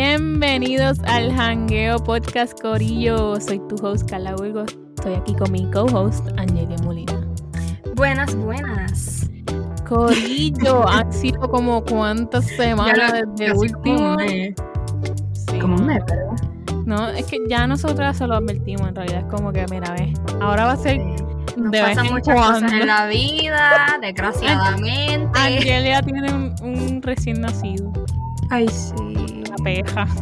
Bienvenidos 0.00 1.00
al 1.08 1.32
Hangueo 1.32 1.98
Podcast 1.98 2.60
Corillo. 2.60 3.40
Soy 3.40 3.60
tu 3.68 3.74
host 3.84 4.08
Carla 4.08 4.36
Hugo. 4.36 4.64
Estoy 4.94 5.14
aquí 5.14 5.34
con 5.34 5.50
mi 5.50 5.68
co-host 5.72 6.24
Angelia 6.36 6.76
Molina. 6.84 7.20
Buenas, 7.96 8.32
buenas. 8.36 9.28
Corillo, 9.88 10.86
han 10.88 11.12
sido 11.12 11.50
como 11.50 11.84
cuántas 11.84 12.46
semanas 12.46 13.12
desde 13.36 13.52
último. 13.52 14.16
Como 15.60 15.74
un 15.74 15.86
mes, 15.86 16.00
¿verdad? 16.06 16.84
No, 16.86 17.08
es 17.08 17.26
que 17.26 17.38
ya 17.48 17.66
nosotras 17.66 18.18
se 18.18 18.28
lo 18.28 18.36
advertimos 18.36 18.86
en 18.86 18.94
realidad. 18.94 19.22
Es 19.22 19.34
como 19.34 19.50
que, 19.50 19.66
mira, 19.68 19.94
ve, 19.94 20.12
ahora 20.40 20.66
va 20.66 20.72
a 20.74 20.76
ser 20.76 21.00
Nos 21.56 21.72
de 21.72 21.80
pasan 21.82 22.06
muchas 22.06 22.36
cuando. 22.36 22.60
cosas 22.60 22.72
en 22.72 22.86
la 22.86 23.06
vida, 23.08 23.98
desgraciadamente. 24.00 25.40
Angelia 25.40 26.02
tiene 26.02 26.32
un, 26.32 26.54
un 26.62 27.02
recién 27.02 27.40
nacido, 27.40 27.92
Ay, 28.48 28.68
sí. 28.68 29.17
Peja. 29.68 30.06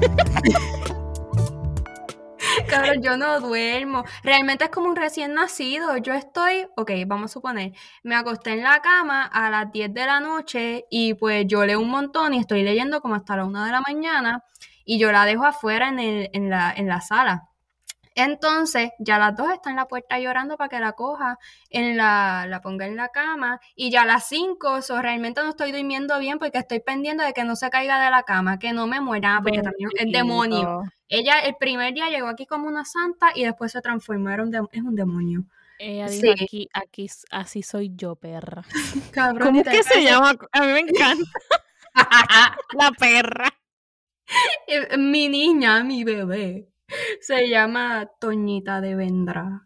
Yo 3.00 3.16
no 3.16 3.40
duermo. 3.40 4.04
Realmente 4.22 4.64
es 4.64 4.70
como 4.70 4.88
un 4.88 4.96
recién 4.96 5.34
nacido. 5.34 5.96
Yo 5.98 6.14
estoy, 6.14 6.66
ok, 6.76 6.90
vamos 7.06 7.30
a 7.30 7.34
suponer, 7.34 7.72
me 8.02 8.14
acosté 8.14 8.52
en 8.52 8.62
la 8.62 8.80
cama 8.80 9.24
a 9.24 9.50
las 9.50 9.72
10 9.72 9.92
de 9.94 10.06
la 10.06 10.20
noche 10.20 10.84
y 10.90 11.14
pues 11.14 11.44
yo 11.46 11.64
leo 11.64 11.80
un 11.80 11.90
montón 11.90 12.34
y 12.34 12.38
estoy 12.38 12.62
leyendo 12.62 13.00
como 13.00 13.14
hasta 13.14 13.36
la 13.36 13.44
1 13.44 13.64
de 13.64 13.72
la 13.72 13.80
mañana 13.80 14.44
y 14.84 14.98
yo 14.98 15.12
la 15.12 15.24
dejo 15.24 15.44
afuera 15.44 15.88
en, 15.88 15.98
el, 15.98 16.30
en, 16.32 16.50
la, 16.50 16.72
en 16.76 16.88
la 16.88 17.00
sala. 17.00 17.48
Entonces, 18.16 18.90
ya 18.98 19.18
las 19.18 19.36
dos 19.36 19.52
están 19.52 19.72
en 19.72 19.76
la 19.76 19.86
puerta 19.88 20.18
llorando 20.18 20.56
para 20.56 20.68
que 20.70 20.80
la 20.80 20.92
coja, 20.92 21.38
en 21.70 21.96
la, 21.96 22.46
la 22.48 22.60
ponga 22.62 22.86
en 22.86 22.96
la 22.96 23.08
cama, 23.10 23.60
y 23.74 23.90
ya 23.90 24.02
a 24.02 24.06
las 24.06 24.26
5, 24.26 24.80
so, 24.82 25.00
realmente 25.02 25.42
no 25.42 25.50
estoy 25.50 25.70
durmiendo 25.70 26.18
bien 26.18 26.38
porque 26.38 26.58
estoy 26.58 26.80
pendiente 26.80 27.22
de 27.24 27.32
que 27.34 27.44
no 27.44 27.56
se 27.56 27.68
caiga 27.70 28.02
de 28.02 28.10
la 28.10 28.22
cama, 28.22 28.58
que 28.58 28.72
no 28.72 28.86
me 28.86 29.00
muera, 29.00 29.38
porque 29.42 29.60
también 29.62 29.90
es 29.96 30.10
demonio. 30.10 30.82
Ella 31.08 31.40
el 31.40 31.54
primer 31.60 31.94
día 31.94 32.08
llegó 32.08 32.26
aquí 32.26 32.46
como 32.46 32.66
una 32.66 32.84
santa 32.84 33.28
y 33.34 33.44
después 33.44 33.70
se 33.70 33.80
transformó, 33.82 34.30
era 34.30 34.42
un 34.42 34.52
es 34.72 34.82
un 34.82 34.94
demonio. 34.96 35.44
Ella 35.78 36.08
Sí. 36.08 36.22
dijo 36.22 36.32
aquí, 36.42 36.68
aquí, 36.72 37.06
así 37.30 37.62
soy 37.62 37.92
yo, 37.94 38.16
perra. 38.16 38.64
Cabrón, 39.12 39.48
¿Cómo 39.48 39.62
te- 39.62 39.70
que 39.72 39.82
se 39.82 40.02
llama? 40.02 40.34
A 40.52 40.60
mí 40.62 40.66
me 40.72 40.80
encanta. 40.80 41.24
La 42.72 42.90
perra. 42.98 43.52
Eh, 44.66 44.96
Mi 44.96 45.28
niña, 45.28 45.84
mi 45.84 46.02
bebé, 46.02 46.68
se 47.20 47.48
llama 47.48 48.08
Toñita 48.20 48.80
de 48.80 48.94
Vendra. 48.94 49.62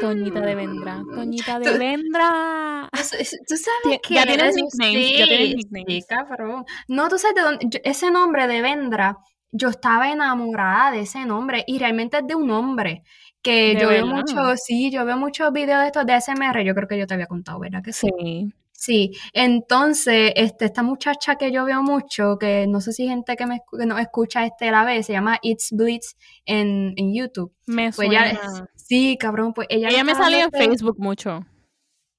Toñita 0.00 0.40
de 0.40 0.54
Vendra. 0.54 1.02
Toñita 1.14 1.58
de 1.58 1.72
Tú- 1.72 1.78
Vendra. 1.78 2.88
Tú 2.92 3.56
sabes 3.56 4.00
que 4.02 4.14
ya 4.14 4.26
tienes 4.26 4.42
eres- 4.42 4.56
nicknames, 4.56 5.18
ya 5.18 5.24
tienes 5.26 5.48
sí, 5.50 5.84
sí, 5.86 6.02
cabrón. 6.08 6.64
No, 6.88 7.08
tú 7.08 7.18
sabes 7.18 7.36
de 7.36 7.42
dónde, 7.42 7.66
yo- 7.70 7.80
ese 7.84 8.10
nombre 8.10 8.46
de 8.46 8.60
Vendra, 8.62 9.18
yo 9.52 9.68
estaba 9.68 10.10
enamorada 10.10 10.90
de 10.90 11.00
ese 11.00 11.24
nombre 11.24 11.64
y 11.66 11.78
realmente 11.78 12.18
es 12.18 12.26
de 12.26 12.34
un 12.34 12.50
hombre 12.50 13.02
que 13.42 13.74
¿De 13.74 13.80
yo 13.80 13.88
veo 13.88 14.06
mucho, 14.06 14.54
sí, 14.56 14.90
yo 14.90 15.04
veo 15.04 15.16
muchos 15.16 15.50
videos 15.52 15.80
de 15.80 15.86
estos 15.86 16.04
de 16.06 16.14
SMR, 16.14 16.62
yo 16.64 16.74
creo 16.74 16.86
que 16.88 16.98
yo 16.98 17.06
te 17.06 17.14
había 17.14 17.26
contado, 17.26 17.58
¿verdad 17.58 17.82
que 17.82 17.92
sí? 17.92 18.08
Sí. 18.20 18.52
Sí, 18.80 19.12
entonces, 19.34 20.32
este, 20.36 20.64
esta 20.64 20.82
muchacha 20.82 21.36
que 21.36 21.52
yo 21.52 21.66
veo 21.66 21.82
mucho, 21.82 22.38
que 22.38 22.66
no 22.66 22.80
sé 22.80 22.94
si 22.94 23.06
gente 23.06 23.36
que, 23.36 23.44
me, 23.44 23.60
que 23.78 23.84
nos 23.84 24.00
escucha 24.00 24.46
este 24.46 24.70
la 24.70 24.86
vez, 24.86 25.04
se 25.04 25.12
llama 25.12 25.38
It's 25.42 25.68
Blitz 25.72 26.16
en, 26.46 26.94
en 26.96 27.14
YouTube. 27.14 27.52
Me 27.66 27.92
Pues 27.92 28.08
ella, 28.08 28.40
suena. 28.40 28.70
sí, 28.76 29.18
cabrón, 29.20 29.52
pues 29.52 29.66
ella... 29.68 29.90
Ella 29.90 30.02
me 30.02 30.14
salió 30.14 30.46
en 30.46 30.50
Facebook 30.50 30.96
mucho. 30.98 31.44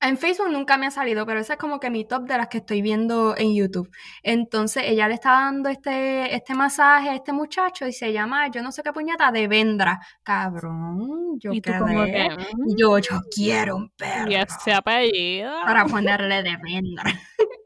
En 0.04 0.18
Facebook 0.18 0.50
nunca 0.50 0.78
me 0.78 0.88
ha 0.88 0.92
salido, 0.92 1.28
pero 1.28 1.40
ese 1.40 1.54
es 1.54 1.60
como 1.60 1.80
que 1.80 1.92
mi 1.92 2.06
top 2.06 2.24
de 2.24 2.38
las 2.38 2.48
que 2.48 2.58
estoy 2.58 2.82
viendo 2.82 3.38
en 3.38 3.54
YouTube. 3.54 3.90
Entonces, 4.24 4.84
ella 4.88 5.08
le 5.08 5.14
está 5.14 5.32
dando 5.32 5.70
este, 5.70 6.36
este 6.36 6.56
masaje 6.56 7.10
a 7.10 7.16
este 7.16 7.32
muchacho 7.34 7.86
y 7.88 7.94
se 7.94 8.12
llama, 8.12 8.50
yo 8.50 8.64
no 8.64 8.72
sé 8.72 8.82
qué 8.82 8.92
puñeta, 8.92 9.32
de 9.32 9.48
Vendra. 9.48 10.00
Cabrón, 10.24 11.40
yo 11.40 11.54
Y 11.54 11.62
tú 11.62 11.72
como 11.78 12.04
que, 12.06 12.30
mm, 12.30 12.76
Yo, 12.76 12.98
yo 12.98 13.22
quiero 13.34 13.76
un 13.76 13.90
perro 13.92 14.32
y 14.32 14.36
ese 14.36 14.74
apellido. 14.74 15.54
para 15.64 15.86
ponerle 15.86 16.42
de. 16.42 16.58
Vendra. 16.58 17.04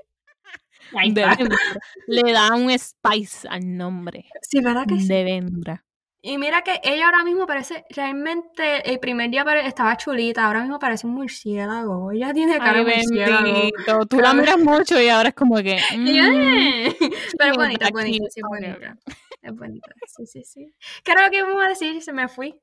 Le 2.07 2.31
da 2.31 2.53
un 2.53 2.69
spice 2.77 3.47
al 3.49 3.77
nombre. 3.77 4.25
Sí, 4.41 4.61
¿verdad 4.61 4.85
que 4.87 4.99
sí? 4.99 5.07
De 5.07 5.23
Vendra. 5.23 5.85
Y 6.27 6.39
mira 6.39 6.63
que 6.63 6.81
ella 6.83 7.05
ahora 7.05 7.23
mismo 7.23 7.45
parece, 7.45 7.85
realmente 7.91 8.91
el 8.91 8.99
primer 8.99 9.29
día 9.29 9.45
estaba 9.63 9.95
chulita, 9.95 10.47
ahora 10.47 10.61
mismo 10.61 10.79
parece 10.79 11.05
un 11.05 11.13
murciélago. 11.13 12.11
Ella 12.11 12.33
tiene 12.33 12.57
cara 12.57 12.83
de 12.83 12.95
murciélago. 12.95 14.07
Tú 14.09 14.19
la 14.19 14.33
miras 14.33 14.57
mucho 14.57 14.99
y 14.99 15.07
ahora 15.07 15.29
es 15.29 15.35
como 15.35 15.57
que. 15.57 15.77
Mm, 15.95 16.07
"Eh". 16.07 16.95
Pero 17.37 17.51
es 17.51 17.57
bonita, 17.57 17.85
es 17.85 17.91
bonita, 17.91 18.25
sí, 18.31 18.39
es 18.39 18.47
bonita. 18.47 18.97
Es 19.39 19.55
bonita, 19.55 19.91
sí, 20.07 20.25
sí, 20.25 20.43
sí. 20.43 20.73
¿Qué 21.03 21.11
era 21.11 21.25
lo 21.25 21.29
que 21.29 21.37
íbamos 21.37 21.63
a 21.63 21.67
decir? 21.67 22.01
Se 22.01 22.11
me 22.11 22.27
fui. 22.27 22.59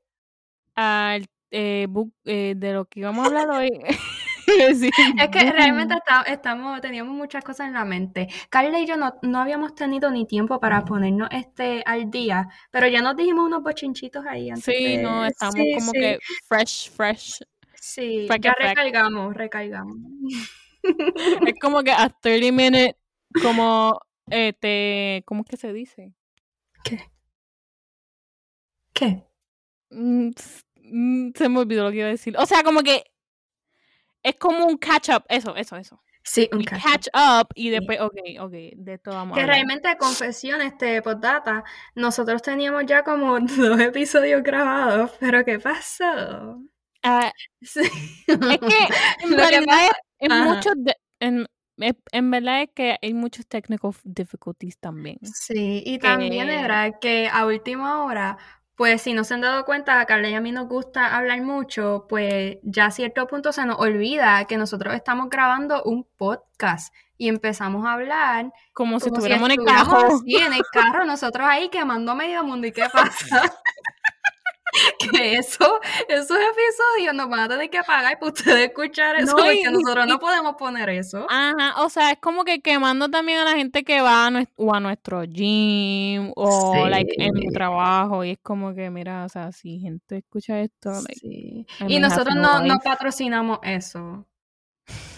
al 0.75 1.25
eh, 1.53 1.87
book, 1.89 2.13
eh, 2.25 2.55
de 2.57 2.73
lo 2.73 2.87
que 2.87 2.99
íbamos 2.99 3.25
a 3.25 3.29
hablar 3.29 3.49
hoy. 3.49 3.71
Sí, 4.75 4.91
Es 5.19 5.29
que 5.31 5.51
realmente 5.53 5.95
está- 5.95 6.23
estamos, 6.23 6.81
teníamos 6.81 7.15
muchas 7.15 7.43
cosas 7.45 7.69
en 7.69 7.75
la 7.75 7.85
mente. 7.85 8.29
Carla 8.51 8.79
y 8.81 8.87
yo 8.87 8.97
no, 8.97 9.15
no 9.23 9.39
habíamos 9.41 9.75
tenido 9.75 10.11
ni 10.11 10.27
tiempo 10.27 10.59
para 10.61 10.85
ponernos 10.85 11.29
este 11.31 11.83
al 11.87 12.11
día, 12.11 12.49
pero 12.71 12.89
ya 12.89 13.01
nos 13.03 13.17
dijimos 13.17 13.47
unos 13.47 13.63
bochinchitos 13.63 14.25
ahí 14.27 14.51
antes 14.51 14.65
Sí, 14.65 14.97
de- 14.97 15.03
no, 15.03 15.25
estamos 15.25 15.55
Sí, 15.55 15.75
como 15.79 15.93
sí, 15.93 15.99
que 16.01 16.19
fresh, 16.49 16.91
fresh. 16.91 17.39
Sí, 17.75 18.25
Frack 18.27 18.43
ya 18.43 18.55
frack. 18.55 18.69
recargamos, 18.77 19.35
recargamos. 19.35 19.97
Es 21.47 21.55
como 21.61 21.83
que 21.83 21.93
a 21.93 22.09
30 22.09 22.51
minutes, 22.53 22.97
como, 23.43 23.99
este, 24.29 25.23
¿cómo 25.27 25.43
es 25.43 25.49
que 25.49 25.57
se 25.57 25.73
dice? 25.73 26.13
¿Qué? 26.85 26.99
¿Qué? 28.93 29.25
Mm, 29.91 30.31
mm, 30.77 31.31
Se 31.35 31.49
me 31.49 31.59
olvidó 31.61 31.85
lo 31.85 31.91
que 31.91 31.99
iba 31.99 32.07
a 32.07 32.11
decir. 32.11 32.37
O 32.39 32.47
sea, 32.47 32.63
como 32.63 32.83
que 32.83 33.05
es 34.23 34.37
como 34.37 34.67
un 34.67 34.77
catch 34.79 35.09
up. 35.11 35.25
Eso, 35.29 35.55
eso, 35.57 35.77
eso. 35.77 36.03
Sí, 36.25 36.49
un 36.53 36.63
catch 36.63 36.83
catch 36.83 37.09
up 37.15 37.49
y 37.57 37.71
después, 37.71 38.01
ok, 38.01 38.15
ok, 38.41 38.53
de 38.53 38.95
esto 38.95 39.11
vamos 39.11 39.33
a 39.33 39.35
Que 39.35 39.41
hablar. 39.41 39.57
realmente, 39.57 39.97
confesión, 39.99 40.61
este 40.61 41.03
postdata, 41.03 41.65
nosotros 41.97 42.41
teníamos 42.43 42.87
ya 42.87 43.03
como 43.03 43.39
dos 43.77 43.81
episodios 43.81 44.43
grabados, 44.43 45.11
pero 45.19 45.45
¿qué 45.45 45.59
pasó? 45.59 46.63
Ah, 47.03 47.33
Sí. 47.61 47.81
es 47.81 48.29
que 48.29 48.37
en 49.25 49.31
Lo 49.31 49.37
que 49.37 49.49
realidad 49.49 49.67
pasa- 49.67 49.97
es, 50.21 50.31
Ajá. 50.31 50.61
de- 50.77 50.97
en, 51.19 51.47
es- 51.79 51.95
en 52.13 52.31
verdad 52.31 52.63
es 52.63 52.69
que 52.73 52.97
hay 53.03 53.15
muchos 53.15 53.45
technical 53.49 53.91
difficulties 54.05 54.79
también. 54.79 55.19
Sí, 55.25 55.83
y 55.85 55.99
también 55.99 56.49
Eh, 56.51 56.61
era 56.63 57.01
que 57.01 57.29
a 57.33 57.47
última 57.47 58.05
hora, 58.05 58.39
pues 58.77 59.03
si 59.03 59.13
no 59.13 59.25
se 59.25 59.35
han 59.35 59.43
dado 59.43 59.65
cuenta, 59.65 60.01
a 60.01 60.07
Carla 60.07 60.29
y 60.29 60.35
a 60.35 60.41
mí 60.41 60.53
nos 60.53 60.69
gusta 60.69 61.17
hablar 61.17 61.41
mucho, 61.43 62.07
pues 62.09 62.59
ya 62.63 62.87
a 62.87 62.91
cierto 62.91 63.27
punto 63.27 63.53
se 63.53 63.65
nos 63.67 63.79
olvida 63.79 64.45
que 64.47 64.57
nosotros 64.57 64.95
estamos 64.95 65.29
grabando 65.31 65.83
un 65.85 66.07
podcast 66.17 66.93
y 67.19 67.29
empezamos 67.29 67.87
a 67.87 67.93
hablar 67.93 68.53
Como 68.73 68.99
si 68.99 69.09
como 69.11 69.21
si 69.21 69.31
estuviéramos 69.37 69.51
en 69.51 69.61
el 69.61 69.67
carro. 69.67 70.17
así 70.17 70.37
en 70.37 70.53
el 70.53 70.63
carro, 70.73 71.05
nosotros 71.05 71.47
ahí 71.49 71.69
quemando 71.69 72.15
medio 72.15 72.43
mundo. 72.43 72.67
¿Y 72.67 72.73
qué 72.73 72.87
pasa? 72.93 73.43
que 75.13 75.35
eso, 75.35 75.81
esos 76.09 76.37
episodios 76.39 77.15
nos 77.15 77.29
van 77.29 77.41
a 77.41 77.49
tener 77.49 77.69
que 77.71 77.83
pagar 77.83 78.19
para 78.19 78.33
ustedes 78.33 78.69
escuchar 78.69 79.17
eso, 79.17 79.37
No, 79.37 79.45
y- 79.53 79.57
porque 79.63 79.71
nosotros 79.71 80.07
y- 80.07 80.09
no 80.09 80.19
podemos 80.19 80.55
poner 80.57 80.89
eso. 80.91 81.27
Ajá, 81.29 81.83
o 81.83 81.89
sea, 81.91 82.11
es 82.13 82.19
como 82.19 82.45
que 82.45 82.61
quemando 82.61 83.09
también 83.11 83.39
a 83.41 83.45
la 83.45 83.53
gente 83.53 83.85
que 83.85 84.01
va 84.01 84.27
a, 84.29 84.45
o 84.57 84.75
a 84.75 84.81
nuestro 84.81 85.25
gym 85.25 86.33
o 86.37 86.73
Sí. 86.75 86.91
like 86.91 87.15
en 87.19 87.35
mi 87.35 87.49
trabajo 87.51 88.25
y 88.25 88.31
es 88.31 88.39
como 88.43 88.75
que 88.75 88.89
mira, 88.91 89.25
o 89.25 89.29
sea, 89.29 89.53
si 89.53 89.79
gente 89.81 90.19
escucha 90.19 90.61
esto, 90.61 90.91
like, 90.91 91.15
Sí. 91.21 91.67
I 91.81 91.97
Y 91.97 91.99
nosotros 92.01 92.35
no 92.35 92.61
no, 92.65 92.79
patrocinamos 92.83 93.59
eso. 93.63 94.27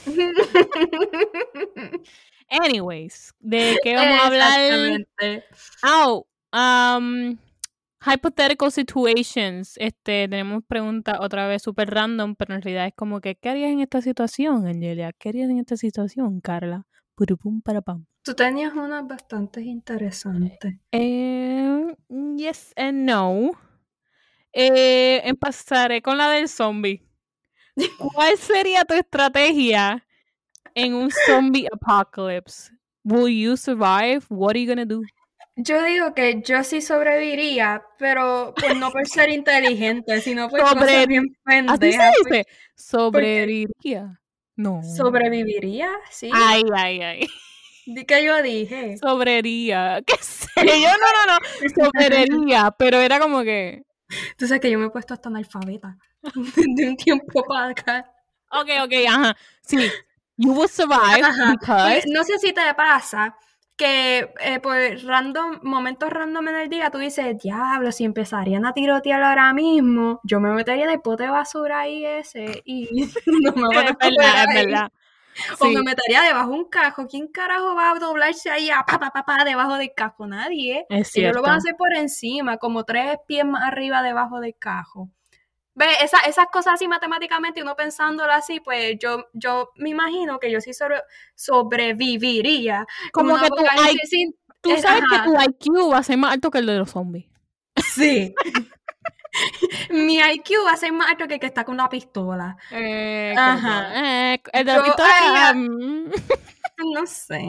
anyways, 2.48 3.34
¿de 3.40 3.78
qué 3.82 3.94
vamos 3.94 4.20
a 4.20 4.26
hablar? 4.26 4.60
Exactamente. 4.60 5.44
Oh, 5.84 6.26
um, 6.52 7.36
hypothetical 8.04 8.70
situations. 8.70 9.74
Este, 9.76 10.28
tenemos 10.28 10.62
preguntas 10.66 11.16
otra 11.20 11.46
vez 11.46 11.62
súper 11.62 11.90
random, 11.90 12.34
pero 12.36 12.54
en 12.54 12.62
realidad 12.62 12.86
es 12.86 12.94
como 12.94 13.20
que, 13.20 13.36
¿qué 13.36 13.48
harías 13.48 13.70
en 13.70 13.80
esta 13.80 14.02
situación, 14.02 14.66
Angelia? 14.66 15.12
¿Qué 15.12 15.30
harías 15.30 15.50
en 15.50 15.58
esta 15.58 15.76
situación, 15.76 16.40
Carla? 16.40 16.86
Purupum 17.14 17.62
para 17.62 17.80
pam. 17.80 18.06
Tú 18.22 18.34
tenías 18.34 18.72
unas 18.74 19.06
bastante 19.06 19.60
interesantes. 19.62 20.74
Eh, 20.92 21.94
yes 22.36 22.72
and 22.76 23.08
no. 23.08 23.52
Eh, 24.52 25.20
empezaré 25.24 26.00
con 26.00 26.16
la 26.16 26.30
del 26.30 26.48
zombie. 26.48 27.06
¿Cuál 27.98 28.38
sería 28.38 28.84
tu 28.84 28.94
estrategia 28.94 30.06
en 30.74 30.94
un 30.94 31.10
zombie 31.26 31.68
apocalypse? 31.72 32.70
Will 33.04 33.28
you 33.28 33.56
survive? 33.56 34.24
What 34.28 34.52
are 34.52 34.60
you 34.60 34.68
gonna 34.68 34.86
do? 34.86 35.02
Yo 35.56 35.82
digo 35.84 36.14
que 36.14 36.42
yo 36.42 36.64
sí 36.64 36.80
sobreviviría, 36.80 37.82
pero 37.98 38.52
pues 38.56 38.76
no 38.76 38.90
por 38.90 39.06
ser 39.06 39.30
inteligente, 39.30 40.20
sino 40.20 40.48
por 40.48 40.60
Sobre- 40.60 40.80
cosas 40.80 41.06
bien 41.06 41.36
Así 41.68 41.92
se 41.92 41.98
pues, 41.98 42.12
dice. 42.24 42.46
Sobreviviría. 42.74 44.20
No. 44.56 44.82
¿Sobreviviría? 44.82 45.90
Sí. 46.10 46.30
Ay, 46.32 46.62
ay, 46.74 47.00
ay. 47.02 47.26
Di 47.86 48.04
que 48.04 48.24
yo 48.24 48.42
dije. 48.42 48.96
Sobrería. 48.98 50.00
¿Qué 50.06 50.16
sé 50.20 50.48
yo? 50.56 50.88
No, 50.88 51.26
no, 51.26 51.38
no. 51.38 51.84
Sobrería. 51.84 52.70
Pero 52.76 52.98
era 53.00 53.20
como 53.20 53.42
que. 53.42 53.82
Tú 54.36 54.46
sabes 54.46 54.60
que 54.60 54.70
yo 54.70 54.78
me 54.78 54.86
he 54.86 54.90
puesto 54.90 55.14
hasta 55.14 55.28
analfabeta. 55.28 55.96
de 56.56 56.88
un 56.88 56.96
tiempo 56.96 57.44
para 57.44 57.68
acá. 57.68 58.10
Ok, 58.50 58.68
ok, 58.84 58.92
ajá. 59.08 59.36
Sí. 59.62 59.88
You 60.36 60.52
will 60.52 60.68
survive 60.68 61.22
because. 61.52 62.04
No 62.08 62.24
sé 62.24 62.38
si 62.38 62.52
te 62.52 62.74
pasa 62.76 63.36
que 63.76 64.32
eh, 64.40 64.60
por 64.60 64.76
random, 65.04 65.60
momentos 65.62 66.10
random 66.10 66.48
en 66.48 66.54
el 66.56 66.68
día 66.68 66.90
tú 66.90 66.98
dices, 66.98 67.36
diablo, 67.42 67.90
si 67.92 68.04
empezarían 68.04 68.66
a 68.66 68.72
tirotear 68.72 69.22
ahora 69.22 69.52
mismo, 69.52 70.20
yo 70.24 70.40
me 70.40 70.50
metería 70.50 70.84
en 70.84 70.90
el 70.90 71.00
pote 71.00 71.24
de 71.24 71.30
basura 71.30 71.80
ahí 71.80 72.04
ese 72.04 72.62
y 72.64 72.88
no 73.26 73.52
me 73.52 73.62
voy 73.66 73.76
a 73.76 73.90
Es 73.90 74.16
verdad, 74.16 74.44
es 74.48 74.54
verdad. 74.66 74.92
O 75.60 75.64
Sí, 75.66 75.74
me 75.74 75.82
metería 75.82 76.22
debajo 76.22 76.50
de 76.50 76.56
un 76.58 76.68
cajo. 76.68 77.06
¿Quién 77.08 77.26
carajo 77.26 77.74
va 77.74 77.90
a 77.90 77.98
doblarse 77.98 78.50
ahí 78.50 78.70
a 78.70 78.84
pa, 78.84 78.98
pa, 79.00 79.10
pa, 79.10 79.24
pa, 79.24 79.44
debajo 79.44 79.76
del 79.76 79.92
cajo? 79.92 80.26
Nadie. 80.28 80.86
es 80.88 80.90
Ellos 80.90 81.08
cierto. 81.08 81.38
lo 81.38 81.42
van 81.42 81.54
a 81.54 81.56
hacer 81.56 81.74
por 81.76 81.92
encima, 81.96 82.58
como 82.58 82.84
tres 82.84 83.18
pies 83.26 83.44
más 83.44 83.64
arriba 83.64 84.02
debajo 84.02 84.38
del 84.40 84.54
cajo. 84.56 85.10
Ve, 85.76 85.86
esa- 86.02 86.20
esas 86.20 86.46
cosas 86.52 86.74
así 86.74 86.86
matemáticamente, 86.86 87.60
uno 87.62 87.74
pensándolo 87.74 88.32
así, 88.32 88.60
pues 88.60 88.96
yo, 89.00 89.26
yo 89.32 89.70
me 89.76 89.90
imagino 89.90 90.38
que 90.38 90.50
yo 90.50 90.60
sí 90.60 90.72
sobre- 90.72 91.02
sobreviviría. 91.34 92.86
Como 93.12 93.36
que 93.38 93.48
tu 93.48 93.54
apocalipsis 93.66 94.08
sin- 94.10 94.34
Tú 94.60 94.70
es- 94.70 94.82
sabes 94.82 95.02
ajá. 95.10 95.24
que 95.24 95.30
tu 95.30 95.34
IQ 95.70 95.90
va 95.92 95.98
a 95.98 96.02
ser 96.02 96.16
más 96.16 96.32
alto 96.32 96.50
que 96.50 96.58
el 96.58 96.66
de 96.66 96.78
los 96.78 96.90
zombies. 96.90 97.26
Sí. 97.92 98.34
Mi 99.90 100.18
IQ 100.20 100.64
va 100.64 100.72
a 100.72 100.76
ser 100.76 100.92
más 100.92 101.10
alto 101.10 101.26
que 101.26 101.34
el 101.34 101.40
que 101.40 101.46
está 101.46 101.64
con 101.64 101.74
una 101.74 101.88
pistola. 101.88 102.56
Eh, 102.70 103.34
Ajá. 103.36 104.32
eh, 104.32 104.42
el 104.52 104.64
de 104.64 104.72
la 104.72 104.78
Yo 104.78 104.84
pistola. 104.84 105.52
mm, 105.54 106.10
No 106.94 107.06
sé. 107.06 107.42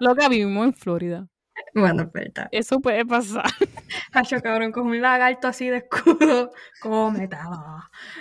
lo 0.00 0.14
que 0.14 0.28
vivimos 0.28 0.66
en 0.66 0.74
Florida. 0.74 1.26
Bueno, 1.74 2.10
verdad. 2.12 2.48
Eso 2.52 2.80
puede 2.80 3.04
pasar. 3.04 3.44
Hacho, 4.12 4.40
cabrón, 4.40 4.72
con 4.72 4.86
un 4.86 5.00
lagarto 5.00 5.48
así 5.48 5.68
de 5.68 5.78
escudo, 5.78 6.52
cómetalo. 6.80 7.58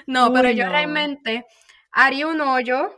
No, 0.07 0.29
Uy, 0.29 0.33
pero 0.33 0.51
yo 0.51 0.65
no. 0.65 0.69
realmente 0.71 1.45
haría 1.91 2.27
un 2.27 2.41
hoyo, 2.41 2.91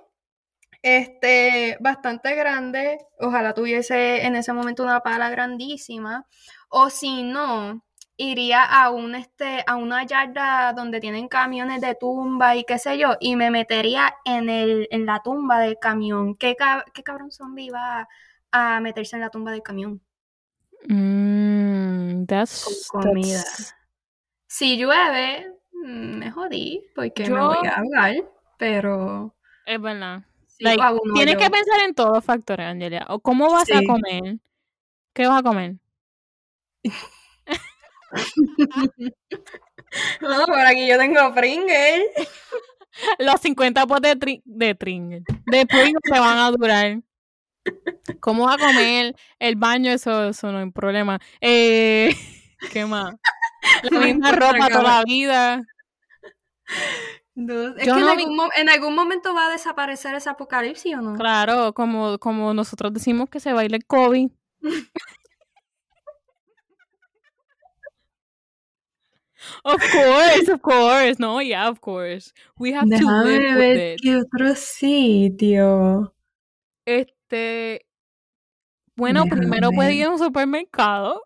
este, 0.81 1.77
bastante 1.81 2.35
grande. 2.35 2.99
Ojalá 3.19 3.53
tuviese 3.53 4.25
en 4.25 4.35
ese 4.35 4.53
momento 4.53 4.83
una 4.83 5.01
pala 5.01 5.29
grandísima. 5.29 6.25
O 6.69 6.89
si 6.89 7.23
no, 7.23 7.83
iría 8.17 8.63
a 8.63 8.91
un, 8.91 9.15
este, 9.15 9.63
a 9.67 9.75
una 9.77 10.05
yarda 10.05 10.73
donde 10.73 10.99
tienen 10.99 11.27
camiones 11.29 11.81
de 11.81 11.95
tumba 11.95 12.55
y 12.55 12.63
qué 12.65 12.79
sé 12.79 12.97
yo, 12.97 13.17
y 13.19 13.35
me 13.35 13.51
metería 13.51 14.15
en 14.25 14.49
el, 14.49 14.87
en 14.91 15.05
la 15.05 15.21
tumba 15.23 15.59
del 15.59 15.77
camión. 15.79 16.35
¿Qué, 16.37 16.55
cab- 16.57 16.85
qué 16.93 17.03
cabrón 17.03 17.31
zombie 17.31 17.71
va 17.71 18.07
a 18.51 18.79
meterse 18.81 19.15
en 19.17 19.21
la 19.23 19.29
tumba 19.29 19.51
del 19.51 19.63
camión? 19.63 20.01
Mm, 20.85 22.25
that's, 22.25 22.87
Con 22.89 23.01
comida. 23.03 23.37
that's- 23.43 23.73
Si 24.47 24.77
llueve, 24.77 25.51
mm, 25.71 26.17
me 26.19 26.31
jodí 26.31 26.83
porque 26.95 27.23
me 27.23 27.29
Yo- 27.29 27.47
voy 27.47 27.67
a 27.67 27.75
ahogar, 27.79 28.15
pero 28.57 29.35
Es 29.65 29.81
verdad. 29.81 30.23
sí 30.47 30.63
Like, 30.63 30.81
Tienes 31.13 31.35
que 31.37 31.49
pensar 31.49 31.79
en 31.85 31.93
todos 31.93 32.13
los 32.15 32.23
factores, 32.25 32.65
Angelia. 32.67 33.05
O 33.09 33.19
cómo 33.19 33.51
vas 33.51 33.69
a 33.71 33.79
Sí. 33.79 33.85
comer. 33.85 34.37
¿Qué 35.13 35.27
vas 35.27 35.39
a 35.39 35.43
comer? 35.43 35.75
No, 40.21 40.45
por 40.45 40.59
aquí 40.59 40.87
yo 40.87 40.97
tengo 40.97 41.33
Pringles. 41.33 42.03
Los 43.19 43.41
50 43.41 43.85
potes 43.85 44.13
de, 44.13 44.19
tri- 44.19 44.41
de 44.45 44.75
Pringles. 44.75 45.23
De 45.45 45.65
Pringles 45.65 46.01
te 46.03 46.19
van 46.19 46.37
a 46.37 46.51
durar. 46.51 46.99
¿Cómo 48.19 48.45
vas 48.45 48.55
a 48.61 48.65
comer? 48.67 49.15
El 49.39 49.55
baño, 49.55 49.91
eso, 49.91 50.29
eso 50.29 50.51
no 50.51 50.59
hay 50.59 50.71
problema. 50.71 51.19
Eh, 51.41 52.15
¿Qué 52.71 52.85
más? 52.85 53.15
La 53.83 53.99
misma 53.99 54.31
ropa 54.31 54.67
toda 54.69 54.83
la 54.83 55.03
vida. 55.05 55.63
Es 57.35 57.85
Yo 57.85 57.93
que 57.93 57.99
en, 57.99 57.99
no 57.99 58.09
algún 58.11 58.35
mo- 58.35 58.49
en 58.55 58.69
algún 58.69 58.95
momento 58.95 59.33
va 59.33 59.47
a 59.47 59.51
desaparecer 59.51 60.15
ese 60.15 60.29
apocalipsis 60.29 60.95
o 60.95 61.01
no. 61.01 61.13
Claro, 61.15 61.73
como, 61.73 62.17
como 62.17 62.53
nosotros 62.53 62.93
decimos 62.93 63.29
que 63.29 63.39
se 63.39 63.53
baila 63.53 63.75
el 63.77 63.85
COVID. 63.85 64.29
Of 69.63 69.81
course, 69.91 70.49
of 70.49 70.61
course. 70.61 71.19
No, 71.19 71.39
yeah, 71.41 71.69
of 71.69 71.79
course. 71.79 72.33
We 72.57 72.71
have 72.73 72.89
to 72.89 73.05
live 73.05 73.55
with 73.55 73.77
ver 73.77 73.93
it. 73.93 73.99
qué 74.01 74.17
otro 74.17 74.55
sitio. 74.55 76.13
Este. 76.85 77.13
Bueno, 78.95 79.25
primero 79.25 79.69
Déjame 79.69 79.85
ver. 79.87 79.93
ir 79.95 80.05
a 80.05 80.09
un 80.09 80.17
supermercado. 80.17 81.21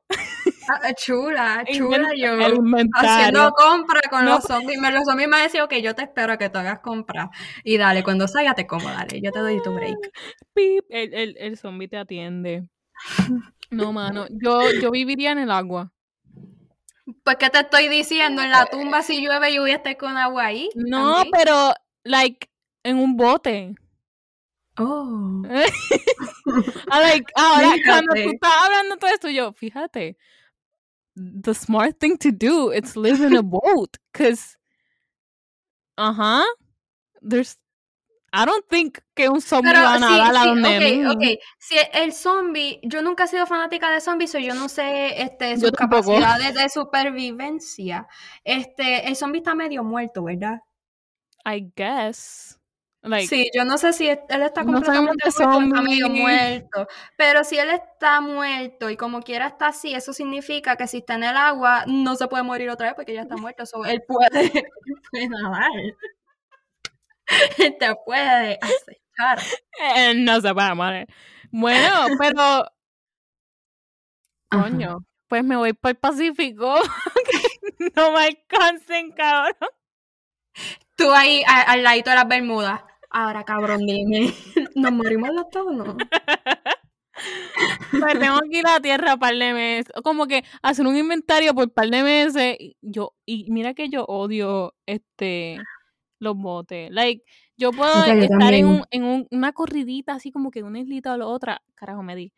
Ah, 0.67 0.93
chula, 0.93 1.63
e 1.67 1.73
chula 1.77 2.13
invent- 2.13 2.17
yo. 2.17 2.89
Haciendo 2.93 3.51
compra 3.53 4.01
con 4.09 4.25
No, 4.25 4.35
los 4.35 4.43
zombies. 4.43 4.79
Los 4.81 5.05
zombies 5.05 5.29
me 5.29 5.41
decían, 5.41 5.63
ok, 5.63 5.75
yo 5.75 5.95
te 5.95 6.03
espero 6.03 6.33
a 6.33 6.37
que 6.37 6.49
tú 6.49 6.57
hagas 6.59 6.79
compra. 6.79 7.29
Y 7.63 7.77
dale, 7.77 8.03
cuando 8.03 8.27
salga 8.27 8.53
te 8.55 8.67
como, 8.67 8.89
dale, 8.89 9.21
yo 9.21 9.31
te 9.31 9.39
doy 9.39 9.61
tu 9.63 9.73
break. 9.73 9.95
Pip, 10.53 10.85
el, 10.89 11.13
el, 11.13 11.37
el 11.39 11.57
zombie 11.57 11.87
te 11.87 11.97
atiende. 11.97 12.67
No, 13.69 13.93
mano. 13.93 14.25
Yo, 14.29 14.69
yo 14.81 14.91
viviría 14.91 15.31
en 15.31 15.39
el 15.39 15.51
agua. 15.51 15.93
Pues, 17.23 17.37
¿qué 17.37 17.49
te 17.49 17.59
estoy 17.59 17.87
diciendo? 17.87 18.41
En 18.41 18.51
la 18.51 18.65
tumba, 18.65 19.01
si 19.01 19.21
llueve, 19.25 19.53
yo 19.53 19.61
voy 19.61 19.71
a 19.71 19.75
estar 19.75 19.95
con 19.97 20.17
agua 20.17 20.45
ahí. 20.45 20.69
No, 20.75 21.23
pero, 21.31 21.73
like, 22.03 22.49
en 22.83 22.97
un 22.97 23.15
bote. 23.15 23.75
Oh. 24.81 25.43
Like, 26.89 27.25
ahora, 27.35 27.75
cuando 27.85 28.13
tú 28.13 28.19
Fíjate. 28.19 28.35
estás 28.35 28.51
hablando 28.65 28.97
todo 28.97 29.09
esto, 29.11 29.29
yo, 29.29 29.53
fíjate, 29.53 30.17
the 31.15 31.53
smart 31.53 31.99
thing 31.99 32.17
to 32.17 32.31
do 32.31 32.71
is 32.71 32.95
live 32.95 33.21
in 33.21 33.35
a 33.35 33.41
boat, 33.43 33.97
because, 34.11 34.57
ajá, 35.97 36.43
there's, 37.21 37.57
I 38.33 38.45
don't 38.45 38.65
think 38.69 38.99
que 39.13 39.27
un 39.29 39.41
zombie 39.41 39.71
va 39.71 39.95
a 39.95 39.99
nadar 39.99 40.35
a 40.35 40.45
donde 40.45 40.77
ok, 40.77 40.83
mí. 40.83 41.05
ok. 41.05 41.39
Si 41.59 41.75
el 41.93 42.13
zombie, 42.13 42.79
yo 42.83 43.01
nunca 43.01 43.25
he 43.25 43.27
sido 43.27 43.45
fanática 43.45 43.91
de 43.91 43.99
zombies, 43.99 44.31
so 44.31 44.39
yo 44.39 44.55
no 44.55 44.69
sé 44.69 45.21
este, 45.21 45.57
sus 45.57 45.71
capacidades 45.71 46.55
de 46.55 46.69
supervivencia. 46.69 48.07
Este, 48.43 49.07
el 49.07 49.15
zombie 49.17 49.39
está 49.39 49.53
medio 49.53 49.83
muerto, 49.83 50.23
¿verdad? 50.23 50.59
I 51.45 51.71
guess, 51.75 52.57
like, 53.03 53.27
sí, 53.27 53.49
yo 53.53 53.65
no 53.65 53.77
sé 53.77 53.93
si 53.93 54.07
él 54.07 54.19
está 54.29 54.63
no 54.63 54.73
completamente 54.73 55.29
de 55.29 55.47
muerto 55.47 55.81
medio 55.81 56.09
muerto. 56.09 56.87
Pero 57.17 57.43
si 57.43 57.57
él 57.57 57.69
está 57.71 58.21
muerto 58.21 58.89
y 58.89 58.97
como 58.97 59.21
quiera 59.21 59.47
está 59.47 59.67
así, 59.67 59.93
eso 59.93 60.13
significa 60.13 60.75
que 60.75 60.87
si 60.87 60.97
está 60.97 61.15
en 61.15 61.23
el 61.23 61.35
agua, 61.37 61.83
no 61.87 62.15
se 62.15 62.27
puede 62.27 62.43
morir 62.43 62.69
otra 62.69 62.87
vez 62.87 62.95
porque 62.95 63.13
ya 63.13 63.21
está 63.21 63.37
muerto. 63.37 63.65
So, 63.65 63.85
él 63.85 64.03
puede, 64.07 64.29
puede 65.11 65.29
nadar. 65.29 65.71
Él 67.57 67.75
te 67.79 67.95
puede 68.05 68.59
acechar. 68.61 69.39
no 70.15 70.41
se 70.41 70.53
puede 70.53 70.75
morir. 70.75 71.07
Bueno, 71.51 72.07
pero, 72.19 72.41
Ajá. 72.41 72.69
coño, 74.49 75.05
pues 75.27 75.43
me 75.43 75.55
voy 75.55 75.73
para 75.73 75.91
el 75.91 75.97
Pacífico, 75.97 76.75
no 77.95 78.11
me 78.11 78.25
alcancen, 78.25 79.11
cabrón. 79.11 79.55
Tú 80.95 81.11
ahí 81.11 81.43
a- 81.47 81.61
al 81.71 81.83
ladito 81.83 82.09
de 82.09 82.15
las 82.15 82.27
Bermudas. 82.27 82.81
Ahora, 83.11 83.43
cabrón, 83.43 83.85
dime. 83.85 84.33
¿Nos 84.75 84.91
morimos 84.91 85.29
los 85.33 85.45
dos 85.51 85.67
o 85.67 85.71
no? 85.71 85.97
Pues 87.99 88.17
tengo 88.19 88.39
que 88.49 88.59
ir 88.59 88.65
a 88.67 88.73
la 88.75 88.79
tierra 88.79 89.17
par 89.17 89.35
de 89.35 89.53
meses. 89.53 89.91
Como 90.03 90.25
que 90.25 90.43
hacer 90.63 90.87
un 90.87 90.95
inventario 90.95 91.53
por 91.53 91.71
par 91.71 91.87
de 91.89 92.01
meses. 92.03 92.55
y 92.57 92.77
Yo, 92.81 93.13
y 93.25 93.51
mira 93.51 93.73
que 93.75 93.89
yo 93.89 94.05
odio 94.05 94.73
este 94.87 95.59
los 96.19 96.35
botes. 96.35 96.89
Like, 96.89 97.23
yo 97.57 97.71
puedo 97.71 97.93
estar 98.05 98.53
en, 98.53 98.65
un, 98.65 98.83
en 98.91 99.03
un- 99.03 99.27
una 99.29 99.51
corridita 99.53 100.13
así 100.13 100.31
como 100.31 100.49
que 100.49 100.63
una 100.63 100.79
islita 100.79 101.13
o 101.13 101.17
la 101.17 101.27
otra. 101.27 101.61
Carajo, 101.75 102.01
me 102.01 102.15
di. 102.15 102.33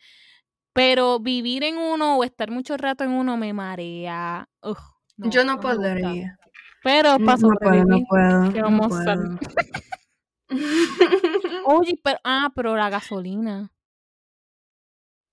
Pero 0.73 1.19
vivir 1.19 1.63
en 1.63 1.77
uno 1.77 2.17
o 2.17 2.23
estar 2.25 2.49
mucho 2.51 2.75
rato 2.75 3.03
en 3.05 3.11
uno 3.11 3.37
me 3.37 3.53
marea. 3.53 4.49
No, 4.63 5.29
Yo 5.29 5.45
no 5.45 5.57
gusta. 5.57 5.75
podría. 5.77 6.37
Pero 6.83 7.17
No, 7.19 7.25
para 7.25 7.37
no 7.37 7.49
puedo, 7.61 7.85
no 7.85 7.99
puedo. 8.09 8.51
¿qué 8.53 8.59
no 8.59 8.65
vamos 8.65 8.87
puedo. 8.87 9.39
Oye, 11.65 11.99
pero, 12.03 12.19
ah, 12.23 12.51
pero 12.55 12.75
la 12.75 12.89
gasolina. 12.89 13.71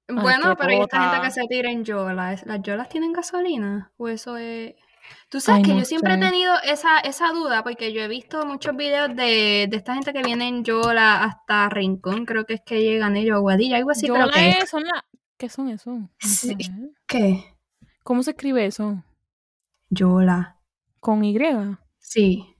Bueno, 0.08 0.56
pero 0.56 0.70
hay 0.70 0.80
esta 0.80 1.10
gente 1.10 1.26
que 1.26 1.30
se 1.30 1.46
tira 1.48 1.70
en 1.70 1.84
yolas. 1.84 2.44
¿Las 2.46 2.62
yolas 2.62 2.88
tienen 2.88 3.12
gasolina? 3.12 3.92
¿O 3.96 4.08
eso 4.08 4.36
es...? 4.36 4.74
Tú 5.28 5.40
sabes 5.40 5.58
Ay, 5.58 5.64
que 5.64 5.72
no 5.72 5.78
yo 5.80 5.84
siempre 5.84 6.14
he 6.14 6.18
tenido 6.18 6.52
esa, 6.62 6.98
esa 7.00 7.32
duda 7.32 7.64
porque 7.64 7.92
yo 7.92 8.00
he 8.00 8.06
visto 8.08 8.44
muchos 8.46 8.76
videos 8.76 9.08
de, 9.16 9.66
de 9.68 9.76
esta 9.76 9.94
gente 9.94 10.12
que 10.12 10.22
viene 10.22 10.46
en 10.46 10.62
yola 10.62 11.24
hasta 11.24 11.68
Rincón, 11.68 12.26
creo 12.26 12.44
que 12.44 12.54
es 12.54 12.60
que 12.64 12.80
llegan 12.80 13.16
ellos, 13.16 13.36
a 13.36 13.40
Guadilla, 13.40 13.76
algo 13.76 13.90
así, 13.90 14.06
Yo 14.06 14.14
pero 14.14 14.26
la 14.26 14.32
¿qué? 14.32 14.50
E 14.50 14.66
son 14.66 14.84
la... 14.84 15.04
¿Qué 15.36 15.48
son 15.48 15.68
eso? 15.68 15.90
No 15.90 16.10
Sí. 16.18 16.48
sé. 16.48 16.56
¿Qué? 17.08 17.56
¿Cómo 18.04 18.22
se 18.22 18.32
escribe 18.32 18.66
eso? 18.66 19.02
Yola. 19.88 20.60
¿Con 21.00 21.24
Y? 21.24 21.36
Sí. 21.98 22.56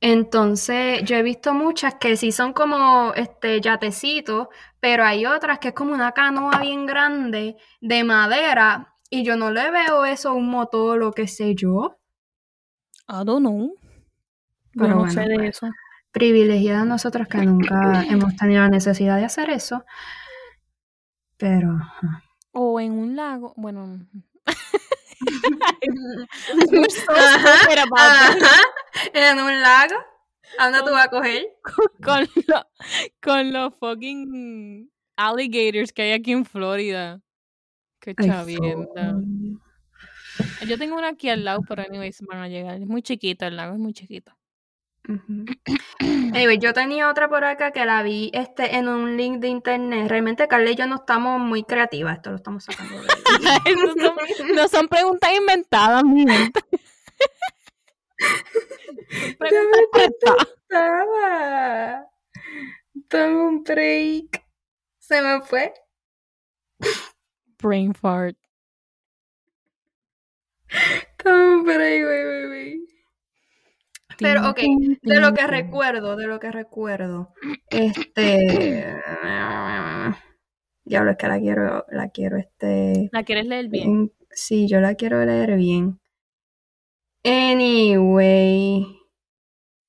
Entonces, 0.00 1.04
yo 1.04 1.16
he 1.16 1.22
visto 1.22 1.52
muchas 1.52 1.96
que 1.96 2.16
sí 2.16 2.32
son 2.32 2.54
como 2.54 3.12
este 3.14 3.60
yatecitos, 3.60 4.48
pero 4.80 5.04
hay 5.04 5.26
otras 5.26 5.58
que 5.58 5.68
es 5.68 5.74
como 5.74 5.92
una 5.92 6.12
canoa 6.12 6.58
bien 6.58 6.86
grande 6.86 7.56
de 7.82 8.04
madera 8.04 8.94
y 9.10 9.24
yo 9.24 9.36
no 9.36 9.50
le 9.50 9.70
veo 9.70 10.06
eso 10.06 10.32
un 10.32 10.48
motor 10.48 11.02
o 11.02 11.12
qué 11.12 11.28
sé 11.28 11.54
yo. 11.54 11.98
I 13.08 13.24
don't 13.24 13.40
know. 13.40 13.74
Pero 14.72 14.86
Yo 14.86 14.88
no 14.88 14.96
bueno, 15.00 15.12
sé 15.12 15.20
de 15.20 15.34
pues. 15.34 15.56
eso. 15.56 15.68
Privilegiadas 16.12 16.86
nosotros 16.86 17.28
que 17.28 17.38
nunca 17.38 18.04
hemos 18.04 18.34
tenido 18.36 18.62
la 18.62 18.68
necesidad 18.68 19.16
de 19.16 19.26
hacer 19.26 19.50
eso. 19.50 19.84
Pero. 21.36 21.76
O 22.52 22.80
en 22.80 22.92
un 22.92 23.16
lago. 23.16 23.52
Bueno. 23.56 24.06
Ajá. 27.96 28.62
En 29.14 29.38
un 29.40 29.60
lago. 29.60 29.94
¿A 30.58 30.64
dónde 30.64 30.80
tú 30.80 30.90
vas 30.92 31.06
a 31.06 31.10
coger? 31.10 31.46
con, 32.02 32.26
lo- 32.46 32.66
con 33.22 33.52
los 33.52 33.74
fucking 33.78 34.90
alligators 35.16 35.92
que 35.92 36.02
hay 36.02 36.12
aquí 36.12 36.32
en 36.32 36.44
Florida. 36.44 37.20
Qué 38.00 38.14
chavienda. 38.14 39.14
Yo 40.66 40.78
tengo 40.78 40.96
una 40.96 41.08
aquí 41.08 41.28
al 41.28 41.44
lado, 41.44 41.60
pero 41.68 41.82
anyways 41.82 42.20
van 42.22 42.38
a 42.38 42.48
llegar. 42.48 42.80
Es 42.80 42.86
muy 42.86 43.02
chiquito 43.02 43.46
el 43.46 43.56
lago, 43.56 43.74
es 43.74 43.78
muy 43.78 43.92
chiquito. 43.92 44.32
Ujú. 45.08 45.44
Anyway, 46.00 46.58
yo 46.58 46.72
tenía 46.72 47.08
otra 47.10 47.28
por 47.28 47.44
acá 47.44 47.72
que 47.72 47.84
la 47.84 48.02
vi 48.02 48.30
este, 48.32 48.76
en 48.76 48.88
un 48.88 49.16
link 49.16 49.38
de 49.40 49.48
internet. 49.48 50.08
Realmente 50.08 50.48
Carla 50.48 50.70
y 50.70 50.74
yo 50.76 50.86
no 50.86 50.96
estamos 50.96 51.40
muy 51.40 51.62
creativas, 51.64 52.16
esto 52.16 52.30
lo 52.30 52.36
estamos 52.36 52.64
sacando 52.64 53.00
de 53.02 53.08
Eso 53.66 53.94
son- 53.98 54.54
no 54.56 54.68
son 54.68 54.88
preguntas 54.88 55.30
inventadas, 55.36 56.02
mi 56.04 56.26
gente. 56.26 56.60
Cortas. 59.38 60.48
Estaba. 60.62 62.06
Dame 62.94 63.36
un 63.36 63.62
break. 63.62 64.44
Se 64.98 65.20
me 65.22 65.40
fue. 65.42 65.72
Brain 67.62 67.94
fart. 67.94 68.36
Dame 71.24 71.48
un 71.56 71.64
break, 71.64 72.04
güey, 72.04 72.24
güey, 72.24 72.46
güey. 72.46 72.80
Pero, 74.18 74.50
ok, 74.50 74.58
de 75.02 75.20
lo 75.20 75.32
que 75.32 75.46
recuerdo, 75.46 76.14
de 76.16 76.26
lo 76.26 76.38
que 76.38 76.50
recuerdo, 76.52 77.32
este... 77.70 78.94
Diablo, 80.84 81.12
es 81.12 81.16
que 81.16 81.28
la 81.28 81.38
quiero, 81.38 81.86
la 81.90 82.08
quiero, 82.10 82.36
este... 82.36 83.08
¿La 83.12 83.22
quieres 83.22 83.46
leer 83.46 83.68
bien? 83.68 83.88
en- 83.88 84.12
Sí, 84.32 84.68
yo 84.68 84.80
la 84.80 84.94
quiero 84.94 85.24
leer 85.24 85.56
bien. 85.56 85.99
Anyway, 87.24 88.86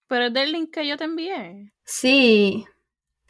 Pero 0.08 0.26
es 0.26 0.34
del 0.34 0.52
link 0.52 0.72
que 0.74 0.86
yo 0.88 0.98
te 0.98 1.06
envié. 1.06 1.72
sí, 1.84 2.66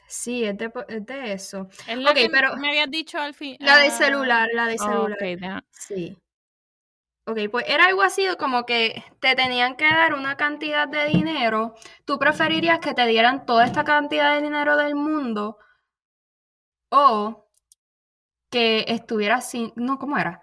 sí, 0.08 0.43
es 0.43 0.58
de, 0.58 0.70
po- 0.70 0.88
es 0.88 1.05
de 1.05 1.34
eso. 1.34 1.67
Es 1.88 1.98
la 1.98 2.10
Ok, 2.12 2.15
que 2.17 2.29
pero- 2.29 2.55
me 2.58 2.70
habías 2.70 2.89
dicho 2.89 3.20
al 3.20 3.34
fin. 3.34 3.58
La 3.60 3.77
de 3.77 3.88
ah, 3.88 3.91
celular, 3.91 4.50
la 4.53 4.65
de 4.67 4.77
celular. 4.77 5.12
ok, 5.13 5.20
deja- 5.39 5.63
Sí. 5.72 6.17
Ok, 7.27 7.38
pues 7.51 7.65
era 7.67 7.86
algo 7.86 8.01
así 8.01 8.25
como 8.39 8.65
que 8.65 9.03
te 9.20 9.36
tenían 9.36 9.75
que 9.77 9.86
dar 9.86 10.15
una 10.15 10.36
cantidad 10.38 10.88
de 10.88 11.05
dinero. 11.05 11.75
¿Tú 12.03 12.17
preferirías 12.17 12.79
que 12.79 12.96
te 12.96 13.05
dieran 13.05 13.46
toda 13.46 13.65
esta 13.65 13.84
cantidad 13.84 14.34
de 14.36 14.41
dinero 14.41 14.75
del 14.75 14.96
mundo? 14.96 15.58
O 16.89 17.48
que 18.50 18.86
estuvieras 18.88 19.50
sin. 19.50 19.72
No, 19.75 19.98
¿cómo 20.00 20.17
era? 20.17 20.41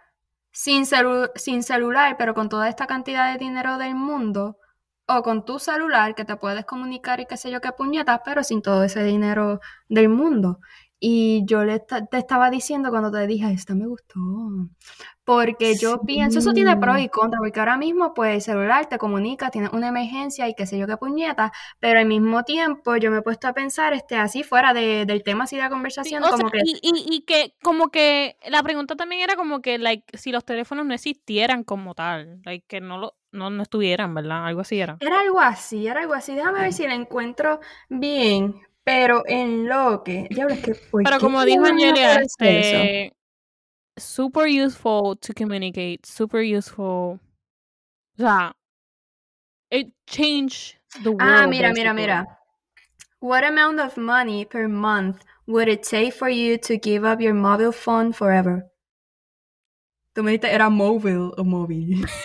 Sin, 0.62 0.86
celu- 0.86 1.30
sin 1.36 1.62
celular, 1.62 2.16
pero 2.18 2.34
con 2.34 2.48
toda 2.48 2.68
esta 2.68 2.86
cantidad 2.86 3.32
de 3.32 3.38
dinero 3.38 3.78
del 3.78 3.94
mundo. 3.94 4.58
O 5.06 5.22
con 5.22 5.44
tu 5.44 5.58
celular, 5.58 6.14
que 6.16 6.24
te 6.24 6.36
puedes 6.36 6.64
comunicar 6.66 7.20
y 7.20 7.26
qué 7.26 7.36
sé 7.36 7.50
yo 7.52 7.60
qué 7.60 7.70
puñetas, 7.72 8.20
pero 8.24 8.42
sin 8.42 8.60
todo 8.60 8.82
ese 8.84 9.02
dinero 9.04 9.60
del 9.88 10.08
mundo. 10.08 10.58
Y 11.00 11.44
yo 11.46 11.64
le 11.64 11.80
te 11.80 12.18
estaba 12.18 12.50
diciendo 12.50 12.90
cuando 12.90 13.10
te 13.12 13.26
dije, 13.26 13.50
esta 13.52 13.74
me 13.74 13.86
gustó. 13.86 14.18
Porque 15.24 15.76
yo 15.76 16.04
pienso, 16.04 16.38
eso 16.40 16.52
tiene 16.54 16.76
pros 16.78 16.98
y 17.00 17.08
contras, 17.08 17.40
porque 17.40 17.60
ahora 17.60 17.76
mismo, 17.76 18.14
pues, 18.14 18.34
el 18.36 18.42
celular 18.42 18.86
te 18.88 18.98
comunica, 18.98 19.50
tienes 19.50 19.72
una 19.72 19.88
emergencia 19.88 20.48
y 20.48 20.54
qué 20.54 20.66
sé 20.66 20.78
yo 20.78 20.86
qué 20.86 20.96
puñeta, 20.96 21.52
pero 21.80 22.00
al 22.00 22.06
mismo 22.06 22.44
tiempo 22.44 22.96
yo 22.96 23.10
me 23.10 23.18
he 23.18 23.22
puesto 23.22 23.46
a 23.48 23.52
pensar, 23.52 23.92
este, 23.92 24.16
así 24.16 24.42
fuera 24.42 24.72
de- 24.74 25.04
del 25.06 25.22
tema 25.22 25.44
así 25.44 25.56
de 25.56 25.62
la 25.62 25.70
Sí, 26.00 26.16
conversación, 26.16 26.24
o 26.24 26.32
como 26.32 26.50
sea, 26.50 26.50
que, 26.50 26.58
y, 26.60 26.78
y, 26.82 27.04
y 27.16 27.22
que 27.22 27.56
como 27.62 27.90
que 27.90 28.36
la 28.48 28.62
pregunta 28.62 28.94
también 28.96 29.22
era 29.22 29.34
como 29.36 29.60
que 29.60 29.78
like 29.78 30.16
si 30.16 30.30
los 30.30 30.44
teléfonos 30.44 30.86
no 30.86 30.94
existieran 30.94 31.64
como 31.64 31.94
tal, 31.94 32.40
like 32.44 32.64
que 32.68 32.80
no 32.80 32.98
lo 32.98 33.16
no, 33.32 33.50
no 33.50 33.62
estuvieran, 33.62 34.14
¿verdad? 34.14 34.46
Algo 34.46 34.60
así 34.60 34.80
era. 34.80 35.00
era 35.00 35.20
algo 35.20 35.40
así, 35.40 35.86
era 35.86 36.00
algo 36.00 36.14
así, 36.14 36.34
déjame 36.34 36.60
ver 36.60 36.72
si 36.72 36.86
la 36.86 36.94
encuentro 36.94 37.60
bien, 37.88 38.60
pero 38.88 39.22
en 39.26 39.68
lo 39.68 40.02
que, 40.02 40.26
es 40.30 40.60
que, 40.62 40.74
¿por 40.74 41.02
Pero 41.02 41.20
como 41.20 41.40
no 41.40 41.44
dijo 41.44 41.66
eso? 41.66 42.20
este 42.22 43.12
super 43.98 44.46
useful 44.46 45.14
to 45.18 45.34
communicate, 45.34 46.06
super 46.06 46.40
useful. 46.40 47.20
O 48.16 48.16
sea, 48.16 48.56
it 49.70 49.92
changed 50.06 50.78
the 51.02 51.10
world. 51.10 51.20
Ah, 51.20 51.46
mira, 51.46 51.70
mira, 51.74 51.92
mira. 51.92 52.38
What 53.20 53.44
amount 53.44 53.78
of 53.78 53.98
money 53.98 54.46
per 54.46 54.68
month 54.68 55.22
would 55.46 55.68
it 55.68 55.82
take 55.82 56.12
for 56.12 56.30
you 56.30 56.56
to 56.56 56.78
give 56.78 57.04
up 57.04 57.20
your 57.20 57.34
mobile 57.34 57.72
phone 57.72 58.14
forever? 58.14 58.70
Tú 60.14 60.22
me 60.22 60.30
dijiste 60.30 60.50
era 60.50 60.70
mobile 60.70 61.32
o 61.36 61.44
móvil. 61.44 62.06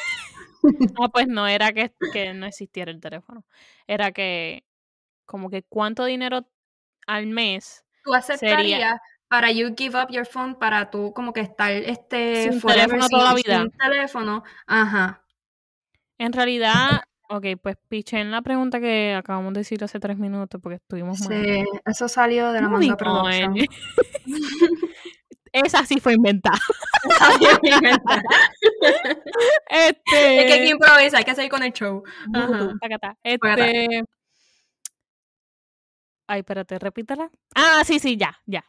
Ah, 0.98 1.10
pues 1.10 1.28
no 1.28 1.46
era 1.46 1.74
que, 1.74 1.92
que 2.14 2.34
no 2.34 2.46
existiera 2.46 2.90
el 2.90 3.02
teléfono. 3.02 3.44
Era 3.86 4.14
que 4.14 4.64
como 5.34 5.50
que 5.50 5.64
cuánto 5.64 6.06
dinero 6.06 6.46
al 7.08 7.26
mes 7.26 7.84
¿Tú 8.04 8.14
aceptarías 8.14 9.00
para 9.28 9.52
you 9.52 9.74
give 9.76 10.00
up 10.00 10.12
your 10.12 10.28
phone 10.28 10.54
para 10.54 10.92
tú 10.92 11.12
como 11.12 11.34
que 11.34 11.40
estar 11.40 11.72
este 11.72 12.52
Sin 12.52 12.62
teléfono 12.62 13.10
toda 13.10 13.30
la 13.30 13.34
vida. 13.34 13.62
sin 13.62 13.72
teléfono? 13.72 14.44
Ajá. 14.68 15.24
En 16.20 16.34
realidad, 16.34 17.02
ok, 17.30 17.46
pues 17.60 17.78
piché 17.88 18.20
en 18.20 18.30
la 18.30 18.44
pregunta 18.44 18.80
que 18.80 19.16
acabamos 19.18 19.54
de 19.54 19.62
decir 19.62 19.84
hace 19.84 20.00
tres 20.00 20.20
minutos 20.20 20.62
porque 20.62 20.76
estuvimos 20.76 21.20
mal. 21.22 21.44
Sí, 21.44 21.66
eso 21.84 22.08
salió 22.08 22.52
de 22.52 22.62
la 22.62 22.70
manga 22.70 22.96
production. 22.96 23.54
on. 23.54 23.58
Esa 25.52 25.84
sí 25.84 26.00
fue 26.00 26.14
inventada. 26.14 26.60
Este. 29.68 30.40
es 30.40 30.46
que 30.46 30.54
hay 30.54 30.66
que 30.66 30.70
improvisar, 30.70 31.18
hay 31.18 31.24
que 31.24 31.34
seguir 31.34 31.50
con 31.50 31.64
el 31.64 31.74
show. 31.74 32.04
Ajá. 32.36 32.76
Este. 33.24 34.04
Ay, 36.34 36.40
espérate, 36.40 36.80
repítela. 36.80 37.30
Ah, 37.54 37.84
sí, 37.86 38.00
sí, 38.00 38.18
ya, 38.18 38.42
ya. 38.48 38.66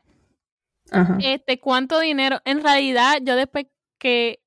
Ajá. 0.90 1.16
Este, 1.22 1.58
¿cuánto 1.58 1.98
dinero? 1.98 2.42
En 2.44 2.62
realidad, 2.62 3.20
yo 3.22 3.36
después 3.36 3.66
que. 3.98 4.40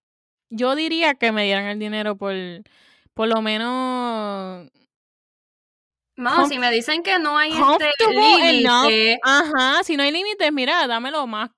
Yo 0.51 0.75
diría 0.75 1.15
que 1.15 1.31
me 1.31 1.45
dieran 1.45 1.65
el 1.65 1.79
dinero 1.79 2.15
por. 2.15 2.35
Por 3.15 3.27
lo 3.27 3.41
menos. 3.41 4.69
No, 6.15 6.47
si 6.47 6.59
me 6.59 6.69
dicen 6.69 7.01
que 7.01 7.17
no 7.17 7.39
hay 7.39 7.51
este 7.51 7.91
límite, 8.07 9.19
Ajá, 9.23 9.83
si 9.83 9.97
no 9.97 10.03
hay 10.03 10.11
límites, 10.11 10.53
mira, 10.53 10.85
dámelo 10.85 11.25
más. 11.25 11.49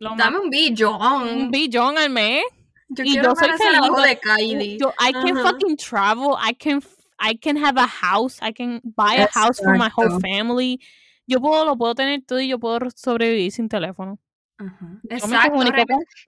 Lo 0.00 0.10
más 0.10 0.18
dame 0.18 0.38
un 0.40 0.50
billón. 0.50 1.28
un 1.28 1.50
billón 1.52 1.98
al 1.98 2.10
mes. 2.10 2.42
Yo 2.88 3.04
y 3.04 3.12
quiero 3.12 3.30
yo 3.30 3.36
soy 3.36 3.50
feliz, 3.50 4.04
de 4.04 4.18
Kylie. 4.18 4.78
Yo, 4.78 4.92
I 5.00 5.12
can 5.12 5.38
Ajá. 5.38 5.50
fucking 5.50 5.76
travel. 5.76 6.34
I 6.44 6.52
can, 6.54 6.82
I 7.18 7.36
can 7.36 7.56
have 7.56 7.78
a 7.78 7.86
house. 7.86 8.38
I 8.42 8.52
can 8.52 8.80
buy 8.84 9.16
a 9.16 9.28
house 9.32 9.58
for 9.62 9.76
my 9.76 9.90
whole 9.94 10.20
family. 10.20 10.80
Yo 11.26 11.40
puedo, 11.40 11.64
lo 11.64 11.76
puedo 11.76 11.94
tener 11.94 12.22
todo 12.24 12.40
y 12.40 12.48
yo 12.48 12.58
puedo 12.58 12.78
sobrevivir 12.94 13.50
sin 13.50 13.68
teléfono. 13.68 14.18
Ajá. 14.58 15.00
Exacto. 15.10 15.60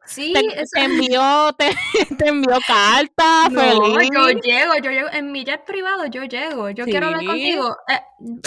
Sí, 0.05 0.35
te, 0.35 0.61
eso- 0.61 0.71
te 0.75 0.85
envío, 0.85 1.53
te, 1.57 1.71
te 2.19 2.29
envío 2.29 2.59
cartas, 2.67 3.51
No, 3.51 3.61
feliz. 3.61 4.11
yo 4.13 4.29
llego, 4.41 4.75
yo 4.83 4.91
llego, 4.91 5.09
en 5.13 5.33
mi 5.33 5.45
jet 5.45 5.65
privado 5.65 6.05
yo 6.07 6.25
llego, 6.25 6.69
yo 6.71 6.85
quiero 6.85 7.07
hablar 7.07 7.25
contigo, 7.25 7.75
eh, 7.89 8.01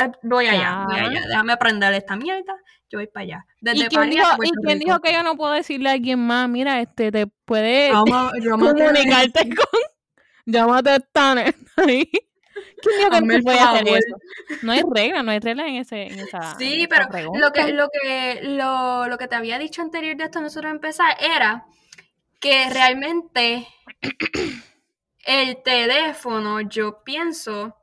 eh, 0.03 0.12
voy 0.21 0.48
allá, 0.48 0.86
voy 0.88 1.00
allá, 1.00 1.21
déjame 1.27 1.53
aprender 1.53 1.93
esta 1.93 2.15
mierda, 2.15 2.55
yo 2.91 3.00
voy 3.00 3.07
para 3.07 3.24
allá. 3.24 3.45
¿Y 3.60 3.65
Desde 3.65 3.88
quién, 3.88 4.01
París 4.01 4.15
dijo, 4.15 4.27
hasta 4.27 4.45
¿Y 4.45 4.51
quién 4.65 4.79
dijo 4.79 5.00
que 5.00 5.13
yo 5.13 5.24
no 5.24 5.36
puedo 5.36 5.53
decirle 5.53 5.89
a 5.89 5.93
alguien 5.93 6.19
más? 6.19 6.48
Mira, 6.48 6.79
este, 6.79 7.12
te 7.12 7.25
puede 7.25 7.89
comunicarte 7.89 9.50
con... 9.55 9.81
Llámate 10.45 10.89
a 10.91 11.36
ahí. 11.77 12.10
¿Quién 12.81 12.98
dijo 12.98 13.10
que 13.10 13.36
el 13.36 13.43
puede 13.43 13.60
hacer 13.60 13.88
eso? 13.88 14.15
No 14.62 14.72
hay 14.72 14.81
regla, 14.89 15.24
no 15.24 15.31
hay 15.31 15.39
regla 15.39 15.67
en, 15.67 15.75
ese, 15.75 16.03
en 16.03 16.20
esa 16.20 16.55
Sí, 16.58 16.81
en 16.84 16.89
pero 16.89 17.08
lo 17.34 17.51
que, 17.51 17.72
lo 17.72 17.88
que, 17.89 18.39
lo, 18.43 19.08
lo 19.08 19.17
que 19.17 19.27
te 19.27 19.36
había 19.36 19.58
dicho 19.58 19.81
anterior 19.81 20.15
de 20.17 20.25
esto 20.25 20.41
nosotros 20.41 20.72
empezar 20.72 21.15
era 21.20 21.65
que 22.39 22.70
realmente 22.70 23.67
el 25.25 25.62
teléfono, 25.63 26.62
yo 26.62 27.03
pienso 27.03 27.75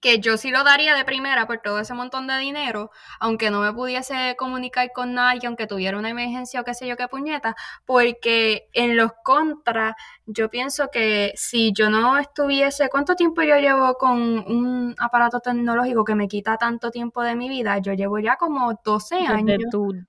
que 0.00 0.20
yo 0.20 0.36
sí 0.36 0.50
lo 0.50 0.62
daría 0.64 0.94
de 0.94 1.04
primera 1.04 1.46
por 1.46 1.58
todo 1.58 1.80
ese 1.80 1.94
montón 1.94 2.26
de 2.26 2.38
dinero, 2.38 2.90
aunque 3.18 3.50
no 3.50 3.60
me 3.60 3.72
pudiese 3.72 4.36
comunicar 4.36 4.90
con 4.94 5.14
nadie, 5.14 5.46
aunque 5.46 5.66
tuviera 5.66 5.98
una 5.98 6.10
emergencia 6.10 6.60
o 6.60 6.64
qué 6.64 6.74
sé 6.74 6.86
yo 6.86 6.96
qué 6.96 7.08
puñeta, 7.08 7.56
porque 7.84 8.68
en 8.72 8.96
los 8.96 9.12
contras 9.24 9.94
yo 10.26 10.50
pienso 10.50 10.88
que 10.92 11.32
si 11.36 11.72
yo 11.72 11.90
no 11.90 12.18
estuviese, 12.18 12.88
¿cuánto 12.88 13.14
tiempo 13.14 13.42
yo 13.42 13.56
llevo 13.56 13.94
con 13.94 14.18
un 14.20 14.94
aparato 14.98 15.40
tecnológico 15.40 16.04
que 16.04 16.14
me 16.14 16.28
quita 16.28 16.56
tanto 16.56 16.90
tiempo 16.90 17.22
de 17.22 17.34
mi 17.34 17.48
vida? 17.48 17.78
Yo 17.78 17.92
llevo 17.94 18.18
ya 18.18 18.36
como 18.36 18.78
12 18.84 19.26
años 19.26 19.58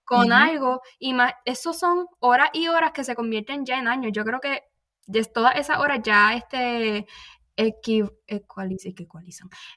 con 0.03 0.31
algo 0.31 0.81
y 0.99 1.13
más, 1.13 1.33
esos 1.45 1.77
son 1.79 2.07
horas 2.19 2.49
y 2.53 2.67
horas 2.67 2.91
que 2.91 3.03
se 3.03 3.15
convierten 3.15 3.65
ya 3.65 3.77
en 3.77 3.87
años. 3.87 4.11
Yo 4.13 4.23
creo 4.25 4.39
que 4.39 4.63
de 5.07 5.23
todas 5.23 5.55
esas 5.55 5.79
horas 5.79 5.99
ya 6.03 6.33
este 6.33 7.07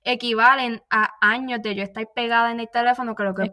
equivalen 0.05 0.83
a 0.91 1.11
años 1.21 1.63
de 1.63 1.75
yo 1.75 1.83
estar 1.83 2.07
pegada 2.15 2.51
en 2.51 2.61
el 2.61 2.69
teléfono 2.71 3.15
que 3.15 3.25
lo 3.25 3.35
que 3.35 3.51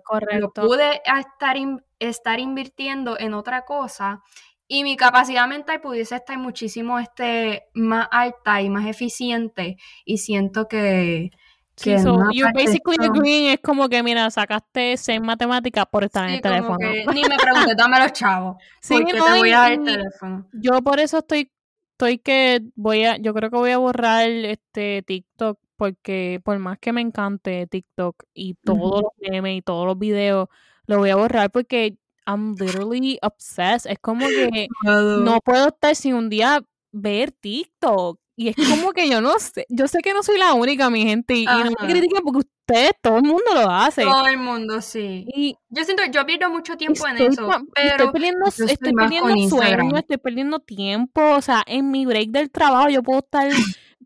pude 0.53 1.01
estar, 1.05 1.57
estar 2.00 2.39
invirtiendo 2.39 3.17
en 3.17 3.34
otra 3.34 3.63
cosa 3.63 4.22
y 4.67 4.84
mi 4.84 4.98
capacidad 4.98 5.48
mental 5.48 5.79
pudiese 5.79 6.15
estar 6.15 6.38
muchísimo 6.38 7.00
este, 7.00 7.69
más 7.74 8.07
alta 8.12 8.62
y 8.62 8.69
más 8.69 8.86
eficiente 8.86 9.77
y 10.03 10.17
siento 10.17 10.67
que... 10.67 11.31
que 11.75 12.00
so 12.00 12.19
you're 12.34 12.51
basically 12.53 12.98
agreeing 13.00 13.53
es 13.53 13.60
como 13.62 13.88
que, 13.88 14.03
mira, 14.03 14.29
sacaste 14.29 14.98
seis 14.98 15.22
matemáticas 15.22 15.86
por 15.89 16.03
estar 16.03 16.27
en 16.27 16.36
el 16.36 16.41
teléfono. 16.41 16.77
ni 16.79 17.22
me 17.24 17.38
pregunté, 17.38 17.75
dame 17.75 18.00
los 18.00 18.12
chavos. 18.12 18.57
Sí, 18.81 18.96
porque 18.96 19.13
te 19.13 19.19
voy 19.19 19.51
a 19.51 19.60
dar 19.60 19.72
el 19.72 19.84
teléfono. 19.84 20.48
Yo 20.53 20.81
por 20.81 21.00
eso 21.00 21.19
estoy 21.19 21.50
estoy 21.98 22.20
que 22.20 22.62
voy 22.75 23.06
a, 23.06 23.18
yo 23.18 23.34
creo 23.34 23.50
que 23.50 23.58
voy 23.58 23.72
a 23.72 23.80
borrar 23.80 24.30
este 24.30 25.01
TikTok 25.01 25.60
porque 25.75 26.39
por 26.44 26.60
más 26.60 26.77
que 26.77 26.94
me 26.94 27.01
encante 27.01 27.66
TikTok 27.66 28.24
y 28.36 28.54
todos 28.63 29.01
los 29.01 29.12
memes 29.20 29.58
y 29.58 29.62
todos 29.63 29.88
los 29.88 29.98
videos, 29.98 30.48
lo 30.86 31.00
voy 31.00 31.10
a 31.10 31.16
borrar 31.16 31.51
porque 31.51 31.98
I'm 32.27 32.56
literally 32.60 33.18
obsessed. 33.24 33.89
Es 33.89 33.98
como 34.00 34.27
que 34.27 34.68
no 34.84 35.39
puedo 35.44 35.70
estar 35.70 35.96
sin 35.96 36.13
un 36.13 36.30
día 36.30 36.63
ver 36.92 37.32
TikTok. 37.32 38.20
Y 38.39 38.50
es 38.50 38.56
como 38.56 38.91
que 38.91 39.10
yo 39.10 39.20
no 39.20 39.39
sé, 39.39 39.65
yo 39.67 39.88
sé 39.88 39.98
que 40.03 40.13
no 40.13 40.22
soy 40.22 40.38
la 40.38 40.53
única, 40.53 40.91
mi 40.91 41.03
gente, 41.03 41.34
y, 41.34 41.46
no 41.46 41.72
me 41.72 41.88
critiquen 41.88 42.22
porque 42.24 42.38
ustedes, 42.38 42.91
todo 43.01 43.17
el 43.17 43.24
mundo 43.24 43.46
lo 43.56 43.72
hace. 43.72 44.03
Todo 44.03 44.27
el 44.27 44.38
mundo, 44.38 44.79
sí. 44.79 45.25
Y 45.34 45.58
yo 45.70 45.84
siento, 45.84 46.03
yo 46.12 46.24
pierdo 46.24 46.48
mucho 46.51 46.77
tiempo 46.77 47.08
en 47.08 47.17
eso, 47.17 47.50
pero 47.74 47.89
estoy 47.89 48.12
perdiendo, 48.12 48.46
estoy 48.46 48.94
perdiendo 48.94 49.50
sueño, 49.50 49.98
estoy 49.98 50.17
perdiendo 50.17 50.60
tiempo, 50.60 51.22
o 51.36 51.41
sea, 51.41 51.63
en 51.65 51.89
mi 51.89 52.06
break 52.06 52.29
del 52.29 52.51
trabajo 52.51 52.89
yo 52.89 53.01
puedo 53.01 53.22
estar 53.22 53.50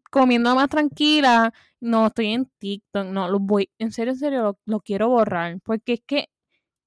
comiendo 0.10 0.56
más 0.56 0.70
tranquila, 0.70 1.54
no, 1.82 2.08
estoy 2.08 2.28
en 2.28 2.50
TikTok, 2.58 3.08
no, 3.08 3.28
lo 3.28 3.40
voy, 3.40 3.70
en 3.80 3.92
serio, 3.92 4.14
en 4.14 4.20
serio, 4.20 4.44
lo, 4.44 4.60
lo 4.66 4.80
quiero 4.80 5.10
borrar, 5.10 5.60
porque 5.62 5.94
es 5.94 6.02
que 6.08 6.30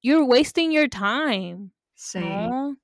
you're 0.03 0.25
wasting 0.25 0.71
your 0.71 0.89
time. 0.89 1.74
Sí. 2.05 2.21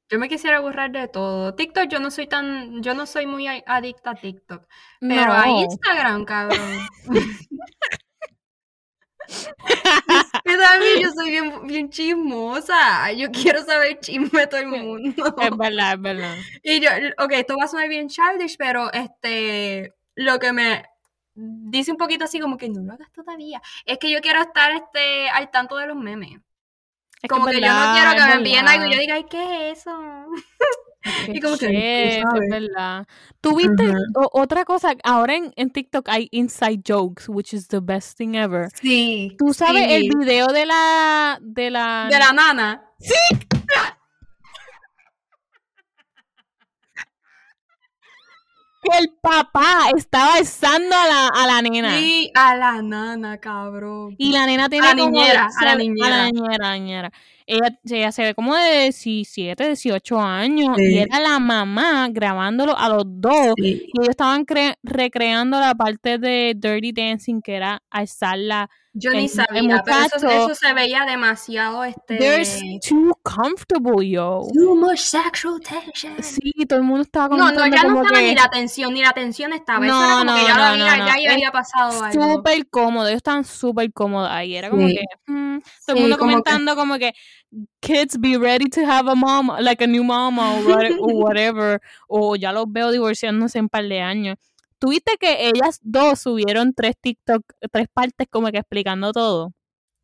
Yo 0.08 0.18
me 0.18 0.30
quisiera 0.30 0.60
borrar 0.60 0.90
de 0.92 1.06
todo. 1.06 1.54
TikTok, 1.54 1.88
yo 1.88 2.00
no 2.00 2.10
soy 2.10 2.26
tan, 2.26 2.82
yo 2.82 2.94
no 2.94 3.04
soy 3.04 3.26
muy 3.26 3.46
adicta 3.46 4.12
a 4.12 4.14
TikTok. 4.14 4.66
Pero 4.98 5.30
a 5.30 5.46
Instagram, 5.46 6.24
cabrón. 6.24 6.78
que 10.42 10.56
también 10.56 11.00
yo 11.02 11.10
soy 11.10 11.28
bien, 11.28 11.66
bien 11.66 11.90
chismosa. 11.90 13.12
Yo 13.12 13.30
quiero 13.30 13.62
saber 13.62 14.00
chisme 14.00 14.40
de 14.40 14.46
todo 14.46 14.60
el 14.60 14.68
mundo. 14.68 15.36
Es 15.38 15.56
verdad, 15.58 15.92
es 15.92 16.00
verdad. 16.00 16.36
Y 16.62 16.80
yo, 16.80 16.88
ok, 17.18 17.32
esto 17.32 17.58
va 17.58 17.64
a 17.64 17.68
sonar 17.68 17.90
bien 17.90 18.08
childish, 18.08 18.56
pero 18.56 18.90
este, 18.90 19.92
lo 20.14 20.38
que 20.38 20.54
me 20.54 20.86
dice 21.34 21.92
un 21.92 21.98
poquito 21.98 22.24
así 22.24 22.40
como 22.40 22.56
que 22.56 22.70
no 22.70 22.80
lo 22.80 22.94
hagas 22.94 23.12
todavía, 23.12 23.60
es 23.84 23.98
que 23.98 24.10
yo 24.10 24.22
quiero 24.22 24.40
estar 24.40 24.72
este, 24.72 25.28
al 25.28 25.50
tanto 25.50 25.76
de 25.76 25.88
los 25.88 25.96
memes 25.96 26.40
como 27.28 27.46
que, 27.46 27.60
yo 27.60 27.68
no 27.68 27.92
quiero 27.92 28.10
que 28.16 28.28
me 28.28 28.34
envíen 28.34 28.68
algo 28.68 28.86
y 28.86 28.92
yo 28.92 28.98
diga, 28.98 29.14
ay, 29.14 29.26
¿qué 29.28 29.70
es 29.70 29.78
eso? 29.78 29.92
y 31.28 31.40
como 31.40 31.56
que, 31.56 32.18
es 32.18 32.24
verdad. 32.50 33.06
Tuviste 33.40 33.92
otra 34.14 34.64
cosa, 34.64 34.94
ahora 35.04 35.36
en, 35.36 35.52
en, 35.56 35.70
TikTok 35.70 36.08
hay 36.08 36.28
inside 36.30 36.82
jokes, 36.86 37.28
which 37.28 37.54
is 37.54 37.68
the 37.68 37.80
best 37.80 38.16
thing 38.18 38.34
ever. 38.34 38.68
Sí. 38.80 39.36
¿Tú 39.38 39.54
sabes 39.54 39.86
el 39.90 40.08
video 40.18 40.48
de 40.48 40.66
la 40.66 41.38
de 41.40 41.70
la 41.70 42.08
de 42.10 42.18
la 42.18 42.32
nana? 42.32 42.84
Sí. 42.98 43.14
Que 48.80 48.98
el 48.98 49.10
papá 49.20 49.90
estaba 49.96 50.36
besando 50.38 50.94
a 50.94 51.06
la, 51.06 51.28
a 51.28 51.46
la 51.46 51.62
nena. 51.62 51.98
Sí, 51.98 52.30
a 52.34 52.56
la 52.56 52.82
nana, 52.82 53.38
cabrón. 53.38 54.14
Y 54.18 54.32
la 54.32 54.46
nena 54.46 54.68
tiene 54.68 54.86
a 54.86 54.94
la 54.94 54.94
niñera, 54.94 55.48
a 55.60 55.64
la 55.64 55.74
niñera. 55.74 56.06
A 56.06 56.10
la 56.10 56.30
niñera, 56.30 56.54
a 56.54 56.70
la 56.70 56.74
niñera. 56.78 57.12
Ella, 57.46 57.78
ella, 57.84 58.12
se 58.12 58.22
ve 58.22 58.34
como 58.34 58.54
de 58.54 58.82
17, 58.84 59.66
18 59.66 60.20
años 60.20 60.78
y 60.78 60.98
era 60.98 61.18
la 61.18 61.40
mamá 61.40 62.08
grabándolo 62.10 62.78
a 62.78 62.88
los 62.88 63.02
dos 63.06 63.54
y 63.56 63.90
ellos 63.92 64.08
estaban 64.08 64.46
recreando 64.84 65.58
la 65.58 65.74
parte 65.74 66.18
de 66.18 66.54
Dirty 66.56 66.92
Dancing 66.92 67.42
que 67.42 67.56
era 67.56 67.82
alzarla 67.90 68.70
yo 68.92 69.12
ni 69.12 69.28
sabía, 69.28 69.82
pero 69.84 69.98
eso, 70.00 70.28
eso, 70.28 70.54
se 70.54 70.72
veía 70.72 71.04
demasiado 71.04 71.84
este. 71.84 72.16
There's 72.16 72.60
too 72.86 73.12
comfortable, 73.22 74.08
yo. 74.08 74.48
Too 74.52 74.74
much 74.74 74.98
sexual 74.98 75.60
tension. 75.60 76.20
Sí, 76.22 76.52
todo 76.68 76.80
el 76.80 76.84
mundo 76.84 77.02
estaba 77.02 77.36
No, 77.36 77.52
no, 77.52 77.66
ya 77.66 77.84
no 77.84 78.02
estaba 78.02 78.20
ni 78.20 78.34
la 78.34 78.48
tensión, 78.48 78.92
ni 78.94 79.02
la 79.02 79.12
tensión 79.12 79.52
estaba. 79.52 79.86
No, 79.86 79.92
eso 79.92 80.04
era 80.04 80.12
como 80.18 80.24
no, 80.24 80.34
que 80.34 80.42
ya 80.42 80.54
no, 80.54 80.58
lo 80.58 80.90
había, 80.90 81.22
ya 81.22 81.32
había 81.32 81.52
pasado 81.52 82.02
algo. 82.02 82.36
Súper 82.36 82.68
cómodo, 82.68 83.06
ellos 83.06 83.18
estaban 83.18 83.44
súper 83.44 83.92
cómodos 83.92 84.28
ahí. 84.30 84.56
Era 84.56 84.70
como 84.70 84.86
que. 84.88 85.04
Mm, 85.26 85.58
todo 85.86 85.96
el 85.96 86.02
mundo 86.02 86.18
comentando 86.18 86.74
como 86.74 86.98
que 86.98 87.12
kids 87.80 88.18
be 88.18 88.36
ready 88.38 88.68
to 88.68 88.80
have 88.80 89.08
a 89.08 89.14
mom, 89.14 89.50
like 89.60 89.82
a 89.84 89.86
new 89.86 90.02
mama 90.02 90.52
o 90.52 90.60
whatever. 91.14 91.80
o 92.08 92.34
ya 92.34 92.52
los 92.52 92.66
veo 92.68 92.90
divorciándose 92.90 93.58
en 93.58 93.68
par 93.68 93.84
de 93.84 94.00
años. 94.00 94.36
¿Tuviste 94.80 95.18
que 95.18 95.48
ellas 95.48 95.78
dos 95.82 96.20
subieron 96.20 96.72
tres 96.72 96.96
TikTok, 96.98 97.42
tres 97.70 97.86
partes 97.92 98.26
como 98.30 98.50
que 98.50 98.56
explicando 98.56 99.12
todo? 99.12 99.52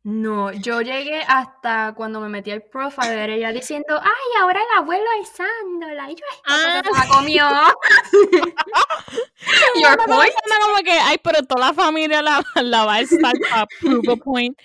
No, 0.03 0.51
yo 0.53 0.81
llegué 0.81 1.21
hasta 1.27 1.95
cuando 1.95 2.21
me 2.21 2.29
metí 2.29 2.51
al 2.51 2.61
profile 2.61 3.09
de 3.09 3.37
ella 3.37 3.51
diciendo, 3.51 3.99
ay, 3.99 4.39
ahora 4.39 4.61
el 4.61 4.67
abuelo 4.79 5.03
alzándola. 5.19 6.11
Y 6.11 6.15
yo, 6.15 6.23
ah, 6.45 6.83
se 6.83 6.91
la 6.91 7.07
comió. 7.13 7.43
Your 9.81 9.97
point. 10.05 10.33
Como 10.61 10.77
que, 10.83 10.91
ay, 10.91 11.17
pero 11.23 11.41
toda 11.41 11.69
la 11.69 11.73
familia 11.73 12.21
la, 12.21 12.41
la 12.63 12.85
va 12.85 12.93
a 12.93 13.01
estar 13.01 13.33
a 13.51 13.65
prove 13.81 14.13
a 14.13 14.15
point. 14.15 14.55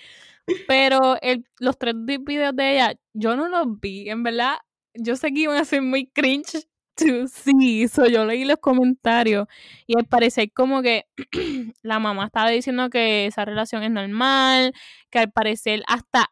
Pero 0.67 1.17
el, 1.21 1.43
los 1.59 1.79
tres 1.79 1.95
videos 1.97 2.55
de 2.55 2.75
ella, 2.75 2.93
yo 3.13 3.35
no 3.35 3.49
los 3.49 3.79
vi, 3.81 4.11
en 4.11 4.21
verdad. 4.21 4.59
Yo 4.93 5.15
sé 5.15 5.33
que 5.33 5.39
iban 5.41 5.57
a 5.57 5.65
ser 5.65 5.81
muy 5.81 6.05
cringe 6.05 6.67
sí, 7.27 7.87
so 7.87 8.05
yo 8.07 8.25
leí 8.25 8.45
los 8.45 8.57
comentarios 8.59 9.47
y 9.87 9.97
al 9.97 10.05
parecer 10.05 10.51
como 10.53 10.81
que 10.81 11.05
la 11.81 11.99
mamá 11.99 12.25
estaba 12.27 12.49
diciendo 12.49 12.89
que 12.89 13.25
esa 13.27 13.45
relación 13.45 13.83
es 13.83 13.91
normal, 13.91 14.73
que 15.09 15.19
al 15.19 15.31
parecer 15.31 15.83
hasta 15.87 16.31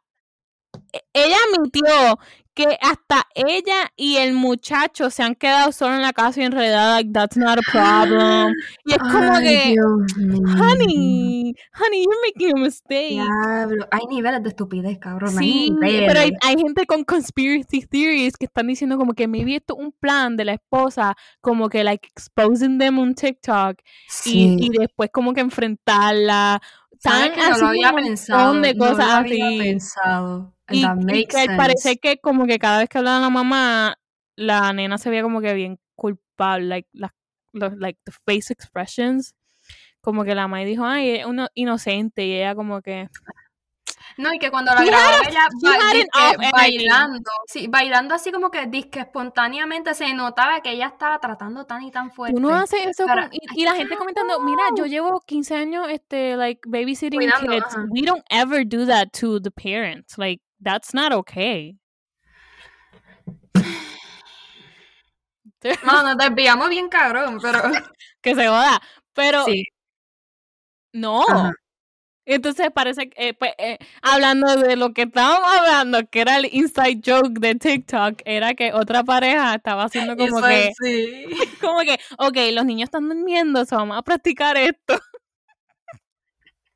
e, 0.93 1.01
ella 1.13 1.37
admitió 1.55 2.19
que 2.53 2.77
hasta 2.81 3.27
ella 3.33 3.91
y 3.95 4.17
el 4.17 4.33
muchacho 4.33 5.09
se 5.09 5.23
han 5.23 5.35
quedado 5.35 5.71
solo 5.71 5.95
en 5.95 6.01
la 6.01 6.11
casa 6.11 6.41
y 6.41 6.43
enredados, 6.43 6.95
like, 6.95 7.11
that's 7.13 7.37
not 7.37 7.57
a 7.57 7.71
problem. 7.71 8.53
Y 8.85 8.91
es 8.91 8.97
como 8.97 9.39
que, 9.39 9.75
honey, 10.59 11.55
honey, 11.73 12.03
you're 12.03 12.19
making 12.25 12.57
a 12.57 12.59
mistake. 12.59 13.09
Diablo. 13.11 13.87
Hay 13.91 14.01
niveles 14.09 14.43
de 14.43 14.49
estupidez, 14.49 14.99
cabrón. 14.99 15.31
Sí, 15.37 15.73
pero 15.79 16.19
hay, 16.19 16.57
gente 16.57 16.85
con 16.85 17.03
conspiracy 17.03 17.85
theories 17.89 18.35
que 18.37 18.45
están 18.45 18.67
diciendo 18.67 18.97
como 18.97 19.13
que 19.13 19.27
maybe 19.27 19.55
esto 19.55 19.75
es 19.77 19.85
un 19.85 19.91
plan 19.93 20.35
de 20.35 20.45
la 20.45 20.53
esposa, 20.53 21.15
como 21.39 21.69
que, 21.69 21.83
like, 21.83 22.07
exposing 22.07 22.77
them 22.77 22.99
on 22.99 23.15
TikTok 23.15 23.77
y, 24.25 24.65
y 24.65 24.69
después 24.77 25.09
como 25.13 25.33
que 25.33 25.41
enfrentarla. 25.41 26.61
¿Sabes 26.99 27.31
que 27.31 27.49
no 27.49 27.57
lo 27.57 27.67
había 27.67 27.93
pensado? 27.93 28.53
De 28.61 28.77
cosas 28.77 28.97
no 28.97 29.05
lo 29.05 29.13
había 29.13 29.47
así. 29.47 29.57
pensado. 29.57 30.53
Y, 30.71 30.85
y 31.13 31.25
que 31.25 31.45
parece 31.57 31.97
que 31.97 32.17
como 32.19 32.45
que 32.45 32.59
cada 32.59 32.79
vez 32.79 32.89
que 32.89 32.97
hablaba 32.97 33.19
la 33.19 33.29
mamá, 33.29 33.97
la 34.35 34.73
nena 34.73 34.97
se 34.97 35.09
veía 35.09 35.23
como 35.23 35.41
que 35.41 35.53
bien 35.53 35.79
culpable, 35.95 36.67
like, 36.67 36.89
la, 36.93 37.13
like 37.53 37.99
the 38.05 38.11
face 38.25 38.51
expressions. 38.51 39.35
Como 40.01 40.23
que 40.23 40.33
la 40.33 40.47
mamá 40.47 40.59
dijo, 40.59 40.83
ay, 40.83 41.17
es 41.17 41.25
uno 41.25 41.47
inocente, 41.53 42.25
y 42.25 42.33
ella 42.33 42.55
como 42.55 42.81
que... 42.81 43.07
No, 44.17 44.33
y 44.33 44.39
que 44.39 44.51
cuando 44.51 44.73
la 44.73 44.83
grababa 44.83 45.17
ella 45.27 45.47
bailando, 46.51 47.31
sí, 47.47 47.67
bailando 47.67 48.13
así 48.13 48.31
como 48.31 48.51
que 48.51 48.65
disque 48.65 48.99
espontáneamente 48.99 49.93
se 49.93 50.13
notaba 50.13 50.61
que 50.61 50.71
ella 50.71 50.87
estaba 50.87 51.19
tratando 51.19 51.65
tan 51.65 51.83
y 51.83 51.91
tan 51.91 52.11
fuerte. 52.11 52.35
Tú 52.35 52.41
no 52.41 52.53
haces 52.53 52.87
eso 52.87 53.05
y, 53.55 53.63
la 53.63 53.73
gente 53.75 53.95
comentando, 53.95 54.39
mira, 54.41 54.63
yo 54.75 54.85
llevo 54.85 55.21
15 55.21 55.55
años 55.55 55.87
este 55.89 56.35
like 56.35 56.61
babysitting 56.67 57.19
kids. 57.19 57.77
We 57.89 58.01
don't 58.01 58.23
ever 58.29 58.65
do 58.65 58.85
that 58.85 59.09
to 59.19 59.39
the 59.39 59.51
parents. 59.51 60.17
Like 60.17 60.41
that's 60.61 60.93
not 60.93 61.11
okay. 61.13 61.77
No, 65.85 66.01
nos 66.03 66.17
desviamos 66.17 66.69
bien 66.69 66.89
cabrón, 66.89 67.37
pero 67.41 67.61
que 68.21 68.35
se 68.35 68.47
joda. 68.47 68.81
Pero 69.13 69.45
sí. 69.45 69.65
No, 70.93 71.23
Entonces 72.25 72.69
parece 72.73 73.09
que, 73.09 73.29
eh, 73.29 73.33
pues, 73.33 73.53
eh, 73.57 73.77
hablando 74.01 74.55
de 74.55 74.75
lo 74.75 74.93
que 74.93 75.03
estábamos 75.03 75.49
hablando, 75.57 75.99
que 76.09 76.21
era 76.21 76.37
el 76.37 76.45
inside 76.53 77.01
joke 77.05 77.39
de 77.39 77.55
TikTok, 77.55 78.21
era 78.25 78.53
que 78.53 78.73
otra 78.73 79.03
pareja 79.03 79.55
estaba 79.55 79.85
haciendo 79.85 80.15
como 80.15 80.39
Eso 80.39 80.47
que, 80.47 80.71
sí. 80.81 81.25
como 81.61 81.79
que, 81.81 81.99
ok, 82.19 82.37
los 82.53 82.65
niños 82.65 82.87
están 82.87 83.07
durmiendo, 83.09 83.65
so 83.65 83.77
vamos 83.77 83.97
a 83.97 84.01
practicar 84.03 84.55
esto. 84.57 84.99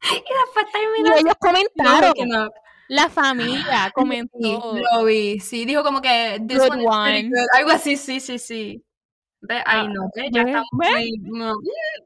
Y 0.03 0.15
después 0.15 0.65
Y 0.69 0.71
terminó. 0.71 1.15
ellos 1.15 1.35
comentaron, 1.39 2.13
up. 2.47 2.53
La 2.87 3.09
familia 3.09 3.85
Sí, 3.85 3.93
comentó. 3.93 4.73
lo 4.93 5.05
vi, 5.05 5.39
sí, 5.39 5.65
dijo 5.65 5.83
como 5.83 6.01
que 6.01 6.41
this 6.47 6.59
Good 6.59 6.85
one 6.85 7.19
is 7.19 7.29
good, 7.29 7.47
algo 7.53 7.71
así, 7.71 7.97
sí, 7.97 8.19
sí, 8.19 8.37
sí. 8.39 8.83
Ve, 9.41 9.57
Ah, 9.65 9.81
ay 9.81 9.87
no, 9.89 10.09
ve, 10.15 10.29
ya 10.31 10.41
estamos 10.41 10.69
ve. 10.73 10.87
muy- 10.91 11.17
no. 11.39 11.53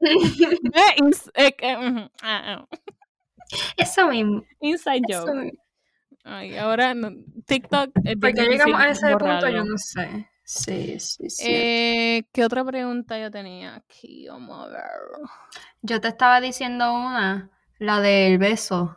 Ve, 0.72 0.82
ins- 0.98 1.30
eh, 1.34 1.52
que, 1.52 1.76
ujú, 1.76 2.10
ah, 2.22 2.66
ah, 2.68 2.68
Eso 3.76 4.08
mismo, 4.08 4.44
Inside 4.60 5.02
eso 5.08 5.26
joke. 5.26 5.34
mismo. 5.34 5.58
Ay, 6.24 6.56
ahora 6.58 6.94
no, 6.94 7.10
TikTok 7.46 7.90
es 8.04 8.16
Porque 8.20 8.46
llegamos 8.46 8.80
a 8.80 8.90
ese 8.90 9.06
punto, 9.16 9.26
yo 9.26 9.38
borrarlo. 9.38 9.64
no 9.64 9.78
sé. 9.78 10.28
Sí, 10.44 10.98
sí, 10.98 11.30
sí. 11.30 11.44
Eh, 11.46 12.24
¿Qué 12.32 12.44
otra 12.44 12.64
pregunta 12.64 13.18
yo 13.18 13.30
tenía 13.30 13.76
aquí? 13.76 14.26
Vamos 14.28 14.66
a 14.66 14.68
ver. 14.68 14.82
Yo 15.82 16.00
te 16.00 16.08
estaba 16.08 16.40
diciendo 16.40 16.92
una, 16.92 17.50
la 17.78 18.00
del 18.00 18.36
beso. 18.38 18.96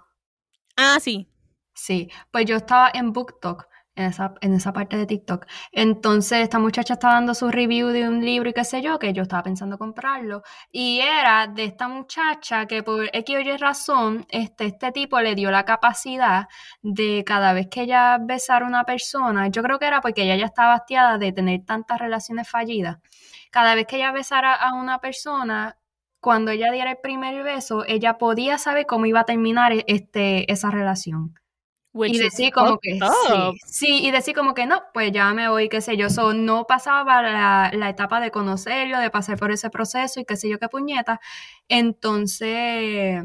Ah, 0.76 1.00
sí. 1.00 1.28
Sí, 1.84 2.10
pues 2.32 2.46
yo 2.46 2.56
estaba 2.56 2.90
en 2.94 3.12
BookTok, 3.12 3.66
en 3.96 4.06
esa, 4.06 4.34
en 4.40 4.54
esa 4.54 4.72
parte 4.72 4.96
de 4.96 5.06
TikTok. 5.06 5.46
Entonces, 5.74 6.40
esta 6.40 6.58
muchacha 6.58 6.94
estaba 6.94 7.16
dando 7.16 7.34
su 7.36 7.52
review 7.52 7.90
de 7.90 8.08
un 8.08 8.24
libro 8.24 8.50
y 8.50 8.54
qué 8.54 8.64
sé 8.64 8.82
yo, 8.82 8.98
que 9.00 9.12
yo 9.12 9.24
estaba 9.24 9.44
pensando 9.44 9.78
comprarlo. 9.78 10.44
Y 10.72 11.02
era 11.02 11.48
de 11.48 11.66
esta 11.66 11.90
muchacha 11.90 12.68
que 12.68 12.84
por 12.84 13.10
X 13.12 13.36
o 13.36 13.40
Y 13.42 13.58
razón, 13.58 14.26
este, 14.30 14.68
este 14.68 14.94
tipo 14.94 15.20
le 15.20 15.36
dio 15.36 15.52
la 15.52 15.66
capacidad 15.66 16.48
de 16.82 17.26
cada 17.26 17.52
vez 17.52 17.68
que 17.70 17.82
ella 17.82 18.18
besara 18.18 18.66
a 18.66 18.70
una 18.70 18.86
persona, 18.86 19.50
yo 19.50 19.62
creo 19.62 19.78
que 19.78 19.88
era 19.88 20.00
porque 20.00 20.24
ella 20.24 20.38
ya 20.38 20.46
estaba 20.46 20.76
hastiada 20.76 21.18
de 21.18 21.34
tener 21.34 21.66
tantas 21.66 22.00
relaciones 22.00 22.50
fallidas. 22.50 23.00
Cada 23.52 23.76
vez 23.76 23.88
que 23.88 23.98
ella 23.98 24.14
besara 24.14 24.54
a 24.54 24.74
una 24.74 25.00
persona, 25.00 25.78
cuando 26.22 26.52
ella 26.52 26.72
diera 26.72 26.92
el 26.92 26.98
primer 27.04 27.44
beso, 27.44 27.84
ella 27.86 28.18
podía 28.18 28.58
saber 28.58 28.86
cómo 28.86 29.06
iba 29.06 29.20
a 29.20 29.26
terminar 29.26 29.74
este, 29.88 30.50
esa 30.50 30.72
relación. 30.72 31.34
Which 31.94 32.16
Y 32.16 32.18
decir 32.20 32.52
como 32.52 32.80
que 32.80 32.94
sí, 32.94 33.60
sí, 33.68 34.06
y 34.08 34.12
decir 34.12 34.34
como 34.36 34.54
que 34.56 34.66
no, 34.66 34.82
pues 34.94 35.12
ya 35.12 35.32
me 35.34 35.48
voy, 35.48 35.70
qué 35.70 35.80
sé 35.80 35.96
yo. 35.96 36.10
So, 36.10 36.34
no 36.34 36.66
pasaba 36.66 37.22
la, 37.22 37.72
la 37.74 37.90
etapa 37.90 38.20
de 38.20 38.32
conocerlo, 38.32 38.98
de 39.00 39.12
pasar 39.12 39.38
por 39.38 39.52
ese 39.52 39.70
proceso 39.70 40.20
y 40.20 40.26
qué 40.26 40.36
sé 40.36 40.50
yo 40.50 40.58
qué 40.60 40.70
puñeta. 40.70 41.20
Entonces, 41.68 43.24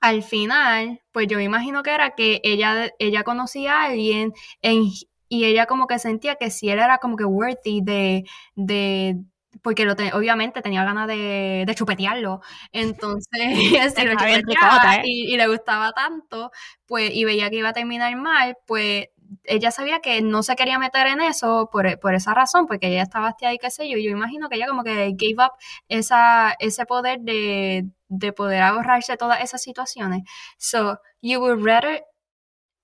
al 0.00 0.22
final, 0.22 1.00
pues 1.12 1.26
yo 1.28 1.38
me 1.38 1.44
imagino 1.44 1.82
que 1.82 1.90
era 1.94 2.10
que 2.14 2.40
ella, 2.44 2.92
ella 2.98 3.24
conocía 3.24 3.82
a 3.82 3.84
alguien 3.86 4.32
en- 4.62 4.84
y 5.28 5.44
ella 5.44 5.66
como 5.66 5.86
que 5.86 5.98
sentía 5.98 6.36
que 6.36 6.50
si 6.50 6.70
él 6.70 6.78
era 6.78 6.98
como 6.98 7.16
que 7.16 7.24
worthy 7.24 7.80
de, 7.82 8.24
de 8.54 9.16
porque 9.62 9.84
lo 9.84 9.92
obviamente 9.92 10.62
tenía 10.62 10.84
ganas 10.84 11.08
de, 11.08 11.64
de 11.66 11.74
chupetearlo. 11.74 12.40
Entonces, 12.72 13.40
si 13.96 14.04
lo 14.04 14.12
chupeteaba 14.12 14.96
¿eh? 14.96 15.02
y, 15.04 15.34
y 15.34 15.36
le 15.36 15.48
gustaba 15.48 15.92
tanto, 15.92 16.50
pues, 16.86 17.10
y 17.14 17.24
veía 17.24 17.50
que 17.50 17.56
iba 17.56 17.70
a 17.70 17.72
terminar 17.72 18.14
mal, 18.16 18.56
pues 18.66 19.08
ella 19.44 19.70
sabía 19.70 20.00
que 20.00 20.22
no 20.22 20.42
se 20.42 20.56
quería 20.56 20.78
meter 20.78 21.06
en 21.06 21.20
eso 21.20 21.68
por, 21.70 21.98
por 22.00 22.14
esa 22.14 22.34
razón, 22.34 22.66
porque 22.66 22.88
ella 22.88 23.02
estaba 23.02 23.28
hastiada 23.28 23.54
y 23.54 23.58
qué 23.58 23.70
sé 23.70 23.88
yo. 23.88 23.98
Y 23.98 24.04
yo 24.04 24.10
imagino 24.10 24.48
que 24.48 24.56
ella 24.56 24.66
como 24.66 24.84
que 24.84 25.12
gave 25.12 25.46
up 25.46 25.52
esa, 25.88 26.54
ese 26.58 26.86
poder 26.86 27.20
de, 27.20 27.88
de 28.08 28.32
poder 28.32 28.62
ahorrarse 28.62 29.16
todas 29.16 29.42
esas 29.42 29.62
situaciones. 29.62 30.22
So, 30.58 30.98
you 31.20 31.40
would 31.40 31.64
rather 31.64 32.02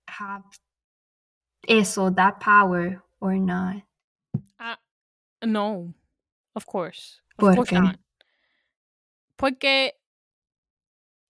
have 0.06 0.44
eso, 1.66 2.10
that 2.12 2.40
power, 2.40 3.02
or 3.20 3.34
not. 3.38 3.84
Ah, 4.58 4.78
no, 5.42 5.94
of 6.54 6.66
course. 6.66 7.20
Of 7.38 7.46
¿Por 7.46 7.54
course 7.56 7.70
qué? 7.70 7.80
not. 7.80 7.96
Porque 9.36 9.92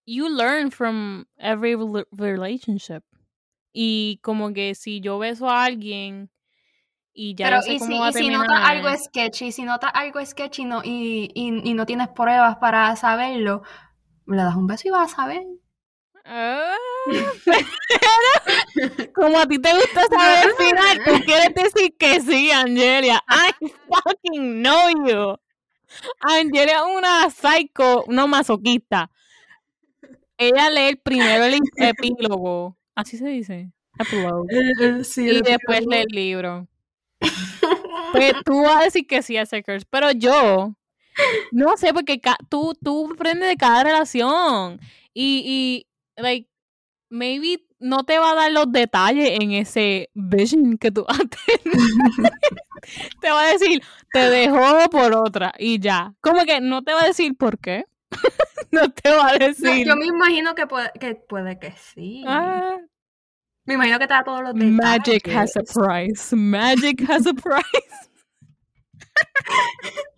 you 0.07 0.29
learn 0.29 0.71
from 0.71 1.27
every 1.39 1.75
rela- 1.75 2.07
relationship. 2.13 3.03
Y 3.73 4.21
como 4.23 4.53
que 4.53 4.75
si 4.75 5.01
yo 5.01 5.19
beso 5.19 5.49
a 5.49 5.65
alguien 5.65 6.31
y 7.13 7.35
ya 7.35 7.47
Pero 7.47 7.57
yo 7.57 7.63
sé 7.63 7.73
y 7.75 7.79
cómo 7.79 7.93
si, 7.93 7.99
va 7.99 8.07
a 8.07 8.11
y 8.11 8.13
si 8.13 8.29
notas 8.29 8.61
algo 8.63 8.89
sketchy, 8.97 9.53
si 9.53 9.65
notas 9.65 9.91
algo 9.95 10.25
sketchy 10.25 10.65
no, 10.65 10.83
y, 10.85 11.31
y, 11.35 11.71
y 11.71 11.75
no 11.75 11.87
tienes 11.87 12.09
pruebas 12.09 12.57
para 12.57 12.95
saberlo, 12.97 13.63
le 14.27 14.37
das 14.37 14.55
un 14.55 14.67
beso 14.67 14.89
y 14.89 14.91
vas 14.91 15.13
a 15.13 15.17
saber. 15.17 15.43
Ah, 16.25 16.75
pero 17.45 17.59
como 19.15 19.39
a 19.39 19.47
ti 19.47 19.59
te 19.59 19.75
gusta 19.75 20.07
saber 20.07 20.49
el 20.49 20.67
final, 20.67 21.05
tú 21.05 21.25
quieres 21.25 21.55
decir 21.55 21.95
que 21.99 22.21
sí, 22.21 22.51
Angelia. 22.51 23.23
I 23.29 23.53
fucking 23.89 24.63
know 24.63 24.89
you. 25.07 25.37
Angelia 26.21 26.77
es 26.77 26.97
una 26.97 27.31
psycho, 27.31 28.05
no 28.09 28.27
masoquista. 28.27 29.11
Ella 30.39 30.71
lee 30.71 30.89
el 30.89 30.99
primero 30.99 31.45
el 31.45 31.61
epílogo. 31.77 32.77
Así 32.95 33.19
se 33.19 33.29
dice. 33.29 33.71
Epilogue. 33.99 35.05
Sí, 35.05 35.29
Y 35.29 35.43
después 35.43 35.87
lee 35.87 36.05
el 36.09 36.15
libro. 36.15 36.67
Pues 38.13 38.33
tú 38.45 38.63
vas 38.63 38.77
a 38.77 38.85
decir 38.85 39.07
que 39.07 39.23
sí 39.23 39.37
a 39.37 39.45
Curse, 39.45 39.87
pero 39.91 40.11
yo 40.13 40.75
no 41.53 41.77
sé, 41.77 41.93
porque 41.93 42.21
tú, 42.49 42.75
tú 42.83 43.11
aprendes 43.13 43.49
de 43.49 43.57
cada 43.57 43.85
relación 43.85 44.81
y, 45.13 45.43
y, 45.47 45.87
like, 46.17 46.49
maybe 47.11 47.67
no 47.79 48.05
te 48.05 48.19
va 48.19 48.33
a 48.33 48.35
dar 48.35 48.53
los 48.53 48.71
detalles 48.73 49.39
en 49.41 49.53
ese 49.53 50.11
vision 50.15 50.79
que 50.79 50.91
tú 50.91 51.05
vas 51.07 51.21
a 51.21 51.25
tener. 51.25 51.61
te 53.21 53.31
va 53.31 53.43
a 53.43 53.53
decir, 53.53 53.83
te 54.13 54.31
dejó 54.31 54.89
por 54.91 55.15
otra 55.15 55.53
y 55.59 55.79
ya. 55.81 56.15
Como 56.21 56.45
que 56.45 56.61
no 56.61 56.83
te 56.83 56.93
va 56.95 57.03
a 57.03 57.07
decir 57.07 57.37
por 57.37 57.59
qué. 57.59 57.85
no 58.71 58.91
te 58.91 59.11
va 59.11 59.29
a 59.29 59.33
No, 59.33 59.39
decir. 59.47 59.87
yo 59.87 59.97
me 59.97 60.07
imagino 60.07 60.55
que 60.55 60.67
puede 60.67 60.91
que, 61.01 61.15
puede 61.17 61.59
que 61.59 61.73
sí. 61.73 62.25
"Ah, 62.27 62.77
Me 63.67 63.75
imagino 63.75 63.99
que 63.99 64.07
te 64.07 64.15
da 64.15 64.25
todos 64.25 64.43
los 64.43 64.55
detalles. 64.55 64.75
magic 64.77 65.29
has 65.29 65.57
a 65.57 65.63
price. 65.63 66.35
Magic 66.37 67.03
has 67.09 67.27
a 67.27 67.35
price. 67.35 68.11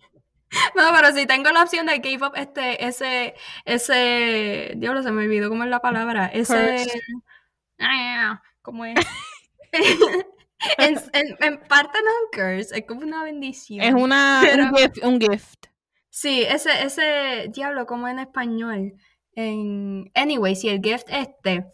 No, 0.75 0.83
pero 0.93 1.11
si 1.13 1.25
tengo 1.25 1.49
la 1.51 1.63
opción 1.63 1.87
de 1.87 2.17
up 2.21 2.33
este, 2.35 2.85
ese, 2.85 3.35
ese, 3.65 4.73
diablo, 4.77 5.03
se 5.03 5.11
me 5.11 5.23
olvidó 5.23 5.49
cómo 5.49 5.63
es 5.63 5.69
la 5.69 5.79
palabra, 5.79 6.27
ese, 6.27 6.85
ah, 7.79 8.41
¿cómo 8.61 8.85
es? 8.85 8.95
en, 10.77 10.95
en, 11.13 11.37
en 11.39 11.59
parte 11.67 11.99
no 12.03 12.09
es 12.09 12.17
un 12.23 12.31
curse, 12.31 12.79
es 12.79 12.85
como 12.87 13.01
una 13.01 13.23
bendición. 13.23 13.85
Es 13.85 13.93
una, 13.93 14.39
Pero- 14.43 14.63
un, 14.65 14.75
gift, 14.75 15.03
un 15.03 15.21
gift. 15.21 15.65
Sí, 16.09 16.41
ese, 16.41 16.83
ese, 16.83 17.47
diablo, 17.49 17.85
como 17.85 18.07
en 18.07 18.19
español. 18.19 18.93
En, 19.33 20.09
anyway, 20.15 20.55
si 20.55 20.67
el 20.69 20.81
gift 20.81 21.07
este, 21.09 21.65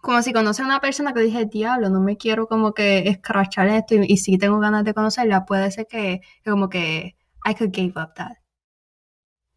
como 0.00 0.22
si 0.22 0.32
conoce 0.32 0.62
a 0.62 0.64
una 0.64 0.80
persona 0.80 1.12
que 1.12 1.20
dije, 1.20 1.44
diablo, 1.44 1.90
no 1.90 2.00
me 2.00 2.16
quiero 2.16 2.46
como 2.46 2.72
que 2.72 3.08
escrachar 3.08 3.68
esto 3.68 3.94
y, 3.96 4.12
y 4.12 4.16
sí 4.16 4.38
tengo 4.38 4.58
ganas 4.58 4.84
de 4.84 4.94
conocerla, 4.94 5.44
puede 5.44 5.70
ser 5.70 5.86
que, 5.86 6.20
que 6.42 6.50
como 6.50 6.70
que 6.70 7.16
I 7.44 7.54
could 7.54 7.72
give 7.72 7.92
up 8.00 8.14
that. 8.16 8.38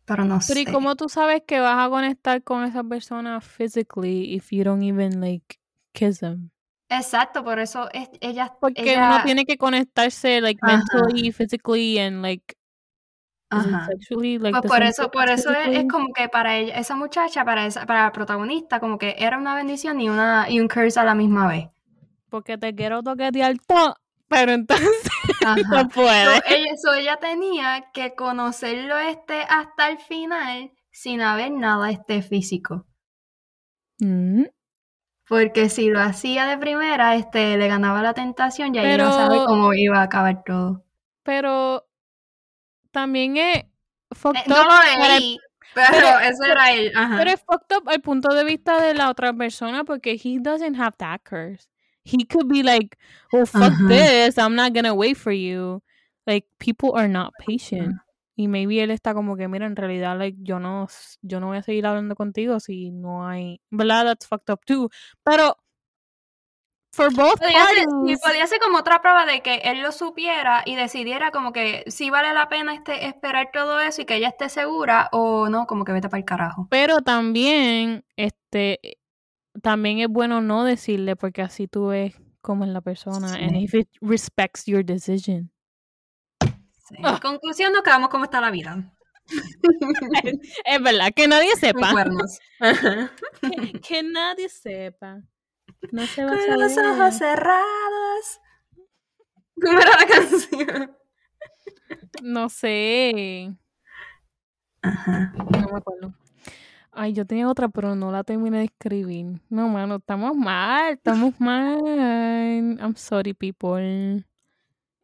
Pero 0.05 0.23
no 0.23 0.39
Pero 0.39 0.59
sé. 0.59 0.61
¿y 0.61 0.65
cómo 0.65 0.95
tú 0.95 1.09
sabes 1.09 1.41
que 1.45 1.59
vas 1.59 1.85
a 1.85 1.89
conectar 1.89 2.41
con 2.43 2.63
esa 2.63 2.83
persona 2.83 3.41
physically 3.41 4.33
if 4.33 4.51
you 4.51 4.63
don't 4.63 4.83
even 4.83 5.19
like 5.19 5.59
kiss 5.93 6.19
them? 6.19 6.49
Exacto, 6.89 7.43
por 7.43 7.59
eso 7.59 7.89
es, 7.91 8.09
ella, 8.21 8.53
Porque 8.61 8.93
ella, 8.93 9.07
uno 9.07 9.23
tiene 9.25 9.45
que 9.45 9.57
conectarse 9.57 10.39
like 10.39 10.59
Ajá. 10.63 10.77
mentally, 10.77 11.31
physically 11.33 11.99
and 11.99 12.21
like 12.21 12.55
Ajá. 13.49 13.87
sexually 13.87 14.39
like 14.39 14.61
Pues 14.61 14.71
por 14.71 14.83
eso, 14.83 15.11
por 15.11 15.29
eso 15.29 15.51
es, 15.51 15.85
como 15.91 16.13
que 16.13 16.29
para 16.29 16.55
ella, 16.57 16.75
esa 16.77 16.95
muchacha, 16.95 17.43
para 17.43 17.65
esa, 17.65 17.85
para 17.85 18.03
la 18.03 18.11
protagonista, 18.13 18.79
como 18.79 18.97
que 18.97 19.15
era 19.17 19.37
una 19.37 19.55
bendición 19.55 19.99
y 19.99 20.09
una, 20.09 20.49
y 20.49 20.61
un 20.61 20.69
curse 20.69 20.97
a 20.99 21.03
la 21.03 21.15
misma 21.15 21.47
vez. 21.47 21.67
porque 22.29 22.57
te 22.57 22.73
quiero 22.75 23.03
toquetear 23.03 23.55
todo, 23.65 23.95
pero 24.29 24.51
entonces 24.51 24.87
no 25.71 25.81
So, 25.81 25.89
puedes. 25.89 26.41
ella, 26.49 26.71
so, 26.81 26.93
ella 26.93 27.17
tenía 27.17 27.89
que 27.93 28.13
conocerlo 28.15 28.97
este 28.97 29.41
hasta 29.49 29.89
el 29.89 29.97
final 29.99 30.71
sin 30.91 31.21
haber 31.21 31.51
nada 31.51 31.89
este 31.91 32.21
físico. 32.21 32.85
Mm, 33.99 34.43
Porque 35.27 35.69
si 35.69 35.89
lo 35.89 35.99
hacía 35.99 36.45
de 36.45 36.57
primera, 36.57 37.15
este, 37.15 37.57
le 37.57 37.67
ganaba 37.67 38.01
la 38.01 38.13
tentación 38.13 38.73
y 38.75 38.79
ahí 38.79 38.93
iba 38.95 39.07
a 39.09 39.11
saber 39.11 39.29
Pero- 39.39 39.45
cómo 39.45 39.73
iba 39.73 39.99
a 39.99 40.03
acabar 40.03 40.43
todo. 40.45 40.83
Pero 41.23 41.85
también 42.91 43.37
es 43.37 43.57
Eh, 43.57 43.69
fucked 44.11 44.45
no 44.47 44.55
up 44.55 44.63
lo 44.63 44.67
para 44.69 45.17
leí, 45.19 45.37
pero, 45.73 45.87
pero- 45.91 46.19
eso 46.29 46.43
era 46.45 46.71
él. 46.71 46.91
Ajá. 46.95 47.17
Pero 47.17 47.31
es 47.31 47.41
fucked 47.43 47.77
up 47.77 47.89
al 47.89 48.01
punto 48.01 48.33
de 48.33 48.43
vista 48.45 48.79
de 48.81 48.93
la 48.93 49.09
otra 49.09 49.33
persona 49.33 49.83
porque 49.83 50.11
he 50.13 50.39
doesn't 50.39 50.79
have 50.79 50.95
that 50.97 51.21
curse. 51.27 51.67
He 52.07 52.25
could 52.25 52.47
be 52.47 52.63
like, 52.63 52.97
oh, 53.33 53.45
fuck 53.45 53.73
Ajá. 53.73 53.87
this, 53.89 54.37
I'm 54.37 54.55
not 54.55 54.73
gonna 54.73 54.95
wait 54.95 55.17
for 55.17 55.31
you. 55.33 55.81
Like, 56.25 56.45
people 56.59 56.93
are 56.95 57.07
not 57.07 57.33
patient. 57.45 57.95
Y 58.39 58.47
maybe 58.47 58.79
él 58.81 58.91
está 58.91 59.13
como 59.13 59.35
que, 59.35 59.47
mira, 59.47 59.65
en 59.65 59.75
realidad, 59.75 60.17
like, 60.17 60.37
yo 60.41 60.59
no, 60.59 60.87
yo 61.23 61.39
no 61.39 61.47
voy 61.47 61.57
a 61.57 61.63
seguir 61.63 61.87
hablando 61.87 62.15
contigo 62.15 62.59
si 62.59 62.91
no 62.91 63.27
hay, 63.27 63.59
¿verdad? 63.71 64.05
That's 64.05 64.27
fucked 64.27 64.53
up 64.53 64.63
too. 64.63 64.89
Pero, 65.23 65.57
for 66.91 67.11
both 67.13 67.39
Podría 67.39 67.65
ser, 67.65 67.85
parties, 67.85 68.19
sí, 68.19 68.23
podría 68.23 68.47
ser 68.47 68.59
como 68.59 68.77
otra 68.77 69.01
prueba 69.01 69.25
de 69.25 69.41
que 69.41 69.55
él 69.65 69.81
lo 69.81 69.91
supiera 69.91 70.63
y 70.65 70.75
decidiera 70.75 71.31
como 71.31 71.51
que 71.51 71.83
si 71.87 72.09
vale 72.09 72.33
la 72.33 72.47
pena 72.47 72.73
este, 72.73 73.07
esperar 73.07 73.49
todo 73.51 73.79
eso 73.79 74.01
y 74.01 74.05
que 74.05 74.15
ella 74.15 74.29
esté 74.29 74.49
segura 74.49 75.09
o 75.11 75.49
no, 75.49 75.65
como 75.65 75.83
que 75.83 75.91
vete 75.93 76.09
para 76.09 76.19
el 76.19 76.25
carajo. 76.25 76.67
pero 76.69 77.01
también, 77.01 78.05
este, 78.15 78.96
también 79.61 79.99
es 79.99 80.07
bueno 80.07 80.41
no 80.41 80.63
decirle 80.63 81.15
porque 81.15 81.41
así 81.41 81.67
tú 81.67 81.87
ves 81.87 82.15
cómo 82.41 82.63
es 82.65 82.69
la 82.71 82.81
persona 82.81 83.33
and 83.35 83.51
Sí. 83.51 83.63
if 83.63 83.73
it 83.73 83.89
respects 84.01 84.65
your 84.65 84.83
decision. 84.85 85.51
Sí. 86.41 86.95
Conclusión, 87.21 87.73
nos 87.73 87.81
quedamos 87.83 88.09
cómo 88.09 88.23
está 88.25 88.39
la 88.41 88.51
vida. 88.51 88.93
Es 90.65 90.81
verdad, 90.81 91.11
que 91.13 91.27
nadie 91.27 91.53
sepa. 91.57 91.93
que, 93.41 93.79
que 93.81 94.03
nadie 94.03 94.47
sepa. 94.47 95.21
No 95.91 96.05
se 96.07 96.23
va 96.23 96.31
a 96.31 96.37
Con 96.45 96.59
los 96.59 96.73
saber. 96.73 96.91
ojos 97.01 97.17
cerrados. 97.17 98.39
¿Cómo 99.61 99.79
era 99.79 99.91
la 99.99 100.07
canción? 100.07 100.97
No 102.23 102.47
sé. 102.49 103.53
Ajá. 104.81 105.33
No 105.35 105.45
me 105.71 105.77
acuerdo. 105.77 106.13
Ay, 106.99 107.13
yo 107.13 107.27
tenía 107.27 107.47
otra, 107.47 107.69
pero 107.69 107.95
no 107.95 108.11
la 108.11 108.23
terminé 108.23 108.57
de 108.57 108.63
escribir. 108.65 109.39
No, 109.49 109.69
mano, 109.69 109.97
estamos 109.97 110.35
mal, 110.35 110.93
estamos 110.93 111.35
mal. 111.39 111.79
I'm 112.79 112.95
sorry, 112.95 113.35
people. 113.35 114.25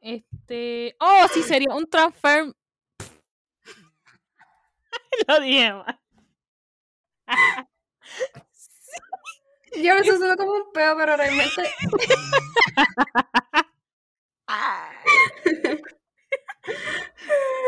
Este. 0.01 0.95
Oh, 0.99 1.27
sí, 1.31 1.43
sería 1.43 1.71
un 1.71 1.87
transfer. 1.87 2.51
Lo 5.27 5.39
dije 5.39 5.71
mal. 5.71 5.99
Yo 9.75 9.93
eso 9.93 10.17
suena 10.17 10.35
como 10.35 10.51
un 10.51 10.71
peo, 10.73 10.97
pero 10.97 11.15
realmente. 11.15 11.61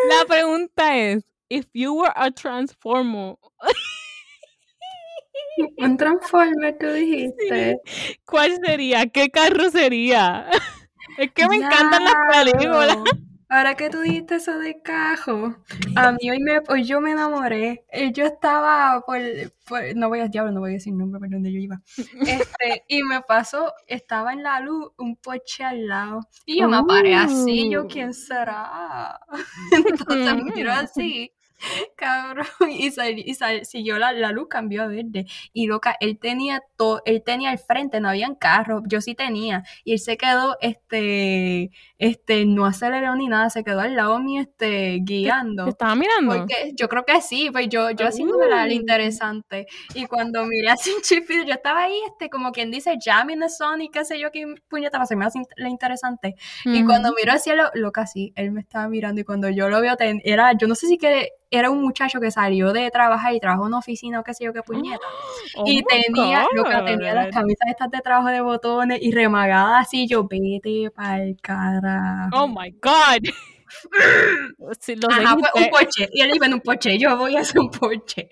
La 0.10 0.26
pregunta 0.28 0.98
es: 0.98 1.24
If 1.48 1.68
you 1.74 1.94
were 1.94 2.12
a 2.16 2.32
transformer, 2.32 3.36
Un 5.78 5.98
transformer, 5.98 6.78
tú 6.80 6.88
dijiste. 6.88 7.80
¿cuál 8.26 8.60
sería? 8.65 9.08
¿Qué 9.08 9.30
carro 9.30 9.70
sería? 9.70 10.48
Es 11.18 11.32
que 11.32 11.48
me 11.48 11.56
encantan 11.58 12.04
las 12.04 12.13
películas. 12.44 12.98
Ahora 13.48 13.76
que 13.76 13.89
tú 13.89 14.02
dijiste 14.02 14.36
eso 14.36 14.58
de 14.58 14.82
cajo, 14.82 15.56
a 15.96 16.12
mí 16.12 16.30
hoy, 16.30 16.39
me, 16.39 16.60
hoy 16.68 16.84
yo 16.84 17.00
me 17.00 17.12
enamoré. 17.12 17.86
Eh, 17.89 18.12
Yo 18.12 18.26
estaba 18.26 19.02
por, 19.06 19.20
por- 19.65 19.96
no 19.96 20.10
voy 20.10 20.20
a 20.22 20.28
diablo, 20.28 20.52
no 20.52 20.60
voy 20.62 20.72
a 20.72 20.74
decir 20.74 20.91
nombre 20.94 21.20
por 21.20 21.30
donde 21.30 21.54
yo 21.54 21.60
iba. 21.60 21.80
Este, 22.28 22.84
y 22.89 23.04
me 23.04 23.22
pasó, 23.22 23.72
estaba 23.88 24.34
en 24.34 24.44
la 24.44 24.60
luz 24.60 24.91
un 24.98 25.15
poche 25.15 25.63
al 25.63 25.88
lado. 25.88 26.22
Y 26.46 26.60
yo 26.60 26.68
me 26.68 26.84
paré 26.84 27.13
así, 27.15 27.70
yo, 27.70 27.84
Uh. 27.84 27.88
¿quién 27.88 28.13
será? 28.13 29.20
Entonces 29.72 30.36
me 30.36 30.52
miro 30.56 30.72
así, 30.74 31.32
cabrón, 31.96 32.46
y, 32.70 32.91
sal- 32.91 33.18
y 33.20 33.34
sal- 33.36 33.65
siguió 33.65 33.98
la, 33.98 34.12
la 34.12 34.32
luz, 34.32 34.48
cambió 34.50 34.84
a 34.84 34.88
verde. 34.88 35.26
Y 35.54 35.68
loca, 35.68 35.96
él 36.00 36.18
tenía 36.20 36.62
todo, 36.78 37.02
él 37.06 37.24
tenía 37.24 37.50
al 37.52 37.60
frente, 37.60 38.00
no 38.00 38.10
habían 38.10 38.36
carros, 38.36 38.84
yo 38.88 39.02
sí 39.02 39.15
tenía. 39.15 39.63
Y 39.84 39.94
él 39.94 40.00
se 40.00 40.18
quedó, 40.18 40.58
este, 40.62 41.72
este, 41.98 42.46
no 42.46 42.65
aceleró 42.65 43.15
ni 43.15 43.28
nada, 43.28 43.50
se 43.50 43.63
quedó 43.63 43.80
al 43.82 43.96
lado 43.96 44.20
mío, 44.20 44.41
este, 44.41 44.58
¿Te 44.65 45.00
guiando. 45.04 45.68
estaba 45.68 45.96
mirando? 45.96 46.36
Porque 46.36 46.74
yo 46.76 46.88
creo 46.89 47.06
que 47.06 47.22
sí, 47.22 47.50
pues 47.52 47.70
yo, 47.70 47.89
yo 47.91 48.08
haciéndome 48.08 48.48
la, 48.48 48.65
la 48.65 48.74
Uh. 48.74 48.76
interesante. 48.76 49.68
Y 49.94 50.06
cuando 50.08 50.46
miré 50.46 50.70
así 50.70 50.91
un 50.91 51.02
chipito, 51.02 51.44
yo 51.46 51.54
estaba 51.54 51.84
ahí, 51.84 51.98
este, 52.08 52.30
como 52.30 52.52
quien 52.52 52.72
dice, 52.72 52.96
jamming 53.04 53.39
the 53.39 53.50
song 53.50 53.82
y 53.82 53.89
qué 53.89 54.06
sé 54.06 54.20
yo, 54.20 54.32
qué 54.32 54.46
puñeta, 54.68 54.91
para 54.91 55.04
hacerme 55.04 55.26
la 55.58 55.70
interesante. 55.70 56.36
Y 56.65 56.84
cuando 56.84 57.10
Ujú. 57.10 57.18
miro 57.20 57.32
hacia 57.34 57.56
lo, 57.56 57.70
lo 57.74 57.91
casi, 57.91 58.34
él 58.36 58.52
me 58.52 58.62
estaba 58.62 58.88
mirando 58.88 59.22
y 59.22 59.24
cuando 59.24 59.50
yo 59.50 59.70
lo 59.70 59.82
veo, 59.82 59.96
ten- 59.96 60.22
era, 60.24 60.54
yo 60.58 60.68
no 60.68 60.76
sé 60.76 60.88
si 60.88 60.98
que 60.98 61.30
era 61.58 61.70
un 61.70 61.82
muchacho 61.82 62.20
que 62.20 62.32
salió 62.32 62.74
de 62.74 62.89
trabajar 62.91 63.34
y 63.34 63.39
trabajó 63.39 63.63
en 63.63 63.68
una 63.68 63.78
oficina 63.80 64.20
o 64.20 64.24
qué 64.24 64.34
sé 64.34 64.46
yo 64.46 64.54
qué 64.54 64.62
puñeta. 64.62 65.06
Oh 65.56 65.63
y 65.65 65.84
tenía, 65.84 66.46
lo 66.54 66.63
que 66.63 66.82
tenía 66.86 67.13
las 67.13 67.34
camisas 67.34 67.68
estas 67.70 67.89
de 67.91 68.00
trabajo 68.02 68.30
de 68.30 68.41
botones 68.41 69.00
y 69.02 69.12
remagadas 69.12 69.88
así, 69.88 70.08
yo 70.08 70.28
vete 70.28 70.89
pa'l 70.91 71.38
carajo. 71.41 72.30
Oh 72.34 72.48
my 72.48 72.72
God. 72.82 73.24
Lo 74.60 75.10
Ajá, 75.12 75.38
fue 75.38 75.63
un 75.63 75.70
poche. 75.70 76.08
Y 76.13 76.22
él 76.22 76.32
iba 76.36 76.46
en 76.46 76.54
un 76.54 76.62
poche, 76.62 76.98
yo 76.98 77.18
voy 77.18 77.36
a 77.36 77.41
hacer 77.41 77.60
un 77.60 77.70
poche. 77.70 78.30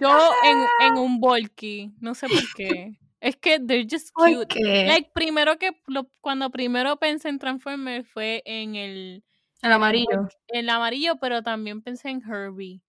Yo 0.00 0.08
en, 0.44 0.86
en 0.86 0.98
un 0.98 1.20
volky. 1.20 1.92
No 2.00 2.14
sé 2.14 2.28
por 2.28 2.42
qué. 2.54 2.98
Es 3.20 3.36
que 3.36 3.58
they're 3.60 3.86
just 3.90 4.10
¿Por 4.14 4.30
cute. 4.30 4.86
Like, 4.86 5.10
primero 5.12 5.58
que 5.58 5.72
lo- 5.86 6.10
cuando 6.20 6.50
primero 6.50 6.96
pensé 6.98 7.28
en 7.28 7.38
Transformers 7.38 8.08
fue 8.08 8.42
en 8.46 8.76
el, 8.76 9.24
El 9.62 9.72
amarillo. 9.72 10.28
el 10.48 10.68
amarillo, 10.70 11.16
pero 11.20 11.42
también 11.42 11.82
pensé 11.82 12.10
en 12.10 12.22
Herbie. 12.22 12.82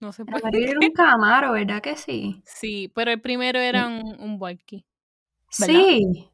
No 0.00 0.12
sé 0.12 0.22
El 0.22 0.26
por 0.26 0.40
qué. 0.42 0.48
amarillo 0.48 0.70
era 0.72 0.80
un 0.80 0.92
camaro, 0.94 1.52
¿verdad 1.52 1.80
que 1.80 1.96
sí? 1.96 2.42
Sí, 2.44 2.90
pero 2.94 3.10
el 3.12 3.20
primero 3.20 3.58
era 3.58 3.86
un, 3.86 4.16
un 4.20 4.38
volky. 4.38 4.84
¿Verdad? 5.58 5.74
Sí. 5.74 6.28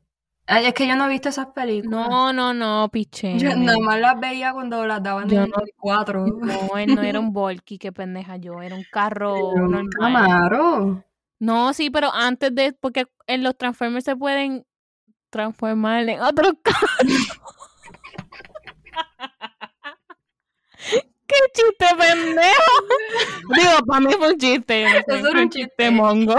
Ay, 0.46 0.64
es 0.66 0.72
que 0.74 0.86
yo 0.88 0.96
no 0.96 1.04
he 1.04 1.08
visto 1.10 1.28
esas 1.28 1.48
películas. 1.48 2.08
No, 2.08 2.32
no, 2.32 2.54
no, 2.54 2.88
piche. 2.90 3.38
Yo 3.38 3.54
nada 3.54 3.78
más 3.80 4.00
las 4.00 4.18
veía 4.18 4.52
cuando 4.54 4.86
las 4.86 5.02
daban 5.02 5.28
Yo 5.28 5.42
en 5.42 5.44
el 5.44 5.72
4. 5.76 6.26
No, 6.26 6.78
él 6.78 6.94
no 6.94 7.02
era 7.02 7.20
un 7.20 7.32
volky, 7.34 7.76
qué 7.78 7.92
pendeja 7.92 8.36
yo. 8.38 8.62
Era 8.62 8.74
un 8.74 8.84
carro 8.90 9.50
un 9.50 9.70
normal. 9.70 9.88
camaro. 10.00 11.04
No, 11.38 11.72
sí, 11.74 11.90
pero 11.90 12.10
antes 12.14 12.54
de, 12.54 12.72
porque 12.72 13.06
en 13.26 13.42
los 13.42 13.56
Transformers 13.58 14.04
se 14.06 14.16
pueden 14.16 14.66
transformar 15.30 16.08
en 16.08 16.20
otros 16.22 16.54
carros. 16.62 17.67
¡Qué 21.26 21.36
chiste 21.54 21.86
pendejo! 21.98 22.72
Digo, 23.54 23.86
para 23.86 24.00
mí 24.00 24.12
fue 24.14 24.32
un 24.32 24.38
chiste. 24.38 24.84
Eso 24.86 25.28
era 25.28 25.42
un 25.42 25.50
chiste. 25.50 25.68
chiste 25.68 25.90
mongo. 25.90 26.36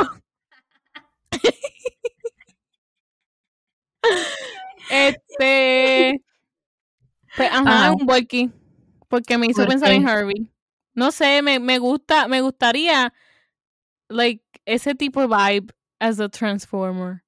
este. 4.90 6.22
Pues, 7.36 7.50
ajá, 7.52 7.62
Ajá. 7.88 7.92
un 7.94 8.06
Volky. 8.06 8.52
Porque 9.08 9.38
me 9.38 9.48
hizo 9.48 9.62
¿Por 9.62 9.70
pensar 9.70 9.92
en 9.92 10.06
qué? 10.06 10.12
Herbie. 10.12 10.52
No 10.94 11.12
sé, 11.12 11.42
me, 11.42 11.60
me 11.60 11.80
gusta, 11.80 12.28
me 12.28 12.42
gustaría, 12.42 13.14
like, 14.10 14.44
ese 14.66 14.96
tipo 14.96 15.22
de 15.22 15.28
vibe 15.28 15.74
as 16.00 16.20
a 16.20 16.30
Transformer. 16.30 17.24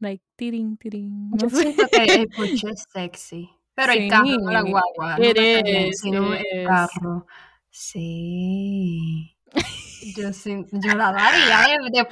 Like, 0.00 0.22
tiring, 0.36 0.76
tiring. 0.76 1.30
No 1.30 1.36
Yo 1.38 1.50
sé. 1.50 1.62
siento 1.62 1.86
que 1.88 2.04
el 2.04 2.28
coche 2.30 2.68
es 2.70 2.84
sexy. 2.92 3.50
Pero 3.76 3.92
el 3.92 4.08
carro, 4.10 4.24
no 4.26 4.50
la 4.50 4.62
Sí, 4.62 4.70
guagua. 4.70 5.18
No 5.18 5.24
is, 5.24 6.00
sino 6.00 6.34
it 6.34 6.46
el 6.50 6.66
carro. 6.66 7.26
Sí. 7.70 9.36
Yo, 10.16 10.32
sin- 10.32 10.66
yo 10.70 10.94
la 10.94 11.12
daría 11.12 11.78
de, 11.80 11.90
de 11.90 12.06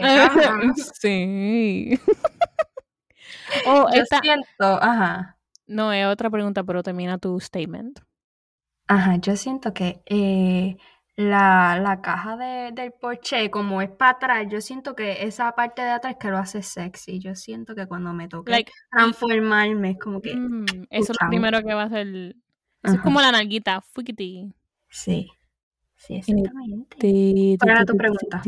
cabrón. 0.00 0.74
sí. 1.00 1.98
oh, 3.66 3.86
Yo 3.92 4.02
esta, 4.02 4.20
siento, 4.20 4.82
ajá. 4.82 5.36
no, 5.66 5.92
es 5.92 6.06
otra 6.06 6.30
pregunta, 6.30 6.62
pero 6.64 6.82
termina 6.82 7.18
tu 7.18 7.38
statement. 7.40 8.00
Ajá, 8.86 9.16
yo 9.16 9.36
siento 9.36 9.72
que 9.74 10.02
eh, 10.06 10.76
la, 11.20 11.78
la 11.80 12.00
caja 12.00 12.36
de, 12.36 12.72
del 12.72 12.92
Porsche, 12.92 13.50
como 13.50 13.82
es 13.82 13.90
para 13.90 14.12
atrás, 14.12 14.46
yo 14.50 14.60
siento 14.60 14.94
que 14.94 15.24
esa 15.24 15.52
parte 15.54 15.82
de 15.82 15.90
atrás 15.90 16.16
que 16.18 16.28
lo 16.28 16.38
hace 16.38 16.62
sexy. 16.62 17.18
Yo 17.18 17.34
siento 17.34 17.74
que 17.74 17.86
cuando 17.86 18.12
me 18.12 18.28
toque 18.28 18.50
Like, 18.50 18.72
transformarme, 18.90 19.90
es 19.90 19.98
como 19.98 20.20
que. 20.20 20.34
mm, 20.34 20.86
eso 20.90 21.12
es 21.12 21.18
lo 21.20 21.28
primero 21.28 21.62
que 21.62 21.74
va 21.74 21.82
a 21.82 21.86
hacer. 21.86 22.36
Eso 22.82 22.94
es 22.94 23.00
como 23.00 23.20
la 23.20 23.32
nalguita. 23.32 23.80
Fuquiti. 23.80 24.54
Sí. 24.88 25.30
Sí, 26.00 26.14
exactamente. 26.14 26.96
Ti, 26.98 27.56
¿Cuál 27.58 27.70
era 27.70 27.80
ti, 27.80 27.86
tu 27.92 27.96
pregunta? 27.96 28.42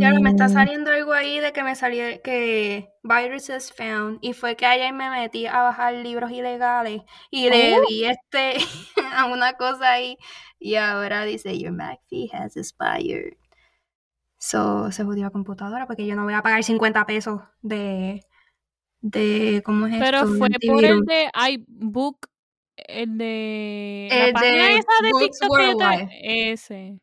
Ya 0.00 0.12
me 0.20 0.30
está 0.30 0.48
saliendo 0.48 0.90
algo 0.90 1.12
ahí 1.14 1.40
de 1.40 1.52
que 1.52 1.62
me 1.62 1.74
salió 1.74 2.04
que 2.22 2.90
viruses 3.02 3.72
found 3.72 4.18
y 4.20 4.34
fue 4.34 4.56
que 4.56 4.66
ayer 4.66 4.92
me 4.92 5.08
metí 5.08 5.46
a 5.46 5.62
bajar 5.62 5.94
libros 5.94 6.30
ilegales 6.30 7.02
y 7.30 7.48
le 7.48 7.76
Oh. 7.78 7.86
di 7.88 8.04
este 8.04 8.56
a 9.14 9.26
una 9.26 9.54
cosa 9.54 9.92
ahí 9.92 10.16
y 10.58 10.74
ahora 10.76 11.24
dice 11.24 11.58
your 11.58 11.72
Mac 11.72 12.00
fee 12.08 12.30
has 12.32 12.56
expired. 12.56 13.34
So 14.38 14.90
se 14.92 15.04
jodió 15.04 15.24
la 15.24 15.30
computadora 15.30 15.86
porque 15.86 16.06
yo 16.06 16.14
no 16.16 16.24
voy 16.24 16.34
a 16.34 16.42
pagar 16.42 16.62
50 16.62 17.06
pesos 17.06 17.40
de 17.62 18.22
de 19.00 19.62
¿cómo 19.64 19.86
es 19.86 20.02
Pero 20.02 20.18
esto? 20.20 20.34
fue 20.38 20.48
por 20.66 20.84
el 20.84 21.04
de 21.04 21.30
iBook, 21.52 22.26
el 22.76 23.18
de 23.18 24.08
la 24.10 24.26
El 24.26 24.32
página 24.32 24.64
de 24.66 24.76
esa 24.76 25.02
de 25.02 25.10
Books 25.10 25.38
TikTok 25.38 25.56
que 25.56 25.62
Worldwide. 25.64 26.08
Ese. 26.52 27.00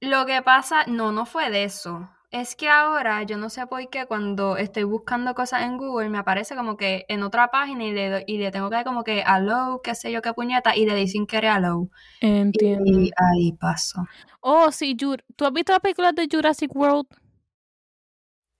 Lo 0.00 0.26
que 0.26 0.42
pasa, 0.42 0.84
no, 0.86 1.12
no 1.12 1.26
fue 1.26 1.50
de 1.50 1.64
eso. 1.64 2.08
Es 2.30 2.54
que 2.56 2.68
ahora 2.68 3.22
yo 3.22 3.38
no 3.38 3.48
sé 3.48 3.66
por 3.66 3.88
qué 3.88 4.04
cuando 4.04 4.58
estoy 4.58 4.84
buscando 4.84 5.34
cosas 5.34 5.62
en 5.62 5.78
Google 5.78 6.10
me 6.10 6.18
aparece 6.18 6.54
como 6.54 6.76
que 6.76 7.06
en 7.08 7.22
otra 7.22 7.50
página 7.50 7.84
y 7.84 7.92
le, 7.92 8.24
y 8.26 8.36
le 8.36 8.50
tengo 8.50 8.68
que 8.68 8.76
dar 8.76 8.84
como 8.84 9.02
que 9.02 9.22
allow, 9.22 9.80
qué 9.82 9.94
sé 9.94 10.12
yo 10.12 10.20
qué 10.20 10.34
puñeta, 10.34 10.76
y 10.76 10.84
le 10.84 10.94
di 10.94 11.08
sin 11.08 11.26
querer 11.26 11.52
allow. 11.52 11.90
Entiendo. 12.20 12.84
Y 13.00 13.10
ahí 13.16 13.52
pasó. 13.52 14.04
Oh, 14.40 14.70
sí, 14.70 14.94
Jur 15.00 15.24
¿tú 15.36 15.46
has 15.46 15.52
visto 15.52 15.72
las 15.72 15.80
películas 15.80 16.14
de 16.14 16.28
Jurassic 16.30 16.76
World? 16.76 17.06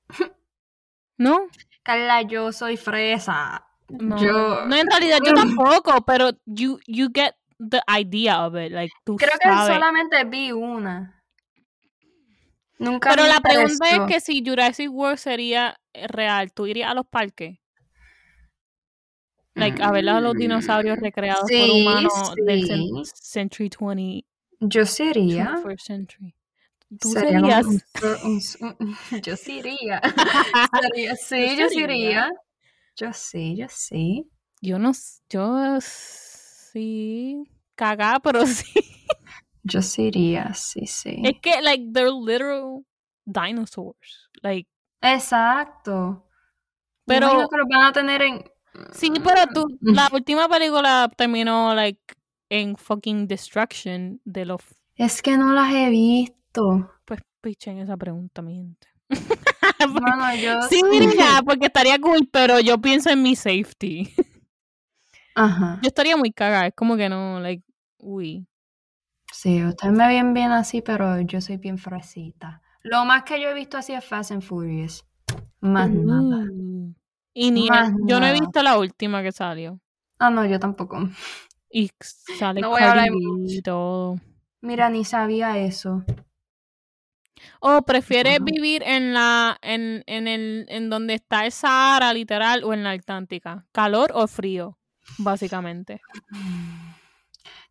¿No? 1.18 1.46
Carla, 1.82 2.22
yo 2.22 2.52
soy 2.52 2.78
fresa. 2.78 3.67
No, 3.88 4.16
Yo 4.18 4.64
no, 4.66 4.76
en 4.76 4.86
realidad 4.86 5.18
yo 5.24 5.32
tampoco, 5.34 6.04
pero 6.04 6.30
you, 6.44 6.78
you 6.86 7.08
get 7.14 7.34
the 7.58 7.80
idea 7.88 8.46
of 8.46 8.54
it, 8.56 8.70
like, 8.72 8.92
tú 9.04 9.16
creo 9.16 9.32
que 9.40 9.48
sabes. 9.48 9.74
solamente 9.74 10.24
vi 10.24 10.52
una. 10.52 11.14
Nunca 12.78 13.10
Pero 13.10 13.26
la 13.26 13.40
pregunta 13.40 13.90
es 13.90 14.00
que 14.06 14.20
si 14.20 14.42
Jurassic 14.44 14.88
World 14.92 15.18
sería 15.18 15.80
eh, 15.92 16.06
real, 16.06 16.52
¿tú 16.52 16.66
irías 16.66 16.90
a 16.90 16.94
los 16.94 17.06
parques? 17.06 17.58
Like, 19.54 19.82
a 19.82 19.90
ver 19.90 20.08
a 20.08 20.20
los 20.20 20.34
dinosaurios 20.34 20.98
recreados 20.98 21.50
por 21.50 21.66
Sí, 21.68 21.80
humanos 21.82 22.34
del 22.46 22.62
sí. 22.64 22.70
cen- 22.70 23.04
Century 23.14 23.70
20, 23.80 24.24
Yo 24.60 24.86
sería. 24.86 25.54
21st 25.64 25.80
Century. 25.80 26.34
¿Tú 27.00 27.08
Sería 27.12 27.40
serías? 27.40 27.66
un- 27.66 27.82
un- 28.22 28.76
un- 28.78 28.96
yo 29.24 29.36
sí 29.36 29.58
iría. 29.58 30.00
Sería- 30.82 31.16
sí, 31.16 31.56
¿Tú 31.56 31.74
yo 31.74 31.80
iría. 31.80 32.30
Yo 32.98 33.12
sí, 33.12 33.56
yo 33.56 33.66
sí. 33.70 34.28
Yo 34.60 34.78
no, 34.78 34.90
yo 35.30 35.78
sí, 35.80 37.44
cagá, 37.74 38.18
pero 38.22 38.46
sí. 38.46 38.66
Yo 39.62 39.82
sí 39.82 40.04
iría, 40.04 40.52
sí, 40.54 40.86
sí. 40.86 41.20
Es 41.24 41.40
que, 41.40 41.60
like, 41.62 41.84
they're 41.92 42.10
literal 42.10 42.84
dinosaurs. 43.24 44.28
Like, 44.42 44.68
Exacto. 45.00 46.24
Pero- 47.06 47.28
Pero 47.30 47.48
que 47.48 47.56
los 47.56 47.66
van 47.68 47.84
a 47.84 47.92
tener 47.92 48.22
en. 48.22 48.44
sí, 48.92 49.10
pero 49.22 49.46
tú, 49.52 49.66
Mm. 49.80 49.94
la 49.94 50.08
última 50.12 50.48
película 50.48 51.10
terminó, 51.16 51.74
like, 51.74 52.00
en 52.50 52.76
fucking 52.76 53.26
destruction 53.28 54.20
de 54.24 54.44
los... 54.46 54.60
Es 54.96 55.22
que 55.22 55.36
no 55.36 55.52
las 55.52 55.72
he 55.72 55.88
visto. 55.90 56.90
Pues, 57.04 57.20
pichen 57.40 57.78
esa 57.78 57.96
pregunta, 57.96 58.42
mi 58.42 58.56
gente. 58.56 58.88
Bueno, 59.90 60.34
yo. 60.42 60.62
Sí, 60.62 60.80
iría, 60.92 61.42
porque 61.44 61.66
estaría 61.66 61.98
cool, 61.98 62.28
pero 62.32 62.60
yo 62.60 62.78
pienso 62.78 63.10
en 63.10 63.22
mi 63.22 63.36
safety. 63.36 64.12
Ajá. 65.34 65.78
Yo 65.82 65.88
estaría 65.88 66.16
muy 66.16 66.32
cagada, 66.32 66.66
es 66.66 66.74
como 66.74 66.96
que 66.96 67.08
no, 67.08 67.40
like, 67.40 67.62
uy. 67.98 68.46
Sí, 69.32 69.64
ustedes 69.64 69.94
me 69.94 70.08
ven 70.08 70.34
bien 70.34 70.50
así, 70.50 70.82
pero 70.82 71.20
yo 71.20 71.40
soy 71.40 71.58
bien 71.58 71.78
fresita. 71.78 72.60
Lo 72.82 73.04
más 73.04 73.22
que 73.24 73.40
yo 73.40 73.48
he 73.48 73.54
visto 73.54 73.76
así 73.76 73.92
es 73.92 74.04
Fast 74.04 74.32
and 74.32 74.42
Furious. 74.42 75.06
Más 75.60 75.90
nada. 75.90 76.46
Uh. 76.50 76.94
Y 77.34 77.50
ni 77.50 77.68
Más 77.68 77.92
yo 78.06 78.18
no 78.18 78.26
he 78.26 78.32
visto 78.32 78.62
la 78.62 78.78
última 78.78 79.22
que 79.22 79.30
salió. 79.30 79.80
Ah, 80.18 80.30
no, 80.30 80.44
yo 80.44 80.58
tampoco. 80.58 81.08
Y 81.70 81.90
sale 82.00 82.60
No 82.60 82.70
voy 82.70 82.82
a 82.82 82.90
hablar. 82.90 83.08
Mira, 84.60 84.90
ni 84.90 85.04
sabía 85.04 85.56
eso. 85.58 86.02
O 87.60 87.82
prefieres 87.82 88.38
vivir 88.42 88.82
en 88.84 89.14
la, 89.14 89.58
en, 89.62 90.02
en 90.06 90.28
el, 90.28 90.66
en 90.68 90.90
donde 90.90 91.14
está 91.14 91.44
el 91.46 91.52
Sahara, 91.52 92.12
literal, 92.12 92.64
o 92.64 92.72
en 92.72 92.84
la 92.84 92.90
Atlántica. 92.90 93.66
¿Calor 93.72 94.10
o 94.14 94.26
frío? 94.26 94.78
Básicamente. 95.18 96.00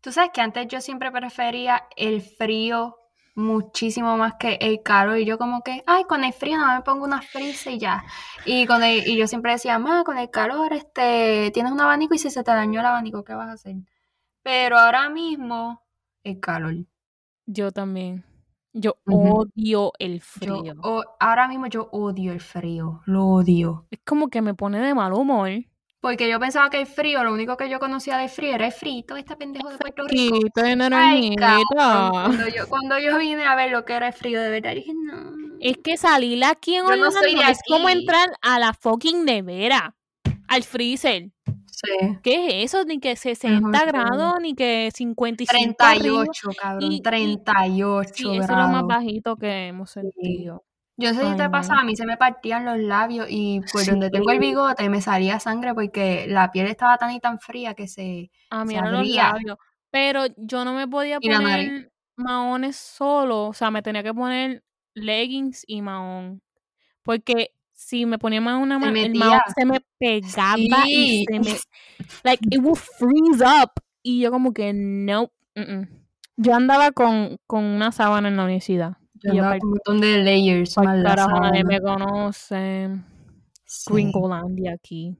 Tú 0.00 0.12
sabes 0.12 0.30
que 0.32 0.40
antes 0.40 0.66
yo 0.68 0.80
siempre 0.80 1.10
prefería 1.10 1.84
el 1.96 2.22
frío 2.22 2.96
muchísimo 3.34 4.16
más 4.16 4.34
que 4.38 4.58
el 4.60 4.82
calor 4.82 5.18
y 5.18 5.24
yo 5.24 5.38
como 5.38 5.62
que, 5.62 5.84
ay, 5.86 6.04
con 6.04 6.24
el 6.24 6.32
frío 6.32 6.58
no 6.58 6.66
me 6.74 6.82
pongo 6.82 7.04
una 7.04 7.22
frisa 7.22 7.70
y 7.70 7.78
ya. 7.78 8.02
Y 8.44 8.66
con 8.66 8.82
el- 8.82 9.06
y 9.06 9.16
yo 9.16 9.28
siempre 9.28 9.52
decía, 9.52 9.78
ma, 9.78 10.02
con 10.02 10.18
el 10.18 10.28
calor, 10.30 10.72
este, 10.72 11.50
tienes 11.52 11.70
un 11.70 11.80
abanico 11.80 12.14
y 12.14 12.18
si 12.18 12.30
se 12.30 12.42
te 12.42 12.50
dañó 12.50 12.80
el 12.80 12.86
abanico, 12.86 13.22
¿qué 13.24 13.34
vas 13.34 13.48
a 13.48 13.52
hacer? 13.52 13.76
Pero 14.42 14.76
ahora 14.78 15.08
mismo, 15.08 15.82
el 16.24 16.40
calor. 16.40 16.74
Yo 17.46 17.70
también. 17.70 18.24
Yo 18.72 18.96
odio 19.06 19.92
el 19.98 20.20
Yo, 20.20 20.20
frío. 20.20 20.74
o- 20.82 21.04
ahora 21.20 21.48
mismo 21.48 21.66
yo 21.66 21.88
odio 21.90 22.32
el 22.32 22.40
frío, 22.40 23.00
lo 23.06 23.26
odio. 23.26 23.86
Es 23.90 24.00
como 24.04 24.28
que 24.28 24.42
me 24.42 24.54
pone 24.54 24.80
de 24.80 24.94
mal 24.94 25.12
humor. 25.14 25.50
Porque 26.00 26.30
yo 26.30 26.38
pensaba 26.38 26.70
que 26.70 26.80
el 26.80 26.86
frío, 26.86 27.24
lo 27.24 27.32
único 27.32 27.56
que 27.56 27.68
yo 27.68 27.80
conocía 27.80 28.18
de 28.18 28.28
frío 28.28 28.54
era 28.54 28.66
el 28.66 28.72
frito, 28.72 29.16
este 29.16 29.34
pendejo 29.36 29.68
de 29.68 29.78
Puerto 29.78 30.06
Rico. 30.06 30.38
Ay, 30.92 31.34
cuando 31.36 32.48
yo, 32.48 32.68
cuando 32.68 32.98
yo 33.00 33.18
vine 33.18 33.44
a 33.44 33.56
ver 33.56 33.72
lo 33.72 33.84
que 33.84 33.94
era 33.94 34.06
el 34.08 34.12
frío 34.12 34.40
de 34.40 34.50
verdad, 34.50 34.74
dije, 34.74 34.92
no. 34.94 35.32
Es 35.60 35.78
que 35.78 35.96
salir 35.96 36.44
aquí 36.44 36.76
en 36.76 36.84
no 36.84 36.90
Orlando 36.90 37.18
de 37.20 37.50
es 37.50 37.58
como 37.66 37.88
entrar 37.88 38.28
a 38.42 38.60
la 38.60 38.74
fucking 38.74 39.24
nevera, 39.24 39.96
al 40.46 40.62
freezer. 40.62 41.30
Sí. 41.80 42.18
¿Qué 42.22 42.62
es 42.64 42.74
eso? 42.74 42.84
Ni 42.84 42.98
que 42.98 43.14
60 43.14 43.66
horrible. 43.68 43.86
grados, 43.86 44.34
ni 44.40 44.54
que 44.54 44.90
55 44.92 45.76
arriba. 45.78 46.24
38, 46.24 46.50
cabrón, 46.60 46.92
Y- 46.92 46.96
y- 46.96 47.00
38 47.02 48.10
Sí, 48.14 48.22
eso 48.24 48.42
es 48.42 48.48
lo 48.48 48.56
más 48.56 48.68
grados. 48.70 48.88
bajito 48.88 49.36
que 49.36 49.68
hemos 49.68 49.90
sentido. 49.90 50.64
Yo 50.96 51.10
sé 51.14 51.20
si 51.20 51.26
Ay, 51.26 51.36
te 51.36 51.44
no. 51.44 51.50
pasaba, 51.52 51.80
a 51.80 51.84
mí 51.84 51.94
se 51.94 52.04
me 52.04 52.16
partían 52.16 52.64
los 52.64 52.76
labios 52.78 53.28
y 53.30 53.60
por 53.72 53.82
Sí. 53.82 53.90
donde 53.90 54.10
tengo 54.10 54.32
el 54.32 54.40
bigote 54.40 54.88
me 54.88 55.00
salía 55.00 55.38
sangre 55.38 55.72
porque 55.72 56.26
la 56.28 56.50
piel 56.50 56.66
estaba 56.66 56.98
tan 56.98 57.12
y 57.12 57.20
tan 57.20 57.38
fría 57.38 57.74
que 57.74 57.86
se... 57.86 58.32
A 58.50 58.64
mí 58.64 58.74
Se 58.74 58.80
los 58.82 59.06
labios. 59.08 59.58
Pero 59.90 60.24
yo 60.36 60.64
no 60.64 60.74
me 60.74 60.88
podía 60.88 61.18
Y 61.20 61.30
poner 61.30 61.92
maones 62.16 62.74
solo. 62.76 63.46
O 63.46 63.52
sea, 63.52 63.70
me 63.70 63.80
tenía 63.82 64.02
que 64.02 64.12
poner 64.12 64.64
leggings 64.94 65.62
y 65.68 65.80
mahón. 65.82 66.42
Porque 67.04 67.52
si 67.80 68.06
me 68.06 68.18
ponía 68.18 68.40
mahón, 68.40 68.62
una 68.62 68.80
Se 68.80 68.90
ma- 68.90 68.98
el 69.00 69.14
mahón 69.14 69.40
se 69.56 69.64
me 69.64 69.80
pegaba 70.00 70.58
y 70.88 71.24
Sí. 71.24 71.24
se 71.30 71.38
me... 71.40 71.46
Like, 72.24 72.44
it 72.50 72.60
would 72.60 72.76
freeze 72.76 73.40
up. 73.44 73.70
Y 74.02 74.20
yo 74.20 74.32
como 74.32 74.52
que, 74.52 74.72
no. 74.74 75.30
Yo 76.36 76.54
andaba 76.54 76.90
con, 76.90 77.36
con 77.46 77.62
una 77.64 77.92
sábana 77.92 78.28
en 78.28 78.36
la 78.36 78.44
universidad. 78.44 78.96
Yo 79.14 79.32
Y 79.32 79.36
yo 79.36 79.42
andaba 79.44 79.50
pa'l- 79.54 79.60
con 79.60 79.68
un 79.68 79.70
montón 79.74 80.00
de 80.00 80.22
layers 80.24 80.76
más 80.76 81.02
carajo, 81.04 81.40
nadie 81.40 81.62
me 81.64 81.80
conoce. 81.80 82.90
Sí. 83.64 83.92
Gringolandia 83.92 84.72
aquí. 84.72 85.16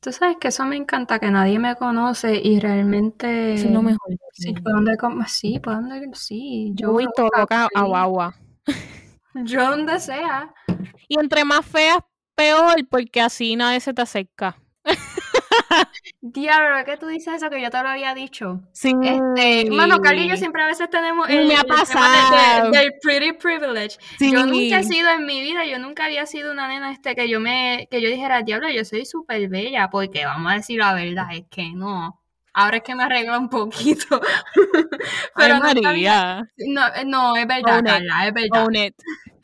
Tú 0.00 0.12
sabes 0.12 0.36
que 0.40 0.48
eso 0.48 0.64
me 0.64 0.76
encanta, 0.76 1.18
que 1.18 1.30
nadie 1.30 1.58
me 1.58 1.74
conoce 1.76 2.40
y 2.42 2.60
realmente... 2.60 3.54
Es 3.54 3.70
lo 3.70 3.82
mejor. 3.82 4.08
Sí, 4.32 4.52
por 4.54 4.72
donde 4.72 4.96
com- 4.96 5.24
sí, 5.26 5.58
por 5.58 5.74
donde 5.74 6.08
sí, 6.14 6.72
Yo 6.76 6.92
voy 6.92 7.06
todo 7.14 7.28
loca, 7.36 7.68
a 7.74 7.82
guagua. 7.82 8.34
Yo 9.34 9.70
donde 9.70 9.98
sea. 10.00 10.54
Y 11.08 11.18
entre 11.18 11.44
más 11.44 11.64
feas, 11.64 11.98
peor, 12.34 12.74
porque 12.90 13.20
así 13.20 13.56
nadie 13.56 13.80
se 13.80 13.94
te 13.94 14.02
acerca. 14.02 14.56
Diablo, 16.20 16.84
¿qué 16.84 16.96
tú 16.96 17.06
dices 17.06 17.34
eso 17.34 17.50
que 17.50 17.60
yo 17.62 17.70
te 17.70 17.80
lo 17.82 17.88
había 17.88 18.12
dicho? 18.14 18.60
Sí. 18.72 18.92
Este, 19.02 19.70
mano, 19.70 20.00
Carly 20.00 20.22
y 20.24 20.28
yo 20.28 20.36
siempre 20.36 20.62
a 20.62 20.66
veces 20.66 20.88
tenemos 20.90 21.28
el, 21.28 21.46
me 21.46 21.54
ha 21.54 21.60
el 21.60 21.66
de- 21.66 21.68
pasado. 21.68 22.70
de- 22.70 22.78
del 22.78 22.92
pretty 23.00 23.32
privilege. 23.32 23.96
Sí. 24.18 24.32
Yo 24.32 24.44
nunca 24.46 24.80
he 24.80 24.84
sido 24.84 25.08
en 25.10 25.24
mi 25.24 25.40
vida, 25.40 25.64
yo 25.64 25.78
nunca 25.78 26.06
había 26.06 26.26
sido 26.26 26.50
una 26.52 26.68
nena 26.68 26.90
este 26.92 27.14
que 27.14 27.28
yo 27.28 27.38
me, 27.40 27.86
que 27.90 28.00
yo 28.00 28.08
dijera, 28.08 28.42
diablo, 28.42 28.68
yo 28.70 28.84
soy 28.84 29.04
súper 29.06 29.48
bella, 29.48 29.88
porque 29.90 30.24
vamos 30.24 30.50
a 30.52 30.56
decir 30.56 30.78
la 30.78 30.94
verdad, 30.94 31.26
es 31.32 31.44
que 31.50 31.70
no. 31.74 32.20
Ahora 32.52 32.78
es 32.78 32.82
que 32.82 32.94
me 32.94 33.04
arreglo 33.04 33.38
un 33.38 33.48
poquito. 33.50 34.20
Ay, 35.34 35.52
nunca 35.52 35.68
había- 35.68 35.82
María. 35.82 36.42
no, 36.68 36.82
no, 37.04 37.36
es 37.36 37.46
verdad. 37.46 37.84
Carla, 37.84 38.26
es 38.26 38.34
verdad. 38.34 38.64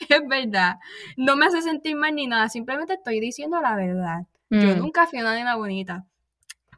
Es 0.08 0.28
verdad. 0.28 0.76
No 1.16 1.36
me 1.36 1.46
hace 1.46 1.62
sentir 1.62 1.96
mal 1.96 2.14
ni 2.14 2.26
nada, 2.26 2.48
simplemente 2.48 2.94
estoy 2.94 3.20
diciendo 3.20 3.60
la 3.60 3.76
verdad. 3.76 4.20
Yo 4.50 4.74
Mm. 4.76 4.78
nunca 4.78 5.06
fui 5.06 5.20
una 5.20 5.34
nena 5.34 5.56
bonita. 5.56 6.04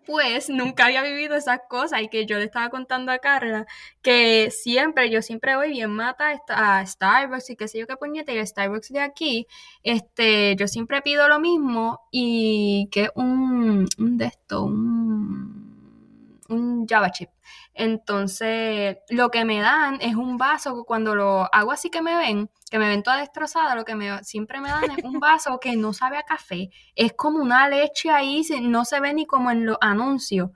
Pues 0.06 0.50
nunca 0.50 0.84
había 0.84 1.02
vivido 1.02 1.34
esas 1.34 1.60
cosas 1.66 2.02
y 2.02 2.08
que 2.08 2.26
yo 2.26 2.36
le 2.36 2.44
estaba 2.44 2.68
contando 2.68 3.10
a 3.10 3.18
Carla 3.20 3.64
que 4.02 4.50
siempre, 4.50 5.08
yo 5.08 5.22
siempre 5.22 5.56
voy 5.56 5.70
bien 5.70 5.90
mata 5.90 6.26
a 6.50 6.84
Starbucks 6.84 7.48
y 7.48 7.56
qué 7.56 7.68
sé 7.68 7.78
yo 7.78 7.86
qué 7.86 7.96
puñete, 7.96 8.34
y 8.34 8.36
el 8.38 8.46
Starbucks 8.46 8.90
de 8.90 9.00
aquí, 9.00 9.46
este, 9.82 10.56
yo 10.56 10.68
siempre 10.68 11.00
pido 11.00 11.26
lo 11.26 11.40
mismo 11.40 12.00
y 12.12 12.88
que 12.92 13.08
un, 13.14 13.86
un 13.98 14.18
de 14.18 14.26
esto, 14.26 14.64
un, 14.64 16.38
un 16.50 16.86
Java 16.86 17.10
chip. 17.10 17.30
Entonces, 17.74 18.98
lo 19.08 19.30
que 19.30 19.44
me 19.44 19.60
dan 19.60 19.98
es 20.00 20.14
un 20.14 20.36
vaso, 20.36 20.84
cuando 20.84 21.14
lo 21.14 21.52
hago 21.52 21.72
así 21.72 21.90
que 21.90 22.02
me 22.02 22.16
ven, 22.16 22.50
que 22.70 22.78
me 22.78 22.88
ven 22.88 23.02
toda 23.02 23.18
destrozada, 23.18 23.74
lo 23.74 23.84
que 23.84 23.94
me, 23.94 24.22
siempre 24.24 24.60
me 24.60 24.68
dan 24.68 24.90
es 24.96 25.04
un 25.04 25.20
vaso 25.20 25.58
que 25.60 25.76
no 25.76 25.92
sabe 25.92 26.16
a 26.16 26.22
café, 26.22 26.70
es 26.94 27.12
como 27.14 27.38
una 27.38 27.68
leche 27.68 28.10
ahí, 28.10 28.42
no 28.62 28.84
se 28.84 29.00
ve 29.00 29.14
ni 29.14 29.26
como 29.26 29.50
en 29.50 29.66
los 29.66 29.78
anuncios. 29.80 30.50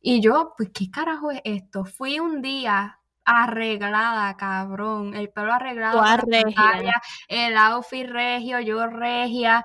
Y 0.00 0.20
yo, 0.20 0.54
pues, 0.56 0.70
¿qué 0.74 0.90
carajo 0.90 1.30
es 1.30 1.40
esto? 1.44 1.84
Fui 1.84 2.18
un 2.18 2.42
día 2.42 2.98
arreglada, 3.24 4.36
cabrón, 4.36 5.14
el 5.14 5.30
pelo 5.30 5.52
arreglado, 5.52 6.00
pantalla, 6.00 7.00
el 7.28 7.56
outfit 7.56 8.08
regio, 8.08 8.60
yo 8.60 8.86
regia. 8.86 9.64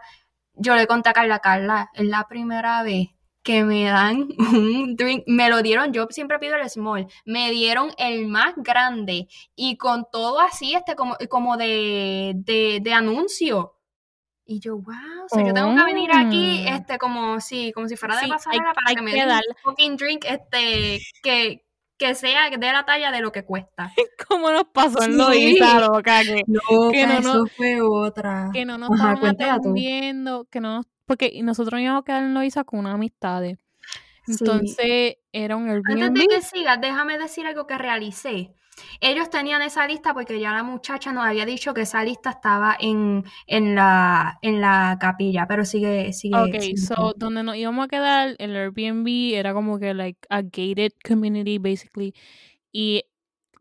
Yo 0.54 0.76
le 0.76 0.88
conté 0.88 1.10
a 1.10 1.14
Carla, 1.14 1.40
Carla, 1.40 1.90
es 1.94 2.06
la 2.06 2.28
primera 2.28 2.82
vez 2.84 3.17
que 3.48 3.64
me 3.64 3.86
dan 3.86 4.28
un 4.38 4.96
drink, 4.98 5.24
me 5.26 5.50
lo 5.50 5.62
dieron, 5.62 5.94
yo 5.94 6.06
siempre 6.10 6.38
pido 6.38 6.56
el 6.58 6.70
small, 6.70 7.08
me 7.26 7.50
dieron 7.52 7.92
el 7.98 8.28
más 8.28 8.54
grande 8.58 9.28
y 9.56 9.78
con 9.78 10.06
todo 10.12 10.42
así, 10.42 10.76
este 10.76 10.96
como, 10.96 11.16
como 11.30 11.56
de, 11.58 12.34
de, 12.36 12.80
de 12.82 12.94
anuncio. 12.94 13.74
Y 14.46 14.60
yo, 14.60 14.78
wow, 14.78 14.94
o 15.32 15.40
yo 15.46 15.54
tengo 15.54 15.76
que 15.76 15.84
venir 15.84 16.10
aquí, 16.14 16.66
Oh. 16.68 16.76
este, 16.76 16.98
como 16.98 17.40
si, 17.42 17.72
como 17.74 17.88
si 17.88 17.96
fuera 17.98 18.16
de 18.16 18.24
Sí, 18.24 18.30
pasarela 18.30 18.70
hay- 18.70 18.74
para 18.76 18.90
hay 18.90 18.96
que 18.96 19.02
me 19.02 19.12
den 19.14 19.30
un 19.30 19.56
fucking 19.64 19.96
drink, 19.98 20.26
este, 20.26 21.00
que, 21.24 21.66
que 21.98 22.16
sea 22.16 22.50
de 22.50 22.58
la 22.72 22.86
talla 22.86 23.12
de 23.12 23.20
lo 23.22 23.32
que 23.34 23.44
cuesta. 23.44 23.92
¿Cómo 24.30 24.52
nos 24.52 24.66
pasó 24.74 25.04
en 25.04 25.12
Sí. 25.14 25.18
Loíza, 25.18 25.80
loca? 25.88 26.22
Que, 26.24 26.44
No, 26.48 26.92
Que 26.92 27.08
no, 27.08 27.20
no- 27.22 27.46
fue 27.48 27.82
otra. 27.82 28.50
que 28.54 28.64
no 28.66 28.78
nos 28.78 28.90
Ajá, 28.92 29.14
estaban 29.14 29.36
tú. 29.38 29.44
atendiendo, 29.70 30.46
que 30.52 30.60
no 30.62 30.76
nos- 30.78 30.86
porque 31.08 31.42
nosotros 31.42 31.82
íbamos 31.82 32.02
a 32.02 32.06
quedar 32.06 32.24
en 32.24 32.34
Loíza 32.36 32.64
con 32.64 32.80
unas 32.80 32.94
amistades. 32.94 33.58
Sí. 34.28 34.36
Entonces 34.42 35.16
era 35.32 35.56
un 35.56 35.70
Antes 35.70 35.96
Airbnb. 35.96 36.20
de 36.20 36.28
que 36.28 36.42
sigas, 36.42 36.80
déjame 36.82 37.18
decir 37.18 37.48
algo 37.48 37.66
que 37.66 37.78
realicé. 37.78 38.54
Ellos 39.00 39.30
tenían 39.30 39.62
esa 39.62 39.88
lista 39.88 40.14
porque 40.14 40.40
ya 40.40 40.52
la 40.52 40.64
muchacha 40.64 41.12
nos 41.12 41.26
había 41.26 41.46
dicho 41.46 41.74
que 41.74 41.82
esa 41.82 42.04
lista 42.04 42.30
estaba 42.32 42.78
en, 42.80 43.24
en, 43.48 43.74
la, 43.74 44.38
en 44.42 44.62
la 44.62 44.98
capilla, 45.00 45.48
pero 45.48 45.66
sigue, 45.66 46.14
sigue. 46.14 46.38
Ok, 46.38 46.60
sigue 46.60 46.78
so 46.78 47.14
donde 47.16 47.42
nos 47.42 47.56
íbamos 47.56 47.86
a 47.86 47.88
quedar, 47.88 48.36
el 48.38 48.56
Airbnb 48.56 49.34
era 49.34 49.54
como 49.54 49.80
que 49.80 49.94
like 49.94 50.20
a 50.30 50.42
gated 50.42 50.92
community 51.08 51.58
basically. 51.58 52.14
Y 52.72 53.04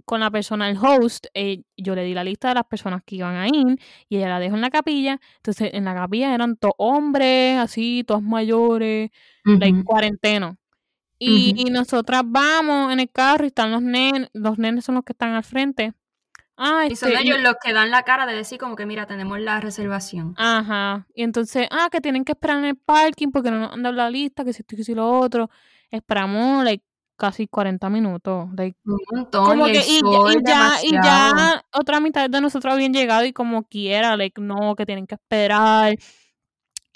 con 0.06 0.20
la 0.20 0.30
persona, 0.30 0.70
el 0.70 0.78
host, 0.78 1.26
eh, 1.34 1.62
yo 1.76 1.94
le 1.94 2.04
di 2.04 2.14
la 2.14 2.24
lista 2.24 2.48
de 2.48 2.54
las 2.54 2.64
personas 2.64 3.02
que 3.04 3.16
iban 3.16 3.36
a 3.36 3.46
ir 3.48 3.78
y 4.08 4.16
ella 4.16 4.28
la 4.30 4.38
dejó 4.40 4.54
en 4.54 4.62
la 4.62 4.70
capilla. 4.70 5.20
Entonces 5.36 5.70
en 5.74 5.84
la 5.84 5.94
capilla 5.94 6.32
eran 6.34 6.56
todos 6.56 6.74
hombres, 6.78 7.58
así, 7.58 8.02
todos 8.06 8.22
mayores, 8.22 9.10
like 9.44 9.76
Ujú. 9.80 9.84
cuarentena. 9.84 10.56
Y, 11.18 11.54
y 11.56 11.70
nosotras 11.70 12.22
vamos 12.24 12.92
en 12.92 13.00
el 13.00 13.10
carro 13.10 13.44
y 13.44 13.48
están 13.48 13.70
los 13.72 13.82
nenes, 13.82 14.28
los 14.32 14.58
nenes 14.58 14.84
son 14.84 14.94
los 14.96 15.04
que 15.04 15.12
están 15.12 15.32
al 15.34 15.44
frente. 15.44 15.92
Ah, 16.58 16.86
Y 16.88 16.96
son 16.96 17.10
este, 17.12 17.22
y- 17.22 17.28
ellos 17.28 17.42
los 17.42 17.56
que 17.62 17.72
dan 17.74 17.90
la 17.90 18.02
cara 18.02 18.24
de 18.26 18.34
decir 18.34 18.58
como 18.58 18.76
que 18.76 18.86
mira, 18.86 19.06
tenemos 19.06 19.38
la 19.40 19.60
reservación. 19.60 20.34
Ajá. 20.38 21.06
Y 21.14 21.22
entonces, 21.22 21.68
ah, 21.70 21.88
que 21.90 22.00
tienen 22.00 22.24
que 22.24 22.32
esperar 22.32 22.58
en 22.58 22.64
el 22.66 22.76
parking 22.76 23.28
porque 23.30 23.50
no 23.50 23.58
nos 23.58 23.72
han 23.72 23.82
dado 23.82 23.94
la 23.96 24.08
lista, 24.08 24.44
que 24.44 24.52
si 24.54 24.60
esto 24.62 24.74
y 24.74 24.78
que 24.78 24.84
si 24.84 24.94
lo 24.94 25.18
otro. 25.20 25.50
Esperamos, 25.90 26.64
like, 26.64 26.84
casi 27.16 27.46
40 27.48 27.88
minutos. 27.90 28.48
Like, 28.56 28.78
Un 28.84 28.98
montón. 29.12 29.44
como 29.46 29.68
y 29.68 29.72
que, 29.72 29.78
y, 29.78 30.00
ya- 30.02 30.32
y 30.32 30.42
ya, 30.44 30.78
y 30.82 30.90
demasiado. 30.92 31.02
ya 31.02 31.64
otra 31.72 32.00
mitad 32.00 32.28
de 32.30 32.40
nosotros 32.40 32.74
habían 32.74 32.92
llegado 32.92 33.24
y 33.24 33.32
como 33.32 33.64
quiera, 33.64 34.16
like, 34.16 34.40
no, 34.40 34.74
que 34.76 34.86
tienen 34.86 35.06
que 35.06 35.14
esperar. 35.16 35.96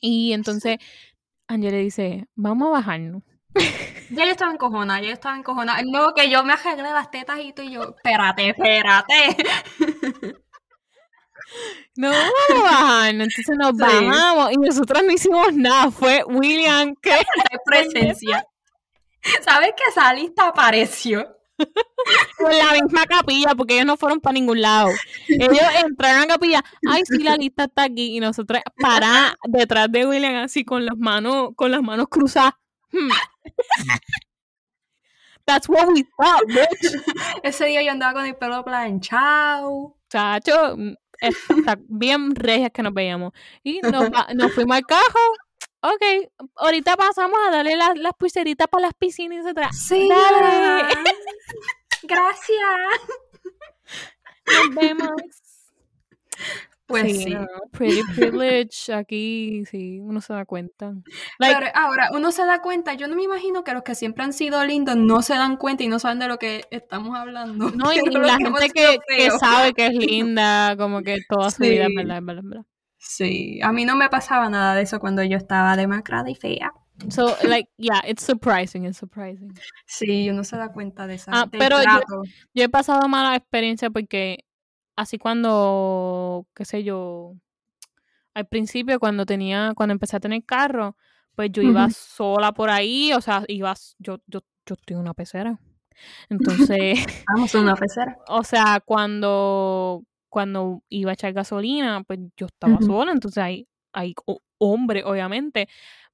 Y 0.00 0.32
entonces, 0.32 0.78
Angel 1.48 1.72
le 1.72 1.78
dice, 1.78 2.28
vamos 2.34 2.68
a 2.68 2.70
bajarnos. 2.72 3.22
Ya 4.12 4.24
yo 4.24 4.32
estaba 4.32 4.50
encojonada, 4.52 5.00
ya 5.00 5.06
yo 5.06 5.12
estaba 5.12 5.36
encojonada. 5.36 5.82
No, 5.88 6.14
que 6.14 6.28
yo 6.28 6.42
me 6.42 6.54
arreglé 6.54 6.82
las 6.90 7.12
tetas 7.12 7.38
y 7.44 7.52
tú 7.52 7.62
y 7.62 7.70
yo, 7.70 7.82
espérate, 7.94 8.48
espérate. 8.48 9.14
No, 11.96 12.10
vamos 12.10 12.32
a 12.50 12.62
bajarnos. 12.62 13.28
Entonces 13.28 13.56
nos 13.58 13.70
Sí. 13.70 14.04
bajamos 14.06 14.52
y 14.52 14.56
nosotros 14.56 15.02
no 15.04 15.12
hicimos 15.12 15.52
nada. 15.54 15.90
Fue 15.90 16.22
William 16.26 16.94
que 17.00 17.10
presencia. 17.64 18.44
¿Sabes 19.44 19.72
que 19.76 19.84
esa 19.88 20.12
lista 20.12 20.48
apareció? 20.48 21.36
Con 22.38 22.56
la 22.56 22.72
misma 22.72 23.04
capilla, 23.04 23.54
porque 23.54 23.74
ellos 23.74 23.86
no 23.86 23.96
fueron 23.96 24.20
para 24.20 24.32
ningún 24.32 24.62
lado. 24.62 24.88
Ellos 25.28 25.60
entraron 25.84 26.22
a 26.22 26.26
la 26.26 26.26
capilla, 26.26 26.64
ay, 26.88 27.02
sí, 27.04 27.22
la 27.22 27.36
lista 27.36 27.64
está 27.64 27.84
aquí, 27.84 28.16
y 28.16 28.20
nosotros 28.20 28.62
paradas 28.80 29.34
detrás 29.46 29.92
de 29.92 30.06
William 30.06 30.36
así 30.36 30.64
con 30.64 30.86
las 30.86 30.96
manos, 30.96 31.50
con 31.56 31.70
las 31.70 31.82
manos 31.82 32.06
cruzadas. 32.08 32.54
Hmm. 32.92 33.10
That's 35.44 35.68
what 35.68 35.88
we 35.88 36.04
thought, 36.16 36.46
bitch. 36.46 37.02
Ese 37.42 37.66
día 37.66 37.82
yo 37.82 37.90
andaba 37.90 38.14
con 38.14 38.26
el 38.26 38.36
pelo 38.36 38.64
planchado. 38.64 39.96
Chacho, 40.08 40.76
mm, 40.76 40.94
está 41.20 41.78
bien 41.88 42.34
regias 42.34 42.70
que 42.72 42.82
nos 42.82 42.94
veíamos. 42.94 43.32
Y 43.62 43.80
nos, 43.80 44.10
nos 44.34 44.52
fuimos 44.52 44.76
al 44.76 44.86
carro. 44.86 45.20
Ok, 45.82 46.02
ahorita 46.56 46.96
pasamos 46.96 47.38
a 47.46 47.50
darle 47.50 47.76
las, 47.76 47.98
las 47.98 48.12
pulseritas 48.14 48.68
para 48.68 48.86
las 48.86 48.94
piscinas 48.94 49.38
y 49.38 49.40
etcétera. 49.40 49.72
Sí. 49.72 50.08
Dale. 50.08 50.94
Gracias. 52.02 52.60
Nos 54.46 54.74
vemos. 54.74 55.10
Pues 56.90 57.22
sí. 57.22 57.30
no, 57.30 57.46
pretty 57.70 58.02
privilege 58.16 58.92
aquí, 58.92 59.62
sí, 59.70 60.00
uno 60.00 60.20
se 60.20 60.32
da 60.32 60.44
cuenta. 60.44 60.92
Like, 61.38 61.56
Pero 61.56 61.70
ahora 61.74 62.10
uno 62.12 62.32
se 62.32 62.44
da 62.44 62.60
cuenta, 62.62 62.94
yo 62.94 63.06
no 63.06 63.14
me 63.14 63.22
imagino 63.22 63.62
que 63.62 63.72
los 63.72 63.84
que 63.84 63.94
siempre 63.94 64.24
han 64.24 64.32
sido 64.32 64.64
lindos 64.64 64.96
no 64.96 65.22
se 65.22 65.34
dan 65.34 65.56
cuenta 65.56 65.84
y 65.84 65.88
no 65.88 66.00
saben 66.00 66.18
de 66.18 66.26
lo 66.26 66.38
que 66.38 66.64
estamos 66.72 67.16
hablando. 67.16 67.70
no, 67.70 67.92
y, 67.92 68.00
la 68.10 68.38
gente 68.38 68.70
que, 68.70 68.98
que 69.06 69.30
sabe 69.30 69.72
que 69.72 69.86
es 69.86 69.92
linda, 69.94 70.76
como 70.76 71.02
que 71.02 71.18
toda 71.28 71.52
su 71.52 71.62
vida, 71.62 71.86
Sí. 71.86 71.94
verdad, 71.94 72.18
es 72.18 72.24
verdad, 72.24 72.44
es 72.44 72.50
verdad. 72.50 72.66
Sí, 73.02 73.60
a 73.62 73.72
mí 73.72 73.86
no 73.86 73.96
me 73.96 74.10
pasaba 74.10 74.50
nada 74.50 74.74
de 74.74 74.82
eso 74.82 75.00
cuando 75.00 75.22
yo 75.24 75.38
estaba 75.38 75.74
demacrada 75.74 76.28
y 76.30 76.34
fea. 76.34 76.70
So, 77.08 77.34
like, 77.44 77.70
yeah, 77.78 78.02
it's 78.06 78.22
surprising, 78.22 78.84
it's 78.84 78.98
surprising. 78.98 79.54
Sí, 79.86 80.28
uno 80.28 80.44
se 80.44 80.56
da 80.58 80.70
cuenta 80.70 81.06
de 81.06 81.14
esa 81.14 81.32
Ah, 81.32 81.46
pero 81.50 81.82
yo- 81.82 82.22
he 82.54 82.68
pasado 82.68 83.08
mala 83.08 83.34
experiencia 83.36 83.88
porque 83.88 84.44
así 84.96 85.16
cuando, 85.18 86.46
qué 86.54 86.66
sé 86.66 86.84
yo, 86.84 87.36
al 88.34 88.46
principio 88.46 89.00
cuando 89.00 89.24
tenía, 89.24 89.72
cuando 89.74 89.92
empecé 89.92 90.16
a 90.16 90.20
tener 90.20 90.44
carro, 90.44 90.94
pues 91.34 91.50
yo 91.52 91.62
iba 91.62 91.88
sola 91.88 92.52
por 92.52 92.68
ahí, 92.68 93.14
o 93.14 93.22
sea, 93.22 93.44
iba, 93.48 93.72
yo, 93.98 94.18
yo, 94.26 94.40
yo 94.66 94.74
estoy 94.74 94.96
una 94.96 95.14
pecera. 95.14 95.58
Entonces, 96.28 96.98
Vamos 97.28 97.54
a 97.54 97.60
una 97.60 97.74
pecera. 97.74 98.14
o 98.28 98.44
sea, 98.44 98.80
cuando, 98.84 100.04
cuando 100.30 100.82
iba 100.88 101.10
a 101.10 101.14
echar 101.14 101.32
gasolina, 101.34 102.02
pues 102.04 102.20
yo 102.36 102.46
estaba 102.46 102.78
sola, 102.86 103.12
entonces 103.12 103.42
hay, 103.42 103.68
hay 103.92 104.14
ho- 104.26 104.40
hombre, 104.58 105.04
obviamente, 105.04 105.68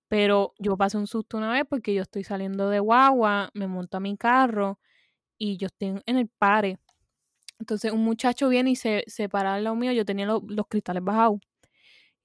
pero 0.09 0.55
yo 0.59 0.77
pasé 0.77 0.97
un 0.99 1.07
susto 1.07 1.37
una 1.37 1.53
vez 1.53 1.65
porque 1.69 1.95
yo 1.95 2.03
estoy 2.03 2.25
saliendo 2.25 2.69
de 2.71 2.81
guagua, 2.81 3.51
me 3.55 3.67
monto 3.69 3.97
a 3.97 4.01
mi 4.01 4.17
carro 4.17 4.79
y 5.39 5.57
yo 5.59 5.67
estoy 5.67 6.01
en- 6.07 6.17
el 6.19 6.29
pare. 6.29 6.79
Entonces 7.59 7.93
un 7.93 8.05
muchacho 8.05 8.49
viene 8.49 8.71
y 8.73 8.77
se, 8.77 9.05
se 9.07 9.29
para 9.29 9.55
al 9.55 9.65
lado 9.65 9.77
mío, 9.77 9.93
yo 9.93 10.05
tenía 10.05 10.27
lo- 10.27 10.43
los 10.49 10.67
cristales 10.69 11.03
bajados. 11.05 11.39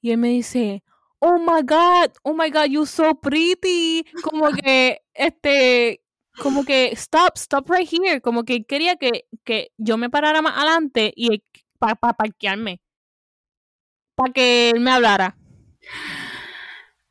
Y 0.02 0.12
él 0.12 0.18
me 0.18 0.30
dice, 0.30 0.84
oh 1.20 1.38
my 1.38 1.62
God, 1.64 2.12
oh 2.24 2.34
my 2.34 2.50
God, 2.50 2.66
you're 2.70 2.88
so 2.88 3.14
pretty. 3.16 4.04
Como 4.24 4.50
que, 4.52 5.02
este, 5.14 6.02
como 6.42 6.64
que, 6.66 6.92
stop, 6.94 7.36
stop 7.38 7.70
right 7.70 7.88
here. 7.92 8.20
Como 8.22 8.44
que 8.44 8.56
él 8.56 8.66
quería 8.66 8.96
que, 8.96 9.26
que 9.44 9.72
yo 9.78 9.98
me 9.98 10.10
parara 10.10 10.42
más 10.42 10.58
adelante 10.58 11.14
y 11.16 11.44
para 11.82 12.14
parquearme. 12.14 12.80
Para 14.16 14.34
que 14.34 14.70
él 14.70 14.80
me 14.80 14.92
hablara. 14.92 15.36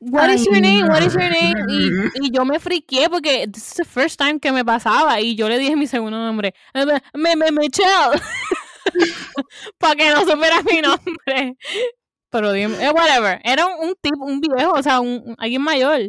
What 0.00 0.30
is 0.30 0.46
your 0.46 0.60
name? 0.60 0.88
What 0.88 1.02
is 1.02 1.12
your 1.12 1.28
name? 1.28 2.10
Y, 2.22 2.30
yo 2.30 2.44
me 2.44 2.58
friqué 2.58 3.08
porque 3.10 3.46
this 3.52 3.68
is 3.68 3.74
the 3.74 3.84
first 3.84 4.18
time 4.18 4.40
que 4.40 4.50
me 4.50 4.64
pasaba 4.64 5.20
y 5.20 5.34
yo 5.34 5.48
le 5.48 5.58
dije 5.58 5.76
mi 5.76 5.86
segundo 5.86 6.18
nombre. 6.18 6.54
Me, 7.14 7.36
me, 7.36 7.52
Michelle. 7.52 8.18
Para 9.78 9.96
que 9.96 10.10
no 10.10 10.20
supiera 10.20 10.62
mi 10.62 10.80
nombre. 10.80 11.56
Pero 12.30 12.52
dime, 12.52 12.82
eh, 12.82 12.90
whatever. 12.90 13.40
Era 13.44 13.66
un, 13.66 13.88
un 13.88 13.94
tipo, 14.00 14.24
un 14.24 14.40
viejo, 14.40 14.72
o 14.72 14.82
sea, 14.82 15.00
un- 15.00 15.34
alguien 15.38 15.62
mayor. 15.62 16.00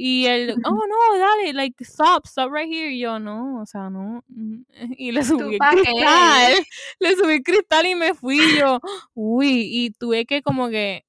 Y 0.00 0.26
él, 0.26 0.54
oh 0.64 0.86
no, 0.88 1.18
dale, 1.18 1.52
like, 1.54 1.82
stop, 1.84 2.24
stop 2.26 2.52
right 2.52 2.70
here. 2.72 2.88
Y 2.92 3.00
yo, 3.00 3.18
no, 3.18 3.60
o 3.60 3.66
sea, 3.66 3.90
no. 3.90 4.22
mm, 4.28 4.62
Y 4.96 5.10
le 5.10 5.24
subí 5.24 5.56
el 5.56 5.60
qué? 5.60 5.66
cristal. 5.82 6.52
Le 7.00 7.16
subí 7.16 7.32
el 7.34 7.42
cristal 7.42 7.86
y 7.86 7.94
me 7.96 8.14
fui 8.14 8.56
yo. 8.56 8.80
Uy, 9.14 9.62
y 9.70 9.90
tuve 9.90 10.24
que 10.24 10.40
como 10.42 10.68
que, 10.68 11.04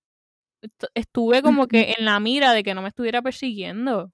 est- 0.62 0.86
estuve 0.96 1.42
como 1.44 1.68
que 1.68 1.94
en 2.00 2.06
la 2.06 2.20
mira 2.20 2.54
de 2.54 2.64
que 2.64 2.74
no 2.74 2.82
me 2.82 2.90
estuviera 2.90 3.22
persiguiendo. 3.22 4.12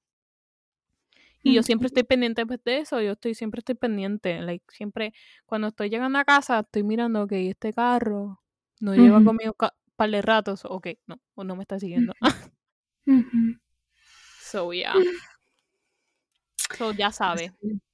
Y 1.44 1.54
yo 1.54 1.64
siempre 1.64 1.88
estoy 1.88 2.04
pendiente 2.04 2.46
pues, 2.46 2.60
de 2.66 2.80
eso, 2.80 3.00
yo 3.02 3.12
estoy 3.14 3.36
siempre 3.36 3.60
estoy 3.60 3.76
pendiente, 3.76 4.42
like, 4.42 4.66
siempre 4.74 5.14
cuando 5.46 5.68
estoy 5.68 5.90
llegando 5.90 6.18
a 6.20 6.26
casa 6.26 6.60
estoy 6.62 6.84
mirando, 6.84 7.22
ok, 7.24 7.32
este 7.34 7.72
carro 7.72 8.42
no 8.82 8.96
lleva 8.96 9.22
conmigo 9.24 9.54
un 9.60 9.70
par 9.96 10.10
de 10.10 10.22
ratos, 10.24 10.66
ok, 10.66 10.88
no, 11.06 11.22
o 11.36 11.44
no 11.44 11.56
me 11.56 11.62
está 11.62 11.80
siguiendo. 11.80 12.14
Ujú. 13.08 13.60
So, 14.56 14.72
yeah. 14.72 14.93
So, 16.78 16.91
ya 16.93 17.12
sabe. 17.12 17.53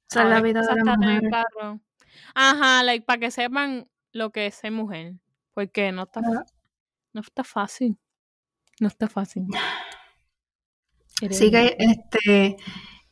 Esa 0.09 0.24
es 0.24 0.30
la 0.30 0.41
vida 0.41 0.62
de 0.62 0.68
empieza 0.68 0.72
a 0.72 0.76
las 0.76 0.95
estar 0.95 1.24
en 1.24 1.30
carro. 1.30 1.80
Ajá, 2.34 2.84
like, 2.84 3.05
para 3.05 3.20
que 3.20 3.32
sepan 3.32 3.88
lo 4.14 4.32
que 4.32 4.47
es 4.47 4.55
ser 4.55 4.72
mujer, 4.72 5.16
porque 5.53 5.91
no 5.91 6.03
está, 6.03 6.22
no 7.14 7.22
está 7.22 7.43
fácil, 7.43 7.97
no 8.80 8.88
está 8.88 9.07
fácil. 9.07 9.47
Sí 11.30 11.51
que 11.51 11.76
este, 11.78 12.57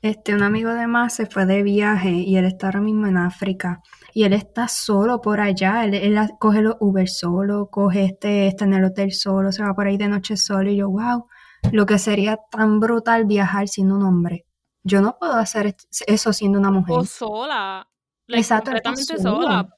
este, 0.01 0.33
un 0.33 0.41
amigo 0.41 0.73
de 0.73 0.87
más 0.87 1.13
se 1.13 1.27
fue 1.27 1.45
de 1.45 1.61
viaje 1.61 2.09
y 2.09 2.37
él 2.37 2.45
está 2.45 2.67
ahora 2.67 2.81
mismo 2.81 3.05
en 3.05 3.17
África 3.17 3.83
y 4.15 4.23
él 4.23 4.33
está 4.33 4.67
solo 4.67 5.21
por 5.21 5.39
allá, 5.39 5.85
él, 5.85 5.93
él 5.93 6.17
coge 6.39 6.63
los 6.63 6.75
Uber 6.79 7.07
solo, 7.07 7.69
coge 7.69 8.05
este, 8.05 8.47
está 8.47 8.65
en 8.65 8.73
el 8.73 8.85
hotel 8.85 9.11
solo, 9.11 9.51
se 9.51 9.61
va 9.61 9.75
por 9.75 9.85
ahí 9.85 9.97
de 9.97 10.07
noche 10.07 10.37
solo 10.37 10.71
y 10.71 10.77
yo, 10.77 10.89
wow, 10.89 11.27
lo 11.71 11.85
que 11.85 11.99
sería 11.99 12.37
tan 12.51 12.79
brutal 12.79 13.25
viajar 13.25 13.67
siendo 13.67 13.95
un 13.95 14.03
hombre. 14.03 14.45
Yo 14.83 15.01
no 15.01 15.17
puedo 15.17 15.33
hacer 15.33 15.75
eso 16.07 16.33
siendo 16.33 16.59
una 16.59 16.71
mujer. 16.71 16.95
O 16.97 17.05
sola. 17.05 17.87
like, 18.27 18.41
Exacto, 18.41 18.71
completamente 18.71 19.17
sola. 19.17 19.69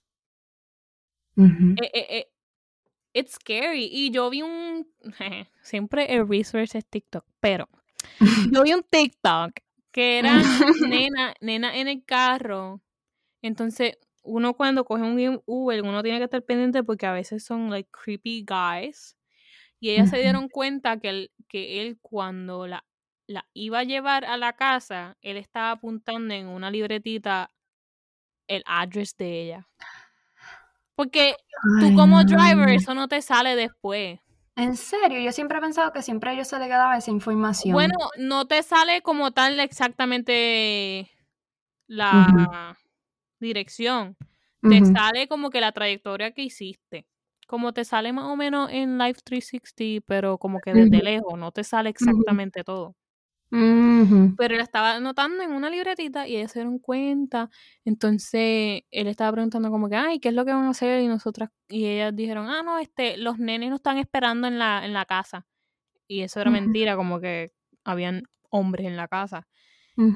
Ujú. 1.36 1.76
Eh, 1.82 1.92
eh, 1.94 2.08
eh, 2.10 2.28
It's 3.14 3.34
scary. 3.34 3.90
Y 3.92 4.12
yo 4.12 4.30
vi 4.30 4.42
un. 4.42 4.88
Siempre 5.62 6.14
el 6.14 6.28
resource 6.28 6.78
es 6.78 6.86
TikTok. 6.86 7.26
Pero 7.40 7.68
yo 8.52 8.64
vi 8.64 8.74
un 8.74 8.84
TikTok 8.84 9.52
que 9.92 10.20
era 10.20 10.42
nena, 10.88 11.34
nena 11.42 11.76
en 11.78 11.88
el 11.88 12.06
carro. 12.06 12.82
Entonces, 13.42 13.98
uno 14.24 14.54
cuando 14.54 14.86
coge 14.86 15.04
un 15.04 15.42
Uber, 15.46 15.82
uno 15.82 16.04
tiene 16.04 16.20
que 16.20 16.26
estar 16.26 16.44
pendiente 16.44 16.84
porque 16.84 17.06
a 17.06 17.12
veces 17.12 17.44
son 17.44 17.70
like 17.70 17.90
creepy 17.92 18.46
guys. 18.48 19.18
Y 19.82 19.90
ellas 19.90 20.12
se 20.12 20.20
dieron 20.20 20.48
cuenta 20.48 21.00
que 21.00 21.10
él, 21.10 21.32
que 21.50 21.82
él 21.82 21.98
cuando 22.00 22.68
la, 22.68 22.86
la 23.26 23.48
iba 23.54 23.80
a 23.80 23.84
llevar 23.84 24.26
a 24.26 24.38
la 24.38 24.54
casa, 24.54 25.18
él 25.22 25.38
estaba 25.38 25.72
apuntando 25.72 26.36
en 26.36 26.48
una 26.48 26.70
libretita 26.70 27.50
el 28.48 28.62
address 28.68 29.18
de 29.18 29.42
ella. 29.42 29.68
Porque 30.96 31.36
tú 31.80 31.88
Ay, 31.88 31.96
como 31.96 32.18
no. 32.18 32.24
driver, 32.24 32.70
eso 32.70 32.94
no 32.94 33.08
te 33.08 33.24
sale 33.24 33.56
después. 33.56 34.20
En 34.56 34.78
serio, 34.78 35.20
yo 35.20 35.32
siempre 35.32 35.58
he 35.58 35.62
pensado 35.62 35.92
que 35.92 36.04
siempre 36.04 36.30
a 36.30 36.34
ellos 36.34 36.48
se 36.48 36.60
les 36.60 36.68
quedaba 36.68 36.96
esa 36.96 37.10
información. 37.10 37.74
Bueno, 37.74 37.96
no 38.20 38.46
te 38.46 38.62
sale 38.62 39.02
como 39.02 39.32
tal 39.32 39.60
exactamente 39.60 41.10
la 41.88 42.78
dirección. 43.40 44.16
Te 44.62 44.86
sale 44.86 45.28
como 45.28 45.50
que 45.50 45.60
la 45.60 45.72
trayectoria 45.72 46.34
que 46.34 46.44
hiciste. 46.44 47.08
Como 47.52 47.74
te 47.74 47.84
sale 47.84 48.14
más 48.14 48.24
o 48.28 48.38
menos 48.38 48.70
en 48.72 48.98
Life 48.98 49.20
360, 49.26 50.06
pero 50.08 50.38
como 50.38 50.62
que 50.62 50.74
desde 50.74 51.04
lejos, 51.04 51.38
no 51.38 51.52
te 51.52 51.66
sale 51.66 51.90
exactamente 51.90 52.64
todo. 52.64 52.96
Pero 53.50 54.56
él 54.56 54.62
estaba 54.62 54.96
anotando 54.96 55.44
en 55.44 55.52
una 55.52 55.70
libretita 55.70 56.30
y 56.30 56.38
ellos 56.38 56.54
se 56.54 56.60
dieron 56.60 56.80
cuenta. 56.80 57.50
Entonces 57.84 58.84
él 58.90 59.08
estaba 59.08 59.34
preguntando 59.34 59.70
como 59.70 59.90
que, 59.90 59.98
ay, 59.98 60.22
¿qué 60.22 60.30
es 60.30 60.34
lo 60.34 60.46
que 60.46 60.54
van 60.54 60.64
a 60.64 60.70
hacer? 60.70 61.02
Y 61.02 61.10
nosotras, 61.10 61.50
y 61.68 61.88
ellas 61.88 62.16
dijeron, 62.16 62.48
ah, 62.48 62.64
no, 62.64 62.80
este, 62.80 63.18
los 63.18 63.38
nenes 63.38 63.70
nos 63.70 63.80
están 63.80 63.98
esperando 63.98 64.48
en 64.48 64.58
la, 64.58 64.86
en 64.86 64.94
la 64.94 65.04
casa. 65.04 65.46
Y 66.08 66.22
eso 66.22 66.40
era 66.40 66.52
mentira, 66.52 66.96
como 66.96 67.20
que 67.20 67.52
habían 67.84 68.24
hombres 68.50 68.88
en 68.88 68.96
la 68.96 69.10
casa. 69.10 69.46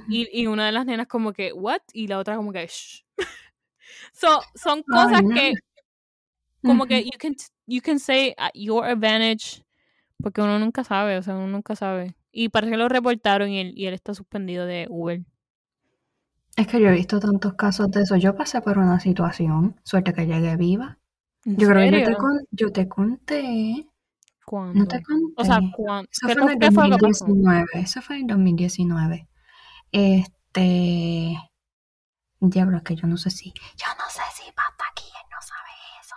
Y, 0.08 0.30
y 0.32 0.48
una 0.48 0.68
de 0.68 0.72
las 0.72 0.86
nenas 0.86 1.08
como 1.08 1.34
que, 1.34 1.52
what? 1.52 1.82
Y 1.92 2.08
la 2.08 2.18
otra 2.18 2.38
como 2.38 2.54
que, 2.54 2.66
shh. 2.66 3.04
so, 4.14 4.40
son 4.56 4.84
cosas 4.84 5.22
no. 5.22 5.36
que 5.36 5.54
como 6.66 6.86
que 6.86 7.04
you 7.04 7.18
can, 7.20 7.36
you 7.68 7.82
can 7.82 8.00
say 8.00 8.34
at 8.38 8.52
your 8.54 8.86
advantage, 8.86 9.64
porque 10.22 10.42
uno 10.42 10.60
nunca 10.60 10.84
sabe, 10.84 11.18
o 11.18 11.24
sea, 11.24 11.36
uno 11.36 11.48
nunca 11.48 11.76
sabe. 11.76 12.16
Y 12.32 12.50
parece 12.50 12.72
que 12.72 12.78
lo 12.78 12.90
reportaron 12.90 13.50
y 13.50 13.60
él, 13.60 13.74
y 13.76 13.86
él 13.86 13.94
está 13.94 14.14
suspendido 14.14 14.66
de 14.66 14.88
Uber. 14.90 15.22
Es 16.58 16.68
que 16.68 16.80
yo 16.80 16.88
he 16.88 16.94
visto 16.94 17.20
tantos 17.20 17.54
casos 17.56 17.92
de 17.92 18.02
eso. 18.04 18.16
Yo 18.16 18.36
pasé 18.36 18.62
por 18.62 18.78
una 18.78 19.00
situación, 19.00 19.80
suerte 19.84 20.14
que 20.14 20.26
llegué 20.26 20.56
viva. 20.56 20.98
¿En 21.44 21.58
Yo 21.58 21.68
creo 21.70 21.90
que 21.92 22.00
yo 22.00 22.06
te, 22.06 22.16
con- 22.16 22.46
yo 22.52 22.72
te 22.72 22.88
conté. 22.88 23.88
¿Cuándo? 24.46 24.80
No 24.80 24.88
te 24.88 25.02
conté. 25.04 25.34
O 25.38 25.44
sea, 25.46 25.60
¿cuándo? 25.76 26.10
Eso 26.12 26.28
¿Qué, 26.28 26.34
fue 26.34 26.44
en 26.44 26.50
el 26.50 26.60
qué 26.60 26.72
fue 26.72 26.88
lo 26.88 26.98
que 26.98 27.08
pasó? 27.08 27.26
2019. 27.26 27.68
Eso 27.74 28.02
fue 28.02 28.16
en 28.16 28.22
el 28.24 28.28
2019. 28.28 29.28
Este. 29.92 31.38
Diablo, 32.40 32.78
es 32.78 32.84
que 32.84 32.96
yo 32.96 33.08
no 33.08 33.18
sé 33.18 33.30
si. 33.32 33.52
Yo 33.52 33.88
no 33.98 34.10
sé 34.10 34.22
si 34.34 34.44
hasta 34.50 34.84
aquí 34.92 35.06
él 35.06 35.28
no 35.32 35.42
sabe 35.42 35.72
eso. 36.02 36.16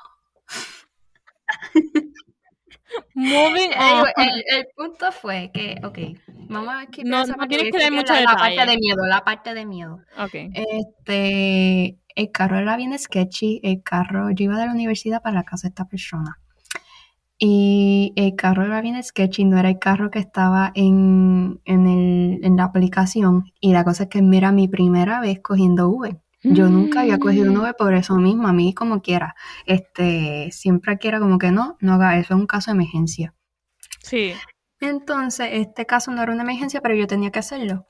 Moving 3.14 3.70
on. 3.78 4.06
el, 4.16 4.44
el 4.56 4.66
punto 4.74 5.12
fue 5.12 5.50
que, 5.52 5.76
ok, 5.84 5.98
vamos 6.48 6.74
a 6.74 6.78
ver 6.78 6.88
No- 7.04 7.24
no 7.26 7.46
tienes 7.48 7.70
que 7.70 7.78
dar 7.78 7.92
mucho 7.92 8.12
la, 8.14 8.20
la 8.22 8.36
parte 8.36 8.66
de 8.66 8.76
miedo, 8.78 9.06
la 9.06 9.24
parte 9.24 9.54
de 9.54 9.66
miedo. 9.66 10.00
Ok. 10.18 10.34
Este, 10.54 11.98
el 12.14 12.30
carro 12.32 12.58
era 12.58 12.76
bien 12.76 12.98
sketchy. 12.98 13.60
El 13.62 13.82
carro, 13.82 14.30
yo 14.30 14.44
iba 14.44 14.58
de 14.58 14.66
la 14.66 14.72
universidad 14.72 15.20
para 15.22 15.34
la 15.34 15.42
casa 15.44 15.68
de 15.68 15.72
esta 15.72 15.84
persona. 15.86 16.38
Y 17.40 18.12
el 18.16 18.34
carro 18.34 18.64
era 18.64 18.80
bien 18.80 19.00
sketchy, 19.02 19.44
no 19.44 19.58
era 19.58 19.68
el 19.68 19.78
carro 19.78 20.10
que 20.10 20.18
estaba 20.18 20.72
en, 20.74 21.60
en, 21.66 21.86
el, 21.86 22.40
en 22.44 22.56
la 22.56 22.64
aplicación. 22.64 23.52
Y 23.60 23.72
la 23.72 23.84
cosa 23.84 24.04
es 24.04 24.08
que 24.08 24.18
era 24.32 24.50
mi 24.50 24.66
primera 24.66 25.20
vez 25.20 25.40
cogiendo 25.40 25.88
Uber. 25.88 26.16
Yo 26.42 26.68
nunca 26.68 27.00
había 27.00 27.18
cogido 27.18 27.50
un 27.50 27.58
Mm. 27.58 27.72
Por 27.76 27.94
eso 27.94 28.16
mismo, 28.16 28.48
a 28.48 28.52
mí 28.52 28.74
como 28.74 29.02
quiera. 29.02 29.34
Este, 29.66 30.50
siempre 30.52 30.98
que 30.98 31.08
era 31.08 31.18
como 31.18 31.38
que 31.38 31.50
no, 31.50 31.76
no 31.80 31.94
haga 31.94 32.18
eso, 32.18 32.34
es 32.34 32.40
un 32.40 32.46
caso 32.46 32.70
de 32.70 32.76
emergencia. 32.76 33.34
Sí. 34.02 34.32
Entonces, 34.80 35.48
este 35.52 35.86
caso 35.86 36.10
no 36.12 36.22
era 36.22 36.32
una 36.32 36.42
emergencia, 36.42 36.80
pero 36.80 36.94
yo 36.94 37.06
tenía 37.06 37.30
que 37.30 37.40
hacerlo. 37.40 37.86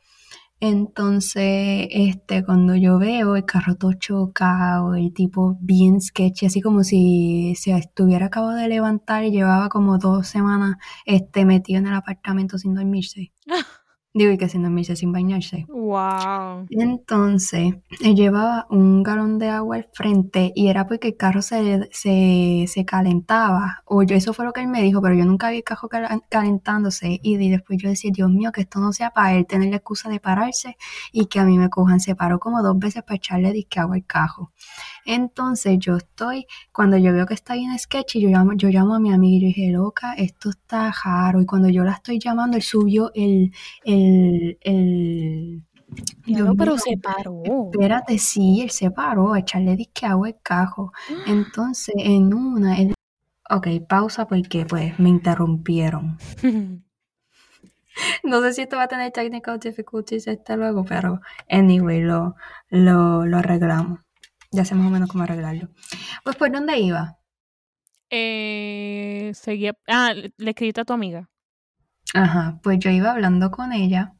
Entonces, 0.60 1.86
este, 1.90 2.44
cuando 2.44 2.74
yo 2.74 2.98
veo 2.98 3.36
el 3.36 3.44
carro 3.44 3.76
todo 3.76 3.92
chocado, 3.92 4.94
el 4.96 5.12
tipo 5.12 5.56
bien 5.60 6.00
sketchy, 6.00 6.46
así 6.46 6.60
como 6.60 6.82
si 6.82 7.54
se 7.56 7.72
estuviera 7.76 8.26
acabado 8.26 8.56
de 8.56 8.68
levantar 8.68 9.24
y 9.24 9.30
llevaba 9.30 9.68
como 9.68 9.98
dos 9.98 10.26
semanas 10.26 10.76
este, 11.04 11.44
metido 11.44 11.78
en 11.78 11.86
el 11.86 11.94
apartamento 11.94 12.58
sin 12.58 12.74
dormirse. 12.74 13.32
Digo, 14.14 14.32
y 14.32 14.38
que 14.38 14.48
sin 14.48 14.62
dormirse, 14.62 14.96
sin 14.96 15.12
bañarse. 15.12 15.66
Wow. 15.68 16.66
Entonces, 16.70 17.74
él 18.00 18.16
llevaba 18.16 18.66
un 18.70 19.02
galón 19.02 19.38
de 19.38 19.48
agua 19.50 19.76
al 19.76 19.86
frente 19.92 20.50
y 20.56 20.68
era 20.68 20.86
porque 20.88 21.08
el 21.08 21.16
carro 21.16 21.40
se, 21.42 21.88
se, 21.92 22.64
se 22.66 22.84
calentaba. 22.84 23.82
O 23.84 24.02
yo, 24.02 24.16
eso 24.16 24.32
fue 24.32 24.44
lo 24.46 24.52
que 24.52 24.62
él 24.62 24.68
me 24.68 24.82
dijo, 24.82 25.00
pero 25.02 25.14
yo 25.14 25.24
nunca 25.24 25.50
vi 25.50 25.58
el 25.58 25.62
carro 25.64 25.88
cal- 25.88 26.22
calentándose. 26.30 27.20
Y, 27.22 27.36
de- 27.36 27.50
después 27.50 27.78
yo 27.80 27.88
decía, 27.90 28.10
Dios 28.12 28.30
mío, 28.30 28.50
que 28.50 28.62
esto 28.62 28.80
no 28.80 28.92
sea 28.92 29.10
para 29.10 29.34
él 29.34 29.46
tener 29.46 29.68
la 29.70 29.76
excusa 29.76 30.08
de 30.08 30.20
pararse 30.20 30.76
y 31.12 31.26
que 31.26 31.38
a 31.38 31.44
mí 31.44 31.58
me 31.58 31.68
cojan. 31.68 32.00
Se 32.00 32.16
paró 32.16 32.38
como 32.40 32.62
dos 32.62 32.78
veces 32.78 33.02
para 33.04 33.16
echarle 33.16 33.52
disque 33.52 33.78
agua 33.78 33.96
al 33.96 34.06
carro. 34.06 34.52
Entonces, 35.10 35.78
yo 35.78 35.96
estoy, 35.96 36.46
cuando 36.70 36.98
yo 36.98 37.14
veo 37.14 37.24
que 37.24 37.32
está 37.32 37.54
bien 37.54 37.76
sketchy, 37.78 38.20
yo 38.20 38.28
llamo, 38.28 38.52
yo 38.54 38.68
llamo 38.68 38.94
a 38.94 39.00
mi 39.00 39.10
amiga 39.10 39.38
y 39.38 39.40
yo 39.40 39.46
dije, 39.46 39.72
loca, 39.72 40.12
esto 40.12 40.50
está 40.50 40.92
raro. 41.02 41.40
Y 41.40 41.46
cuando 41.46 41.70
yo 41.70 41.82
la 41.82 41.92
estoy 41.92 42.18
llamando, 42.18 42.58
él 42.58 42.62
subió 42.62 43.10
el, 43.14 43.50
el, 43.84 44.58
el, 44.60 45.64
pero 46.58 46.76
se 46.76 46.98
paró. 46.98 47.42
Espérate, 47.72 48.18
sí, 48.18 48.60
él 48.60 48.68
se 48.68 48.90
paró 48.90 49.32
a 49.32 49.38
echarle 49.38 49.76
disque 49.76 50.04
agua 50.04 50.28
al 50.28 50.36
cajo. 50.42 50.92
Entonces, 51.26 51.94
en 51.96 52.34
una, 52.34 52.78
él... 52.78 52.92
Ok, 53.48 53.66
pausa 53.88 54.28
porque 54.28 54.66
pues 54.66 54.98
me 54.98 55.08
interrumpieron. 55.08 56.18
No 58.22 58.40
sé 58.42 58.52
si 58.52 58.62
esto 58.62 58.76
va 58.76 58.84
a 58.84 58.88
tener 58.88 59.10
technical 59.10 59.58
difficulties 59.58 60.28
este 60.28 60.56
luego, 60.56 60.84
pero 60.84 61.20
anyway, 61.50 62.00
lo, 62.00 62.36
lo, 62.70 63.26
lo 63.26 63.38
arreglamos. 63.38 63.98
Ya 64.50 64.64
sé 64.64 64.74
más 64.74 64.86
o 64.86 64.90
menos 64.90 65.08
cómo 65.10 65.24
arreglarlo. 65.24 65.68
Pues, 66.24 66.36
¿por 66.36 66.50
dónde 66.52 66.78
iba? 66.78 67.18
eh, 68.10 69.32
seguía. 69.34 69.74
Ah, 69.86 70.12
le 70.14 70.32
le 70.38 70.50
escribiste 70.50 70.80
a 70.80 70.84
tu 70.84 70.92
amiga. 70.92 71.28
Ajá, 72.14 72.58
pues 72.62 72.78
yo 72.78 72.90
iba 72.90 73.10
hablando 73.12 73.50
con 73.50 73.72
ella 73.72 74.14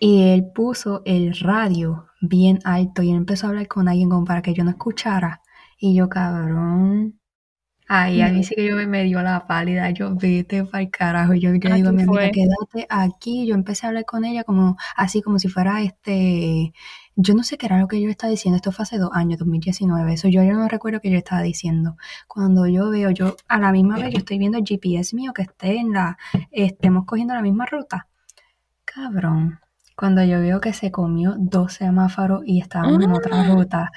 y 0.00 0.22
él 0.30 0.46
puso 0.54 1.02
el 1.06 1.38
radio 1.38 2.06
bien 2.20 2.60
alto 2.64 3.02
y 3.02 3.10
él 3.10 3.16
empezó 3.18 3.46
a 3.46 3.50
hablar 3.50 3.68
con 3.68 3.88
alguien 3.88 4.10
como 4.10 4.24
para 4.26 4.42
que 4.42 4.54
yo 4.54 4.64
no 4.64 4.70
escuchara. 4.70 5.42
Y 5.78 5.94
yo, 5.96 6.08
cabrón. 6.08 7.20
Ay, 7.88 8.22
a 8.22 8.30
mí 8.30 8.44
sí 8.44 8.54
que 8.56 8.66
yo 8.68 8.76
me, 8.76 9.04
dio 9.04 9.22
la 9.22 9.46
pálida. 9.46 9.90
Yo, 9.90 10.14
vete 10.16 10.64
para 10.64 10.82
el 10.84 10.90
carajo. 10.90 11.34
Yo, 11.34 11.54
yo 11.56 11.70
¿A 11.70 11.74
digo 11.74 11.90
a 11.90 11.92
mi 11.92 12.02
amiga, 12.02 12.30
fue? 12.30 12.30
quédate 12.30 12.86
aquí. 12.90 13.46
Yo 13.46 13.54
empecé 13.54 13.86
a 13.86 13.90
hablar 13.90 14.04
con 14.06 14.24
ella 14.24 14.44
como, 14.44 14.76
así 14.96 15.22
como 15.22 15.38
si 15.38 15.48
fuera 15.48 15.82
este. 15.82 16.72
Yo 17.18 17.34
no 17.34 17.42
sé 17.42 17.56
qué 17.56 17.64
era 17.66 17.78
lo 17.80 17.88
que 17.88 18.00
yo 18.00 18.10
estaba 18.10 18.30
diciendo. 18.30 18.56
Esto 18.56 18.72
fue 18.72 18.82
hace 18.82 18.98
dos 18.98 19.10
años, 19.14 19.38
2019. 19.38 20.12
Eso 20.12 20.28
yo 20.28 20.42
ya 20.42 20.52
no 20.52 20.68
recuerdo 20.68 21.00
que 21.00 21.10
yo 21.10 21.16
estaba 21.16 21.40
diciendo. 21.42 21.96
Cuando 22.28 22.66
yo 22.66 22.90
veo, 22.90 23.10
yo 23.10 23.36
a 23.48 23.58
la 23.58 23.72
misma 23.72 23.96
vez, 23.96 24.12
yo 24.12 24.18
estoy 24.18 24.38
viendo 24.38 24.58
el 24.58 24.64
GPS 24.66 25.16
mío 25.16 25.32
que 25.32 25.42
esté 25.42 25.76
en 25.78 25.92
la. 25.92 26.18
Estemos 26.50 27.06
cogiendo 27.06 27.32
la 27.34 27.40
misma 27.42 27.64
ruta. 27.66 28.06
Cabrón. 28.84 29.60
Cuando 29.96 30.22
yo 30.24 30.40
veo 30.40 30.60
que 30.60 30.74
se 30.74 30.90
comió 30.90 31.34
dos 31.38 31.72
semáforos 31.72 32.42
y 32.44 32.60
estábamos 32.60 33.02
en 33.02 33.10
otra 33.12 33.40
Ah. 33.40 33.44
ruta. 33.54 33.90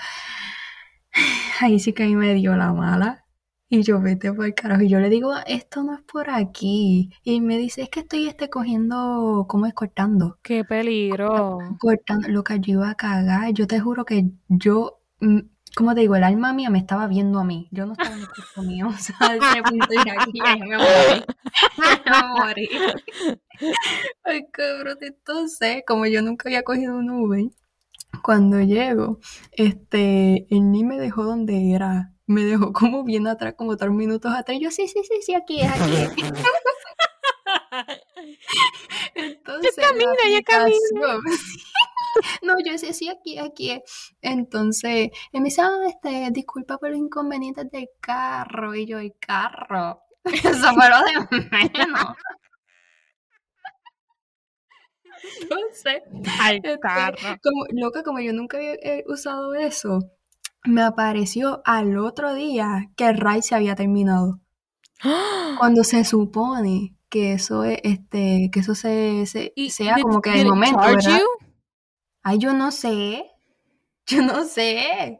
Ahí 1.59 1.79
sí 1.79 1.91
que 1.91 2.03
a 2.03 2.07
mí 2.07 2.15
me 2.15 2.33
dio 2.33 2.55
la 2.55 2.71
mala. 2.71 3.25
Y 3.71 3.83
yo 3.83 4.01
vete 4.01 4.33
por 4.33 4.45
el 4.45 4.55
carajo. 4.55 4.81
Y 4.81 4.89
yo 4.89 4.99
le 4.99 5.09
digo, 5.09 5.31
esto 5.45 5.83
no 5.83 5.93
es 5.93 6.01
por 6.01 6.31
aquí. 6.31 7.11
Y 7.23 7.39
me 7.39 7.57
dice, 7.59 7.83
es 7.83 7.89
que 7.89 7.99
estoy 7.99 8.27
este 8.27 8.49
cogiendo, 8.49 9.45
¿cómo 9.47 9.67
es? 9.67 9.75
Cortando. 9.75 10.39
Qué 10.41 10.63
peligro. 10.63 11.59
Cortando 11.79 12.27
lo 12.29 12.43
que 12.43 12.59
yo 12.59 12.73
iba 12.73 12.89
a 12.89 12.95
cagar. 12.95 13.53
Yo 13.53 13.67
te 13.67 13.79
juro 13.79 14.05
que 14.05 14.25
yo, 14.47 15.01
mm, 15.19 15.41
como 15.75 15.93
te 15.93 16.01
digo, 16.01 16.15
el 16.15 16.23
alma 16.23 16.51
mía 16.51 16.71
me 16.71 16.79
estaba 16.79 17.05
viendo 17.07 17.39
a 17.39 17.43
mí. 17.43 17.69
Yo 17.71 17.85
no 17.85 17.91
estaba 17.93 18.15
en 18.15 18.21
el 18.21 18.27
cuerpo 18.27 18.61
mío. 18.63 18.87
O 18.89 18.97
sea, 18.97 19.35
ese 19.35 19.61
punto 19.63 19.87
dije, 19.87 20.11
aquí 20.17 20.41
me 20.41 20.77
morí. 20.77 21.23
Me 22.05 22.27
morí. 22.39 22.69
Ay, 24.23 24.47
cabrón. 24.51 24.97
Entonces, 25.01 25.83
como 25.85 26.07
yo 26.07 26.23
nunca 26.23 26.49
había 26.49 26.63
cogido 26.63 26.97
un 26.97 27.11
Uber, 27.11 27.51
cuando 28.23 28.59
llego, 28.61 29.19
este, 29.51 30.47
él 30.49 30.71
ni 30.71 30.83
me 30.83 30.97
dejó 30.99 31.23
donde 31.23 31.71
era. 31.73 32.13
Me 32.29 32.43
dejó 32.43 32.71
como 32.73 33.03
bien 33.03 33.27
atrás, 33.27 33.55
como 33.57 33.75
tres 33.75 33.91
minutos 33.91 34.31
atrás. 34.33 34.57
Y 34.57 34.61
yo, 34.63 34.71
sí, 34.71 34.87
sí, 34.87 35.01
sí, 35.03 35.21
sí, 35.21 35.33
aquí 35.33 35.61
es, 35.61 35.71
aquí 35.71 35.95
es. 35.95 36.11
Entonces, 39.15 39.77
la 39.77 39.83
ya 39.83 39.89
camina. 39.89 40.11
aplicación- 40.13 41.21
No, 42.41 42.53
yo 42.65 42.71
decía, 42.73 42.93
sí, 42.93 43.09
aquí, 43.09 43.37
aquí 43.37 43.71
es. 43.71 43.81
Entonces, 44.21 45.09
él 45.31 45.41
me 45.41 45.45
dice, 45.45 45.61
ah, 45.61 45.71
este, 45.87 46.29
disculpa 46.31 46.77
por 46.77 46.89
los 46.89 46.97
inconvenientes 46.99 47.69
del 47.71 47.87
carro. 48.01 48.75
Y 48.75 48.87
yo, 48.87 48.99
el 48.99 49.13
carro. 49.19 50.01
Eso 50.25 50.73
fue 50.73 50.89
lo 50.89 51.27
de 51.29 51.49
menos. 51.51 52.15
Entonces, 55.41 56.01
Al 56.41 56.55
este, 56.57 56.79
carro. 56.79 57.37
como, 57.43 57.65
loca, 57.71 58.03
como 58.03 58.19
yo 58.19 58.33
nunca 58.33 58.57
había 58.57 58.73
eh, 58.75 59.03
usado 59.07 59.53
eso, 59.55 59.99
me 60.65 60.81
apareció 60.81 61.61
al 61.65 61.97
otro 61.97 62.33
día 62.33 62.91
que 62.95 63.07
el 63.07 63.17
ride 63.17 63.41
se 63.41 63.55
había 63.55 63.75
terminado. 63.75 64.39
Cuando 65.59 65.83
se 65.83 66.03
supone 66.05 66.95
que 67.09 67.33
eso 67.33 67.63
es, 67.63 67.79
este, 67.83 68.49
que 68.51 68.59
eso 68.59 68.75
se, 68.75 69.25
se- 69.25 69.53
Y- 69.55 69.69
sea 69.71 69.95
did- 69.95 70.03
como 70.03 70.21
que 70.21 70.39
it 70.41 70.45
momento, 70.45 70.79
¿verdad? 70.79 71.19
you? 71.19 71.25
Ay, 72.23 72.37
yo 72.37 72.53
no 72.53 72.71
sé. 72.71 73.25
Yo 74.07 74.23
no 74.23 74.43
sé. 74.45 75.19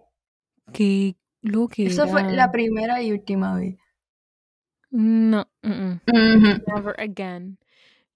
Qué 0.73 1.15
lo 1.43 1.67
que 1.67 1.85
Eso 1.85 2.07
fue 2.07 2.23
la 2.33 2.51
primera 2.51 3.01
y 3.03 3.11
última 3.11 3.55
vez. 3.55 3.77
No, 4.91 5.45
mm, 5.61 5.99
mm, 6.07 6.61
never 6.75 6.95
again. 6.99 7.59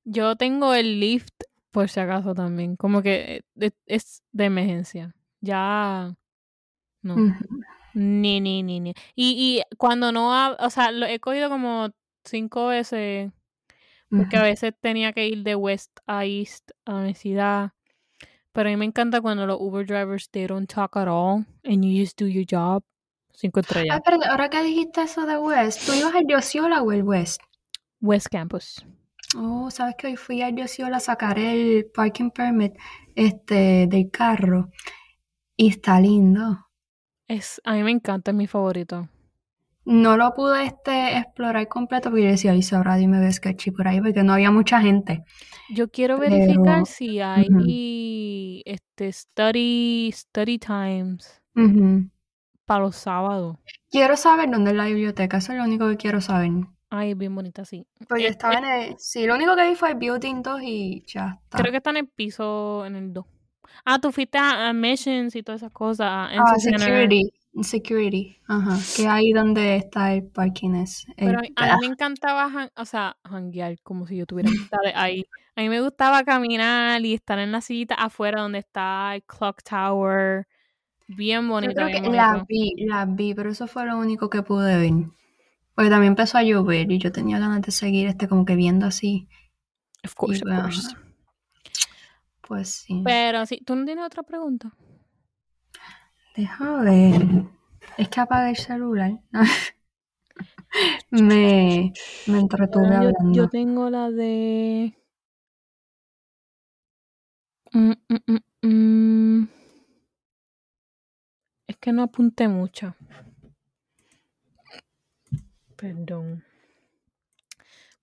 Yo 0.05 0.35
tengo 0.35 0.73
el 0.73 0.99
lift 0.99 1.33
por 1.71 1.89
si 1.89 1.99
acaso 1.99 2.33
también, 2.33 2.75
como 2.75 3.01
que 3.03 3.43
eh, 3.59 3.71
es 3.85 4.23
de 4.31 4.45
emergencia. 4.45 5.15
Ya 5.41 6.15
no. 7.03 7.15
Ni, 7.93 8.41
ni, 8.41 8.63
ni, 8.63 8.79
ni. 8.79 8.93
Y, 9.15 9.61
y 9.69 9.75
cuando 9.77 10.11
no, 10.11 10.33
ha- 10.33 10.57
o 10.59 10.69
sea, 10.71 10.91
lo 10.91 11.05
he 11.05 11.19
cogido 11.19 11.49
como 11.49 11.89
cinco 12.23 12.67
veces, 12.67 13.31
porque 14.09 14.37
a 14.37 14.43
veces 14.43 14.73
tenía 14.79 15.13
que 15.13 15.27
ir 15.27 15.43
de 15.43 15.55
West 15.55 15.99
a 16.07 16.25
East 16.25 16.71
a 16.85 16.91
la 16.93 16.97
universidad. 16.99 17.71
Pero 18.51 18.69
a 18.69 18.71
mí 18.71 18.77
me 18.77 18.85
encanta 18.85 19.21
cuando 19.21 19.45
los 19.45 19.59
Uber 19.59 19.85
drivers, 19.85 20.29
they 20.29 20.45
don't 20.47 20.71
talk 20.71 20.95
at 20.95 21.07
all, 21.07 21.45
and 21.63 21.83
you 21.83 21.99
just 22.03 22.19
do 22.19 22.27
your 22.27 22.45
job. 22.49 22.83
Cinco 23.35 23.59
estrellas. 23.61 23.95
Ay, 23.95 24.01
pero 24.05 24.17
ahora 24.29 24.49
que 24.49 24.61
dijiste 24.63 25.01
eso 25.01 25.25
de 25.25 25.37
West, 25.37 25.85
¿tú 25.87 25.93
ibas 25.93 26.13
al 26.13 26.25
Yosiola 26.27 26.81
o 26.83 26.91
el 26.91 27.03
West? 27.03 27.41
West 27.99 28.27
Campus. 28.31 28.85
Oh, 29.35 29.71
sabes 29.71 29.95
que 29.97 30.05
hoy 30.07 30.15
fui 30.15 30.43
al 30.43 30.55
Yosiola 30.55 30.97
a 30.97 30.99
sacar 30.99 31.39
el 31.39 31.85
parking 31.91 32.29
permit 32.29 32.73
este, 33.15 33.87
del 33.87 34.11
carro 34.11 34.69
y 35.57 35.69
está 35.69 35.99
lindo. 35.99 36.67
Es, 37.27 37.61
a 37.63 37.73
mí 37.73 37.83
me 37.83 37.91
encanta, 37.91 38.31
es 38.31 38.37
mi 38.37 38.47
favorito. 38.47 39.07
No 39.85 40.15
lo 40.15 40.33
pude 40.33 40.63
este, 40.65 41.17
explorar 41.17 41.67
completo 41.67 42.09
porque 42.09 42.23
yo 42.23 42.29
decía, 42.29 42.51
ay, 42.51 42.61
sabrá, 42.61 42.95
dime 42.95 43.19
ve 43.19 43.31
sketchy 43.31 43.71
por 43.71 43.87
ahí 43.87 43.99
porque 43.99 44.23
no 44.23 44.33
había 44.33 44.49
mucha 44.49 44.79
gente. 44.79 45.23
Yo 45.69 45.89
quiero 45.89 46.17
verificar 46.17 46.83
Pero, 46.83 46.85
si 46.85 47.19
hay 47.19 48.61
este 48.65 49.11
study, 49.11 50.09
study 50.13 50.57
times 50.57 51.41
para 52.65 52.85
los 52.85 52.95
sábados. 52.95 53.57
Quiero 53.89 54.15
saber 54.15 54.49
dónde 54.49 54.71
es 54.71 54.77
la 54.77 54.85
biblioteca, 54.85 55.37
eso 55.37 55.51
es 55.51 55.57
lo 55.57 55.65
único 55.65 55.89
que 55.89 55.97
quiero 55.97 56.21
saber. 56.21 56.51
Ay, 56.89 57.11
es 57.11 57.17
bien 57.17 57.35
bonita, 57.35 57.65
sí. 57.65 57.85
Porque 58.07 58.27
Eh, 58.27 58.29
estaba 58.29 58.53
en 58.53 58.65
el... 58.65 58.95
Sí, 58.99 59.25
lo 59.25 59.35
único 59.35 59.55
que 59.55 59.67
vi 59.67 59.75
fue 59.75 59.89
el 59.89 59.95
Building 59.95 60.43
2 60.43 60.61
y 60.63 61.03
ya 61.07 61.39
está. 61.43 61.57
creo 61.57 61.71
que 61.71 61.77
está 61.77 61.89
en 61.89 61.97
el 61.97 62.07
piso, 62.07 62.85
en 62.85 62.95
el 62.95 63.11
2. 63.11 63.25
Ah, 63.85 63.99
tú 63.99 64.11
fuiste 64.11 64.37
a, 64.37 64.69
a 64.69 64.73
Missions 64.73 65.35
y 65.35 65.43
todas 65.43 65.61
esas 65.61 65.71
cosas. 65.71 66.07
Ah, 66.37 66.55
security. 66.57 67.31
Security. 67.61 68.37
Ajá. 68.47 68.77
Que 68.95 69.07
ahí 69.07 69.31
donde 69.31 69.75
está 69.75 70.13
el 70.13 70.23
parking 70.25 70.73
es. 70.75 71.05
el- 71.17 71.27
Pero 71.27 71.39
a 71.39 71.41
mí 71.41 71.81
me 71.81 71.87
encantaba, 71.87 72.71
o 72.75 72.85
sea, 72.85 73.17
janguear, 73.23 73.79
como 73.83 74.07
si 74.07 74.17
yo 74.17 74.25
tuviera 74.25 74.49
ahí. 74.95 75.25
A 75.55 75.61
mí 75.61 75.69
me 75.69 75.81
gustaba 75.81 76.23
caminar 76.23 77.05
y 77.05 77.13
estar 77.13 77.37
en 77.37 77.51
la 77.51 77.61
sillita 77.61 77.93
afuera 77.95 78.41
donde 78.41 78.59
está 78.59 79.13
el 79.15 79.23
Clock 79.23 79.61
Tower. 79.61 80.47
Bien 81.07 81.43
Yo 81.43 81.49
bonito, 81.49 81.73
creo 81.75 81.87
que 81.87 82.01
bien 82.01 82.15
la 82.15 82.45
vi, 82.47 82.73
la 82.87 83.05
vi, 83.05 83.33
pero 83.35 83.51
eso 83.51 83.67
fue 83.67 83.85
lo 83.85 83.97
único 83.99 84.29
que 84.31 84.41
pude 84.41 84.77
ver. 84.77 84.93
Porque 85.75 85.89
también 85.91 86.13
empezó 86.13 86.37
a 86.39 86.43
llover 86.43 86.91
y 86.91 86.97
yo 86.97 87.11
tenía 87.11 87.37
ganas 87.39 87.61
de 87.61 87.71
seguir 87.71 88.07
este 88.07 88.27
como 88.27 88.45
que 88.45 88.55
viendo 88.55 88.85
así. 88.87 89.27
Of 90.03 90.15
course, 90.15 90.39
Y, 90.43 90.49
of 90.49 90.57
ajá. 90.57 90.71
Pues 92.47 92.69
sí. 92.69 93.01
Pero 93.05 93.45
sí, 93.45 93.61
¿tú 93.65 93.75
no 93.75 93.85
tienes 93.85 94.05
otra 94.05 94.23
pregunta? 94.23 94.75
Deja 96.35 96.81
ver. 96.81 97.45
Es 97.97 98.09
que 98.09 98.19
apagué 98.19 98.49
el 98.51 98.57
celular. 98.57 99.19
me, 101.11 101.93
me 102.27 102.39
entretuve 102.39 102.87
yo, 102.89 102.95
hablando. 102.95 103.33
yo 103.33 103.49
tengo 103.49 103.89
la 103.89 104.09
de... 104.09 104.97
Mm, 107.71 107.93
mm, 108.09 108.67
mm. 108.67 109.47
Es 111.67 111.77
que 111.77 111.91
no 111.91 112.03
apunté 112.03 112.47
mucho. 112.47 112.95
Perdón. 115.75 116.43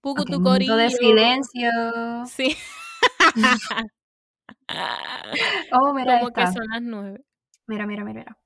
Pucu 0.01 0.23
Ok, 0.23 0.31
tu 0.31 0.41
minuto 0.41 0.77
de 0.77 0.91
silencio. 0.91 1.71
Sí. 2.27 2.57
Oh, 5.73 5.93
mira 5.95 6.21
Como 6.21 6.31
que 6.33 6.47
esta. 6.47 6.47
son 6.47 6.67
las 6.69 6.83
nueve. 6.83 7.25
Mira, 7.67 7.87
mira, 7.87 8.05
mira, 8.05 8.21
mira. 8.21 8.37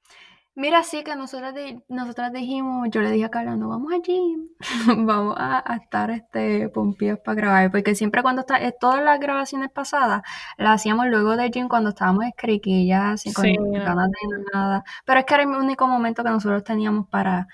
Mira, 0.57 0.83
sí 0.85 1.05
que 1.05 1.16
nosotras, 1.16 1.55
di- 1.55 1.83
nosotras 1.89 2.33
dijimos, 2.33 2.89
yo 2.91 3.01
le 3.03 3.11
dije 3.11 3.25
a 3.27 3.31
Carla, 3.31 3.57
no 3.57 3.68
vamos 3.70 3.93
allí, 3.93 4.37
vamos 5.07 5.35
a, 5.39 5.62
a 5.72 5.77
estar 5.77 6.11
este, 6.11 6.68
pompidos 6.70 7.20
para 7.25 7.37
grabar, 7.37 7.70
porque 7.72 7.95
siempre 7.95 8.22
cuando 8.22 8.43
está, 8.43 8.59
eh, 8.62 8.75
todas 8.79 9.03
las 9.05 9.20
grabaciones 9.20 9.70
pasadas 9.72 10.22
las 10.59 10.77
hacíamos 10.81 11.07
luego 11.09 11.37
del 11.37 11.51
gym 11.53 11.68
cuando 11.68 11.91
estábamos 11.91 12.25
escriquillas, 12.27 13.27
y 13.27 13.33
con 13.33 13.53
Sí. 13.53 13.57
ganas 13.72 14.11
de 14.11 14.45
nada, 14.55 14.85
pero 15.07 15.20
es 15.20 15.27
que 15.27 15.35
era 15.35 15.43
el 15.45 15.51
único 15.51 15.89
momento 15.89 16.25
que 16.25 16.31
nosotros 16.31 16.64
teníamos 16.64 17.09
para, 17.09 17.49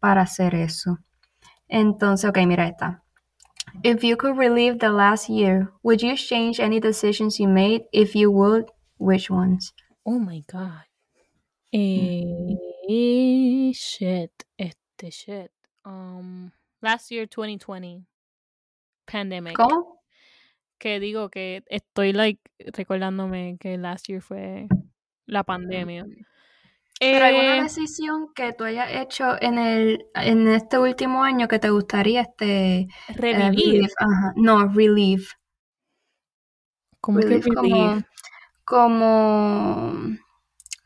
para 0.00 0.22
hacer 0.22 0.54
eso. 0.56 0.98
Entonces, 1.68 2.30
ok, 2.30 2.38
mira 2.46 2.68
esta. 2.68 3.01
If 3.82 4.04
you 4.04 4.16
could 4.16 4.36
relive 4.36 4.78
the 4.78 4.90
last 4.90 5.28
year, 5.28 5.72
would 5.82 6.02
you 6.02 6.16
change 6.16 6.60
any 6.60 6.80
decisions 6.80 7.40
you 7.40 7.48
made? 7.48 7.82
If 7.92 8.14
you 8.14 8.30
would, 8.30 8.70
which 8.98 9.30
ones? 9.30 9.72
Oh 10.06 10.18
my 10.18 10.44
god. 10.46 10.84
Eh, 11.72 13.72
shit. 13.74 14.44
Este 14.58 15.10
shit. 15.10 15.50
Um, 15.84 16.52
last 16.80 17.10
year 17.10 17.26
2020. 17.26 18.04
Pandemic. 19.06 19.56
¿Cómo? 19.56 19.98
Que 20.78 21.00
digo 21.00 21.30
que 21.30 21.62
estoy 21.70 22.12
like 22.12 22.40
recordándome 22.72 23.56
que 23.58 23.78
last 23.78 24.08
year 24.08 24.20
fue 24.20 24.68
la 25.26 25.44
pandemia. 25.44 26.04
¿Pero 27.10 27.26
alguna 27.26 27.54
Eh, 27.54 27.62
decisión 27.62 28.32
que 28.34 28.52
tú 28.54 28.64
hayas 28.64 28.90
hecho 28.92 29.40
en 29.42 29.58
el 29.58 30.06
en 30.14 30.48
este 30.48 30.78
último 30.78 31.22
año 31.24 31.48
que 31.48 31.58
te 31.58 31.70
gustaría 31.70 32.22
este 32.22 32.80
eh, 32.80 32.88
revivir. 33.08 33.90
Ajá. 33.98 34.32
No, 34.36 34.68
relieve. 34.68 35.24
¿Cómo 37.00 37.22
que 37.24 37.28
Relieve 37.28 37.50
relieve? 37.50 37.54
como 37.54 38.02
como 38.64 39.92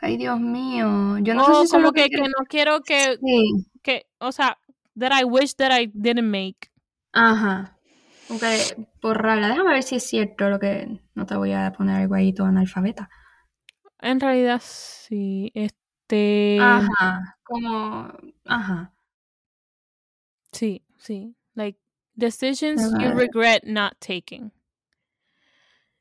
ay 0.01 0.17
Dios 0.17 0.41
mío, 0.41 1.19
yo 1.21 1.35
no 1.35 1.45
sé 1.45 1.53
Oh, 1.53 1.64
si 1.67 1.69
como 1.71 1.93
que, 1.93 2.09
que 2.11 2.17
que 2.17 2.23
no 2.29 2.45
quiero 2.49 2.83
que, 2.83 3.19
sí. 3.21 3.67
que, 3.83 4.07
o 4.19 4.33
sea, 4.33 4.59
that 4.99 5.12
I 5.12 5.25
wish 5.25 5.55
that 5.57 5.71
I 5.73 5.87
didn't 5.95 6.29
make. 6.31 6.71
Ajá. 7.12 7.77
Ok, 8.29 8.43
borrarla. 9.03 9.49
Déjame 9.49 9.73
ver 9.75 9.83
si 9.83 9.97
es 9.97 10.05
cierto 10.07 10.49
lo 10.51 10.59
que 10.61 11.01
no 11.14 11.27
te 11.27 11.37
voy 11.37 11.53
a 11.53 11.73
poner 11.73 11.97
algo 12.03 12.14
ahí 12.14 12.33
todo 12.33 12.47
analfabeta. 12.47 13.09
En 14.01 14.21
realidad 14.21 14.62
sí, 14.64 15.51
este, 15.55 15.79
Ajá, 16.61 17.36
como 17.44 18.09
ajá. 18.46 18.92
sí, 20.52 20.82
sí, 20.98 21.34
like 21.54 21.78
decisions 22.16 22.80
Déjame 22.82 23.04
you 23.04 23.18
regret 23.18 23.64
not 23.64 23.94
taking. 24.00 24.52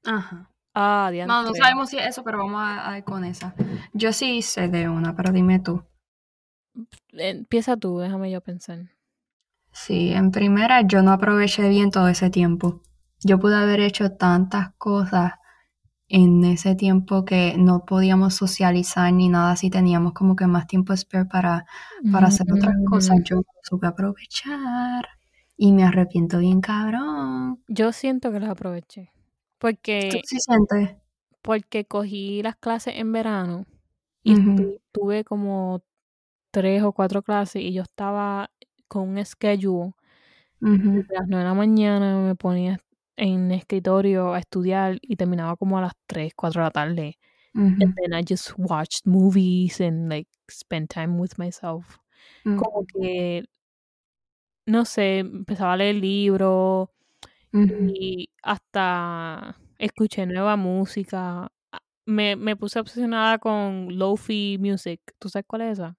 Ajá. 0.05 0.49
Ah, 0.73 1.09
No, 1.11 1.25
no 1.25 1.43
diantre. 1.43 1.61
sabemos 1.61 1.89
si 1.89 1.97
es 1.97 2.07
eso, 2.07 2.23
pero 2.23 2.37
vamos 2.39 2.61
a, 2.61 2.91
a 2.91 2.97
ir 2.97 3.03
con 3.03 3.23
esa. 3.23 3.55
Yo 3.93 4.11
sí 4.13 4.41
sé 4.41 4.67
de 4.67 4.89
una, 4.89 5.15
pero 5.15 5.31
dime 5.31 5.59
tú. 5.59 5.83
Empieza 7.13 7.77
tú, 7.77 7.99
déjame 7.99 8.29
yo 8.29 8.41
pensar. 8.41 8.91
Sí, 9.71 10.11
en 10.13 10.31
primera 10.31 10.81
yo 10.81 11.01
no 11.01 11.11
aproveché 11.11 11.67
bien 11.69 11.91
todo 11.91 12.07
ese 12.07 12.29
tiempo. 12.29 12.81
Yo 13.21 13.39
pude 13.39 13.55
haber 13.55 13.79
hecho 13.79 14.11
tantas 14.11 14.73
cosas 14.77 15.33
en 16.07 16.43
ese 16.45 16.75
tiempo 16.75 17.25
que 17.25 17.55
no 17.57 17.85
podíamos 17.85 18.35
socializar 18.35 19.11
ni 19.11 19.29
nada 19.29 19.51
así, 19.51 19.69
teníamos 19.69 20.13
como 20.13 20.35
que 20.35 20.47
más 20.47 20.67
tiempo 20.67 20.95
spare 20.95 21.25
para, 21.25 21.65
para 22.11 22.27
hacer 22.27 22.47
otras 22.51 22.75
cosas. 22.87 23.17
Yo 23.23 23.41
supe 23.63 23.87
aprovechar 23.87 25.07
y 25.57 25.71
me 25.71 25.83
arrepiento 25.83 26.39
bien 26.39 26.61
cabrón. 26.61 27.63
Yo 27.67 27.91
siento 27.91 28.31
que 28.31 28.39
las 28.39 28.49
aproveché. 28.49 29.11
¿Tú 29.13 29.17
Porque, 29.59 30.21
sí 30.25 30.37
sientes? 30.39 30.95
porque 31.41 31.85
cogí 31.85 32.41
las 32.43 32.55
clases 32.55 32.95
en 32.97 33.11
verano 33.11 33.65
y 34.23 34.35
tuve 34.91 35.23
como 35.23 35.83
tres 36.51 36.81
o 36.83 36.91
cuatro 36.91 37.21
clases 37.21 37.61
y 37.61 37.73
yo 37.73 37.83
estaba 37.83 38.49
con 38.87 39.09
un 39.09 39.25
schedule 39.25 39.93
las 40.59 41.27
nueve 41.27 41.43
de 41.43 41.49
la 41.49 41.53
mañana, 41.53 42.17
me 42.19 42.35
ponía 42.35 42.79
en 43.17 43.51
escritorio 43.51 44.33
a 44.33 44.39
estudiar 44.39 44.97
y 45.01 45.15
terminaba 45.17 45.55
como 45.57 45.77
a 45.77 45.81
las 45.81 45.93
3, 46.07 46.33
4 46.35 46.61
de 46.61 46.65
la 46.67 46.71
tarde. 46.71 47.19
Ujú, 47.55 47.81
And 47.81 47.93
then 47.97 48.13
I 48.13 48.23
just 48.27 48.53
watched 48.59 49.05
movies 49.07 49.81
and 49.81 50.09
like 50.09 50.29
spent 50.51 50.91
time 50.91 51.19
with 51.19 51.37
myself. 51.39 51.99
Como 52.55 52.85
ujú, 52.95 53.01
que, 53.01 53.45
no 54.65 54.85
sé, 54.85 55.19
empezaba 55.19 55.73
a 55.73 55.77
leer 55.77 55.95
libros 55.95 56.89
y 57.85 58.29
hasta 58.43 59.57
escuché 59.79 60.25
nueva 60.27 60.55
música. 60.57 61.45
Ah, 61.71 61.79
Me, 62.05 62.35
me 62.35 62.55
puse 62.57 62.79
obsesionada 62.79 63.39
con 63.39 63.97
lofi 63.99 64.57
music. 64.59 65.01
¿Tú 65.19 65.29
sabes 65.29 65.45
cuál 65.47 65.63
es 65.63 65.73
esa? 65.79 65.97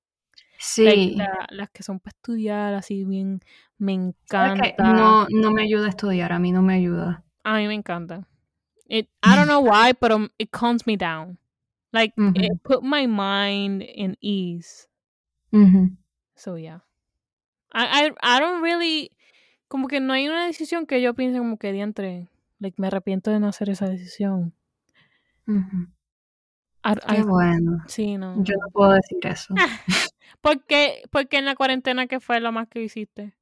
Sí, 0.59 1.15
la- 1.17 1.47
las 1.51 1.71
que 1.71 1.83
son 1.83 2.01
para 2.01 2.15
estudiar, 2.17 2.75
así 2.75 3.05
bien, 3.05 3.41
me 3.79 3.93
encanta. 3.93 4.75
No, 4.79 5.27
no 5.31 5.51
me 5.53 5.63
ayuda 5.63 5.87
a 5.87 5.91
estudiar, 5.91 6.33
a 6.33 6.39
mí 6.39 6.53
no 6.53 6.63
me 6.63 6.75
ayuda. 6.75 7.25
A 7.45 7.57
mí 7.57 7.67
me 7.69 7.75
encanta. 7.75 8.27
It, 8.89 9.09
I 9.23 9.37
don't 9.37 9.47
know 9.49 9.61
why, 9.61 9.93
but 10.01 10.13
it 10.39 10.51
calms 10.51 10.87
me 10.87 10.97
down. 10.97 11.39
Like, 11.93 12.15
it 12.35 12.63
put 12.63 12.83
my 12.83 13.07
mind 13.07 13.83
in 13.83 14.17
ease. 14.21 14.89
So, 16.35 16.57
yeah. 16.57 16.81
I, 17.73 18.07
I, 18.07 18.37
I 18.37 18.41
don't 18.41 18.63
really, 18.63 19.11
como 19.69 19.89
que 19.89 20.01
no 20.01 20.13
hay 20.13 20.29
una 20.29 20.47
decisión 20.47 20.87
que 20.87 21.01
yo 21.01 21.15
piense 21.15 21.39
como 21.39 21.57
que 21.59 21.73
diantre, 21.73 22.29
like, 22.61 22.81
me 22.81 22.89
arrepiento 22.89 23.31
de 23.31 23.41
no 23.41 23.49
hacer 23.49 23.71
esa 23.71 23.89
decisión. 23.89 24.53
I- 26.85 26.95
Qué 27.09 27.19
I- 27.21 27.23
bueno. 27.23 27.83
sí, 27.87 28.17
no. 28.17 28.43
Yo 28.45 28.55
no. 28.57 28.67
no 28.67 28.71
puedo 28.73 28.93
decir 28.93 29.19
eso. 29.25 29.55
¿Por 30.41 30.65
qué, 30.65 31.03
en 31.31 31.45
la 31.45 31.55
cuarentena 31.55 32.07
que 32.07 32.21
fue 32.21 32.41
lo 32.41 32.53
más 32.53 32.69
que 32.69 32.83
hiciste? 32.83 33.35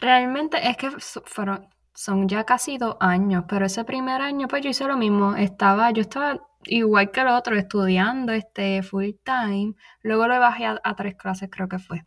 Realmente 0.00 0.68
es 0.68 0.76
que 0.76 0.90
fueron, 1.24 1.68
son 1.94 2.28
ya 2.28 2.44
casi 2.44 2.78
dos 2.78 2.96
años, 3.00 3.44
pero 3.48 3.66
ese 3.66 3.84
primer 3.84 4.20
año 4.20 4.48
pues 4.48 4.62
yo 4.62 4.70
hice 4.70 4.86
lo 4.86 4.96
mismo. 4.96 5.36
Estaba, 5.36 5.90
yo 5.92 6.02
estaba 6.02 6.40
igual 6.64 7.10
que 7.10 7.20
el 7.20 7.28
otro, 7.28 7.56
estudiando 7.56 8.32
este 8.32 8.82
full 8.82 9.10
time. 9.24 9.74
Luego 10.02 10.26
lo 10.26 10.38
bajé 10.40 10.66
a, 10.66 10.80
a 10.82 10.96
tres 10.96 11.14
clases, 11.14 11.48
creo 11.50 11.68
que 11.68 11.78
fue. 11.78 12.04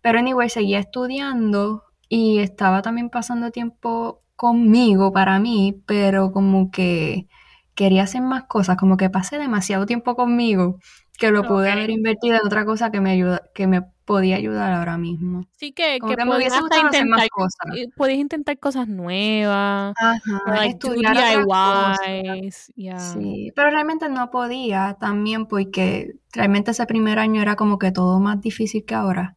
Pero 0.00 0.18
anyway, 0.18 0.48
seguía 0.48 0.78
estudiando 0.78 1.84
y 2.08 2.38
estaba 2.38 2.82
también 2.82 3.10
pasando 3.10 3.50
tiempo 3.50 4.20
conmigo 4.36 5.12
para 5.12 5.38
mí, 5.38 5.82
pero 5.86 6.32
como 6.32 6.70
que 6.70 7.28
quería 7.74 8.04
hacer 8.04 8.22
más 8.22 8.44
cosas, 8.44 8.76
como 8.76 8.96
que 8.96 9.10
pasé 9.10 9.38
demasiado 9.38 9.86
tiempo 9.86 10.16
conmigo 10.16 10.78
que 11.16 11.30
lo 11.30 11.42
pude 11.44 11.70
haber 11.70 11.90
invertido 11.90 12.36
en 12.36 12.46
otra 12.46 12.64
cosa 12.64 12.90
que 12.90 13.00
me 13.00 13.10
ayuda, 13.10 13.42
que 13.54 13.66
me 13.66 13.82
podía 14.04 14.36
ayudar 14.36 14.72
ahora 14.72 14.96
mismo. 14.96 15.46
Sí, 15.56 15.72
que, 15.72 15.98
Como 15.98 16.12
que 16.14 16.22
que 16.22 16.26
podías 16.26 16.52
hacer 16.52 16.62
más 16.84 16.94
intentar, 16.94 17.28
cosas. 17.28 17.76
eh, 17.76 17.88
podías 17.96 18.18
intentar 18.18 18.58
cosas 18.58 18.88
nuevas, 18.88 19.94
Ajá, 19.98 20.66
estudiar. 20.66 21.16
DIYs, 21.16 22.72
yeah. 22.76 22.98
Sí, 22.98 23.52
pero 23.54 23.70
realmente 23.70 24.08
no 24.08 24.30
podía 24.30 24.96
también 25.00 25.46
porque 25.46 26.14
realmente 26.32 26.70
ese 26.70 26.86
primer 26.86 27.18
año 27.18 27.42
era 27.42 27.56
como 27.56 27.78
que 27.78 27.92
todo 27.92 28.20
más 28.20 28.40
difícil 28.40 28.84
que 28.84 28.94
ahora. 28.94 29.36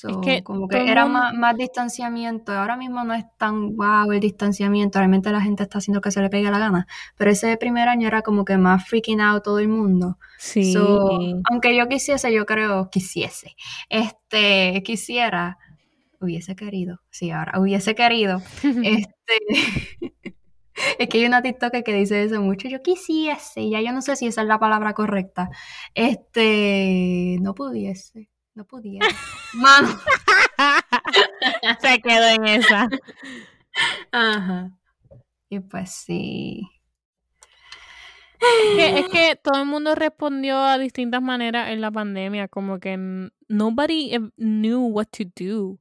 So, 0.00 0.20
que 0.22 0.42
como 0.42 0.66
que 0.66 0.90
era 0.90 1.04
mundo- 1.04 1.18
más, 1.20 1.34
más 1.34 1.56
distanciamiento. 1.56 2.52
Ahora 2.52 2.76
mismo 2.76 3.04
no 3.04 3.12
es 3.12 3.24
tan 3.36 3.76
wow 3.76 4.10
el 4.12 4.20
distanciamiento. 4.20 4.98
Realmente 4.98 5.30
la 5.30 5.42
gente 5.42 5.62
está 5.62 5.76
haciendo 5.78 6.00
que 6.00 6.10
se 6.10 6.22
le 6.22 6.30
pegue 6.30 6.50
la 6.50 6.58
gana. 6.58 6.86
Pero 7.16 7.30
ese 7.30 7.54
primer 7.58 7.88
año 7.88 8.06
era 8.08 8.22
como 8.22 8.44
que 8.46 8.56
más 8.56 8.88
freaking 8.88 9.20
out 9.20 9.44
todo 9.44 9.58
el 9.58 9.68
mundo. 9.68 10.16
Sí. 10.38 10.72
So, 10.72 11.10
aunque 11.50 11.76
yo 11.76 11.86
quisiese, 11.86 12.32
yo 12.32 12.46
creo, 12.46 12.88
quisiese, 12.88 13.56
este, 13.90 14.82
quisiera, 14.84 15.58
hubiese 16.18 16.56
querido, 16.56 17.00
sí, 17.10 17.30
ahora, 17.30 17.58
hubiese 17.60 17.94
querido, 17.94 18.40
este, 18.82 19.38
es 20.98 21.08
que 21.08 21.18
hay 21.18 21.26
una 21.26 21.42
TikTok 21.42 21.82
que 21.84 21.92
dice 21.92 22.22
eso 22.22 22.40
mucho, 22.40 22.68
yo 22.68 22.80
quisiese, 22.82 23.68
ya 23.68 23.82
yo 23.82 23.92
no 23.92 24.00
sé 24.00 24.16
si 24.16 24.26
esa 24.26 24.40
es 24.42 24.48
la 24.48 24.58
palabra 24.58 24.94
correcta, 24.94 25.50
este, 25.94 27.36
no 27.42 27.54
pudiese, 27.54 28.29
no 28.54 28.64
pudiera, 28.64 29.06
mano, 29.54 29.88
Se 31.80 32.00
quedó 32.00 32.26
en 32.28 32.46
esa. 32.46 32.88
ajá, 34.12 34.70
y 35.48 35.60
pues 35.60 35.90
sí, 35.90 36.62
Es 38.40 38.76
que, 38.76 38.98
es 39.00 39.06
que 39.08 39.36
todo 39.36 39.60
el 39.60 39.66
mundo 39.66 39.94
respondió 39.94 40.58
a 40.58 40.78
distintas 40.78 41.20
maneras 41.22 41.70
en 41.70 41.80
la 41.80 41.90
pandemia, 41.90 42.48
como 42.48 42.78
que 42.78 42.96
nobody 43.48 44.12
ev- 44.14 44.32
knew 44.36 44.86
what 44.86 45.06
to 45.06 45.24
do. 45.36 45.78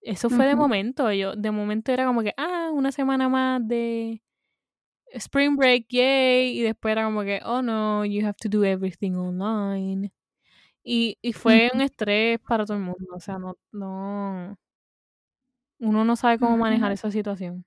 Eso 0.00 0.28
fue 0.28 0.46
de 0.46 0.54
momento, 0.54 1.10
yo, 1.12 1.34
de 1.34 1.50
momento 1.50 1.90
era 1.90 2.04
como 2.06 2.22
que, 2.22 2.34
ah, 2.36 2.70
una 2.72 2.92
semana 2.92 3.28
más 3.28 3.66
de 3.66 4.22
spring 5.14 5.56
break, 5.56 5.86
yay, 5.88 6.58
y 6.58 6.62
después 6.62 6.92
era 6.92 7.04
como 7.06 7.22
que, 7.22 7.40
oh 7.44 7.62
no, 7.62 8.04
you 8.04 8.24
have 8.26 8.36
to 8.40 8.48
do 8.48 8.64
everything 8.64 9.12
online. 9.14 10.12
Y, 10.84 11.18
y 11.22 11.32
fue 11.32 11.70
un 11.74 11.80
estrés 11.80 12.38
para 12.40 12.64
todo 12.66 12.76
el 12.76 12.82
mundo, 12.84 13.06
o 13.16 13.20
sea, 13.20 13.38
no, 13.38 13.56
no, 13.72 14.56
uno 15.78 16.04
no 16.04 16.16
sabe 16.16 16.40
cómo 16.40 16.56
manejar 16.56 16.90
esa 16.90 17.12
situación. 17.12 17.64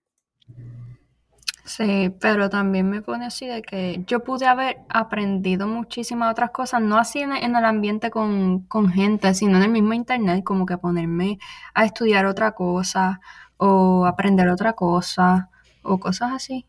Sí, 1.65 2.15
pero 2.21 2.49
también 2.49 2.89
me 2.89 3.01
pone 3.01 3.25
así 3.25 3.45
de 3.45 3.61
que 3.61 4.03
yo 4.07 4.23
pude 4.23 4.45
haber 4.47 4.77
aprendido 4.89 5.67
muchísimas 5.67 6.31
otras 6.31 6.51
cosas, 6.51 6.81
no 6.81 6.97
así 6.97 7.19
en, 7.19 7.33
en 7.33 7.55
el 7.57 7.65
ambiente 7.65 8.09
con, 8.09 8.61
con 8.67 8.89
gente, 8.89 9.33
sino 9.33 9.57
en 9.57 9.63
el 9.63 9.69
mismo 9.71 9.93
internet, 9.93 10.43
como 10.45 10.65
que 10.65 10.77
ponerme 10.77 11.39
a 11.73 11.83
estudiar 11.85 12.25
otra 12.25 12.53
cosa 12.53 13.19
o 13.57 14.05
aprender 14.05 14.47
otra 14.49 14.73
cosa 14.73 15.49
o 15.83 15.99
cosas 15.99 16.31
así. 16.33 16.65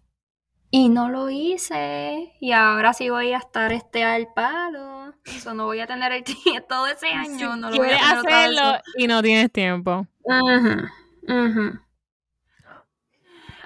Y 0.71 0.89
no 0.89 1.09
lo 1.09 1.31
hice. 1.31 2.35
Y 2.41 2.53
ahora 2.53 2.93
sí 2.93 3.09
voy 3.09 3.33
a 3.33 3.39
estar 3.39 3.73
este 3.73 4.05
al 4.05 4.29
palo. 4.35 5.15
Eso 5.25 5.55
no 5.55 5.65
voy 5.65 5.81
a 5.81 5.87
tener 5.87 6.13
el 6.13 6.25
tiempo 6.45 6.67
todo 6.69 6.87
ese 6.87 7.09
año. 7.09 7.57
no 7.57 7.71
lo 7.71 7.77
voy 7.77 7.89
a 7.91 8.23
tener 8.23 8.83
y 8.97 9.07
no 9.07 9.23
tienes 9.23 9.51
tiempo. 9.51 10.07
Ajá, 10.29 10.93
ajá. 11.27 11.85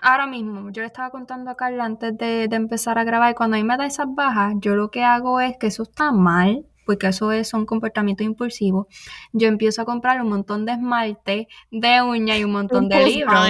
Ahora 0.05 0.27
mismo, 0.27 0.71
yo 0.71 0.83
le 0.83 0.87
estaba 0.87 1.11
contando 1.11 1.49
a 1.51 1.57
Carla 1.57 1.85
antes 1.85 2.19
de, 2.19 2.49
de 2.49 2.57
empezar 2.57 2.99
a 2.99 3.05
grabar, 3.05 3.37
cuando 3.37 3.57
a 3.57 3.61
mí 3.61 3.65
me 3.65 3.77
da 3.77 3.87
esas 3.87 4.09
bajas, 4.13 4.55
yo 4.59 4.75
lo 4.75 4.91
que 4.91 5.05
hago 5.05 5.41
es 5.41 5.57
que 5.59 5.69
eso 5.69 5.85
está 5.85 6.11
mal, 6.11 6.67
porque 6.85 7.07
eso 7.07 7.31
es 7.31 7.55
un 7.55 7.67
comportamiento 7.67 8.25
impulsivo. 8.25 8.89
Yo 9.33 9.47
empiezo 9.47 9.83
a 9.83 9.85
comprar 9.85 10.21
un 10.21 10.29
montón 10.29 10.67
de 10.67 10.73
esmalte, 10.73 11.47
de 11.71 12.03
uña 12.03 12.37
y 12.37 12.43
un 12.43 12.51
montón 12.51 12.89
de 12.89 13.07
libros. 13.07 13.49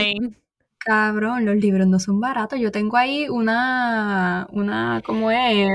Cabrón, 0.84 1.44
los 1.44 1.56
libros 1.56 1.86
no 1.86 1.98
son 2.00 2.20
baratos. 2.20 2.58
Yo 2.58 2.72
tengo 2.72 2.96
ahí 2.96 3.28
una, 3.28 4.46
una, 4.50 5.00
¿cómo 5.04 5.30
es? 5.30 5.68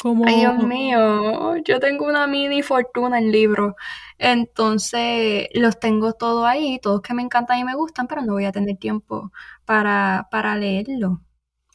Como 0.00 0.24
Ay, 0.26 0.36
Dios 0.36 0.64
mío, 0.64 1.56
yo 1.64 1.78
tengo 1.78 2.06
una 2.06 2.26
mini 2.26 2.62
fortuna 2.62 3.18
en 3.18 3.32
libros. 3.32 3.74
Entonces, 4.18 5.48
los 5.54 5.78
tengo 5.78 6.12
todos 6.14 6.46
ahí, 6.46 6.78
todos 6.80 7.02
que 7.02 7.12
me 7.12 7.22
encantan 7.22 7.58
y 7.58 7.64
me 7.64 7.74
gustan, 7.74 8.06
pero 8.06 8.22
no 8.22 8.34
voy 8.34 8.44
a 8.44 8.52
tener 8.52 8.76
tiempo 8.78 9.30
para, 9.64 10.28
para 10.30 10.56
leerlo. 10.56 11.20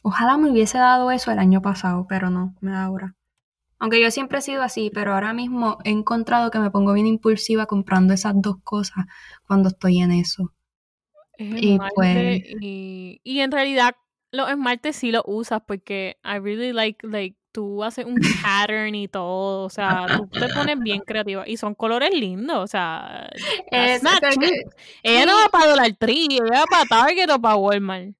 Ojalá 0.02 0.38
me 0.38 0.50
hubiese 0.50 0.78
dado 0.78 1.10
eso 1.10 1.30
el 1.30 1.38
año 1.38 1.62
pasado, 1.62 2.06
pero 2.08 2.30
no, 2.30 2.54
me 2.60 2.72
da 2.72 2.84
ahora. 2.84 3.14
Aunque 3.78 4.00
yo 4.00 4.10
siempre 4.10 4.38
he 4.38 4.42
sido 4.42 4.62
así, 4.62 4.90
pero 4.92 5.14
ahora 5.14 5.32
mismo 5.34 5.78
he 5.84 5.90
encontrado 5.90 6.50
que 6.50 6.58
me 6.58 6.70
pongo 6.70 6.94
bien 6.94 7.06
impulsiva 7.06 7.66
comprando 7.66 8.14
esas 8.14 8.34
dos 8.36 8.56
cosas 8.64 9.04
cuando 9.46 9.68
estoy 9.68 10.00
en 10.00 10.12
eso. 10.12 10.52
Es 11.38 11.62
y 11.62 11.78
pues- 11.94 12.42
y, 12.60 13.20
y 13.24 13.40
en 13.40 13.50
realidad 13.52 13.96
los 14.32 14.50
esmaltes 14.50 14.96
sí 14.96 15.12
los 15.12 15.22
usas 15.26 15.62
porque 15.66 16.18
I 16.24 16.38
really 16.38 16.72
like, 16.72 17.06
like, 17.06 17.36
tú 17.52 17.82
haces 17.84 18.04
un 18.04 18.16
pattern 18.42 18.94
y 18.94 19.08
todo, 19.08 19.64
o 19.64 19.70
sea, 19.70 20.06
tú 20.08 20.26
te 20.28 20.48
pones 20.52 20.78
bien 20.78 21.00
creativa 21.00 21.44
y 21.48 21.56
son 21.56 21.74
colores 21.74 22.10
lindos, 22.12 22.58
o 22.58 22.66
sea, 22.66 23.30
Es 23.70 24.02
que- 24.38 24.64
ella 25.02 25.26
no 25.26 25.32
va 25.36 25.48
para 25.50 25.68
Dollar 25.68 25.92
Tree, 25.98 26.26
ella 26.30 26.60
va 26.60 26.64
para 26.70 26.84
Target 26.84 27.30
o 27.30 27.40
para 27.40 27.56
Walmart. 27.56 28.14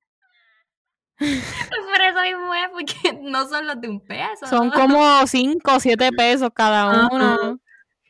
Por 1.19 1.29
eso 1.29 2.21
mismo 2.23 2.55
es, 2.55 2.69
porque 2.73 2.95
no 3.23 3.49
son 3.49 3.67
los 3.67 3.81
de 3.81 3.89
un 3.89 4.01
peso. 4.01 4.47
Son 4.47 4.69
¿no? 4.69 4.73
como 4.75 5.27
5 5.27 5.75
o 5.75 5.81
7 5.81 6.11
pesos 6.13 6.51
cada 6.55 7.09
uno. 7.11 7.59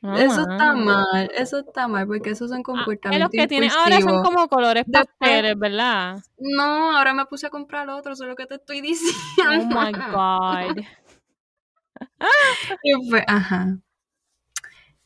Eso 0.03 0.43
está 0.43 0.73
mano. 0.73 0.85
mal, 0.85 1.31
eso 1.37 1.59
está 1.59 1.89
mal, 1.89 2.07
porque 2.07 2.31
esos 2.31 2.51
son 2.51 2.61
Ah, 2.61 2.63
comportamientos 2.63 3.31
los 3.35 3.43
que 3.43 3.49
tienes 3.49 3.73
ahora 3.75 4.01
son 4.01 4.23
como 4.23 4.49
colores 4.49 4.85
pasteles, 4.91 5.59
¿verdad? 5.59 6.23
No, 6.39 6.97
ahora 6.97 7.15
me 7.15 7.27
puse 7.27 7.47
a 7.47 7.51
comprar 7.51 7.89
otro, 7.89 8.13
eso 8.13 8.25
es 8.25 8.31
lo 8.31 8.37
que 8.37 8.47
te 8.47 8.55
estoy 8.57 8.81
Oh 9.39 9.63
diciendo. 9.63 9.77
my 9.81 9.93
God. 9.93 10.85
Y 12.83 13.11
pues, 13.11 13.25
ajá. 13.27 13.79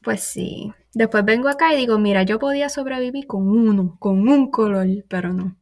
Pues 0.03 0.23
sí. 0.25 0.73
Después 0.93 1.25
vengo 1.25 1.49
acá 1.49 1.73
y 1.73 1.77
digo, 1.79 1.99
mira, 1.99 2.23
yo 2.23 2.39
podía 2.39 2.69
sobrevivir 2.69 3.27
con 3.27 3.49
uno, 3.49 3.97
con 3.99 4.29
un 4.29 4.51
color, 4.51 4.87
pero 5.09 5.33
no. 5.33 5.57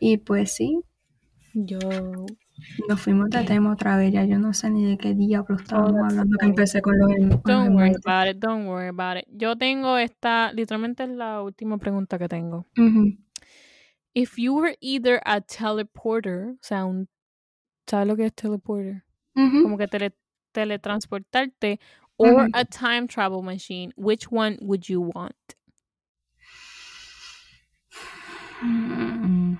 Y 0.00 0.16
pues 0.18 0.52
sí, 0.52 0.80
Yo. 1.54 1.78
Nos 2.88 3.00
fuimos 3.00 3.30
de 3.30 3.44
tema 3.44 3.72
otra 3.72 3.96
vez, 3.96 4.12
ya 4.12 4.24
yo 4.24 4.38
no 4.38 4.52
sé 4.52 4.70
ni 4.70 4.84
de 4.84 4.98
qué 4.98 5.14
diablo 5.14 5.56
estábamos 5.56 5.92
that's 5.92 6.12
hablando 6.12 6.38
que 6.38 6.46
empecé 6.46 6.80
con 6.82 6.98
los, 6.98 7.08
con 7.08 7.42
Don't 7.44 7.74
worry 7.74 7.90
esmaltes. 7.90 8.06
about 8.06 8.28
it, 8.28 8.38
don't 8.38 8.66
worry 8.66 8.88
about 8.88 9.16
it. 9.18 9.24
Yo 9.30 9.56
tengo 9.56 9.96
esta, 9.98 10.52
literalmente 10.52 11.04
es 11.04 11.10
la 11.10 11.42
última 11.42 11.78
pregunta 11.78 12.18
que 12.18 12.28
tengo. 12.28 12.66
If 14.14 14.36
you 14.38 14.54
were 14.54 14.76
either 14.80 15.20
a 15.24 15.40
teleporter, 15.40 16.50
o 16.54 16.58
sea, 16.62 16.84
un, 16.84 17.08
¿sabes 17.86 18.06
lo 18.08 18.16
que 18.16 18.26
es 18.26 18.34
teleporter? 18.34 19.04
Como 19.34 19.78
que 19.78 19.86
tele, 19.88 20.14
teletransportarte, 20.52 21.78
or 22.16 22.48
a 22.52 22.64
time 22.64 23.06
travel 23.06 23.42
machine, 23.42 23.92
which 23.96 24.26
one 24.30 24.58
would 24.60 24.82
you 24.88 25.00
want? 25.00 25.34
Mm. 28.62 29.56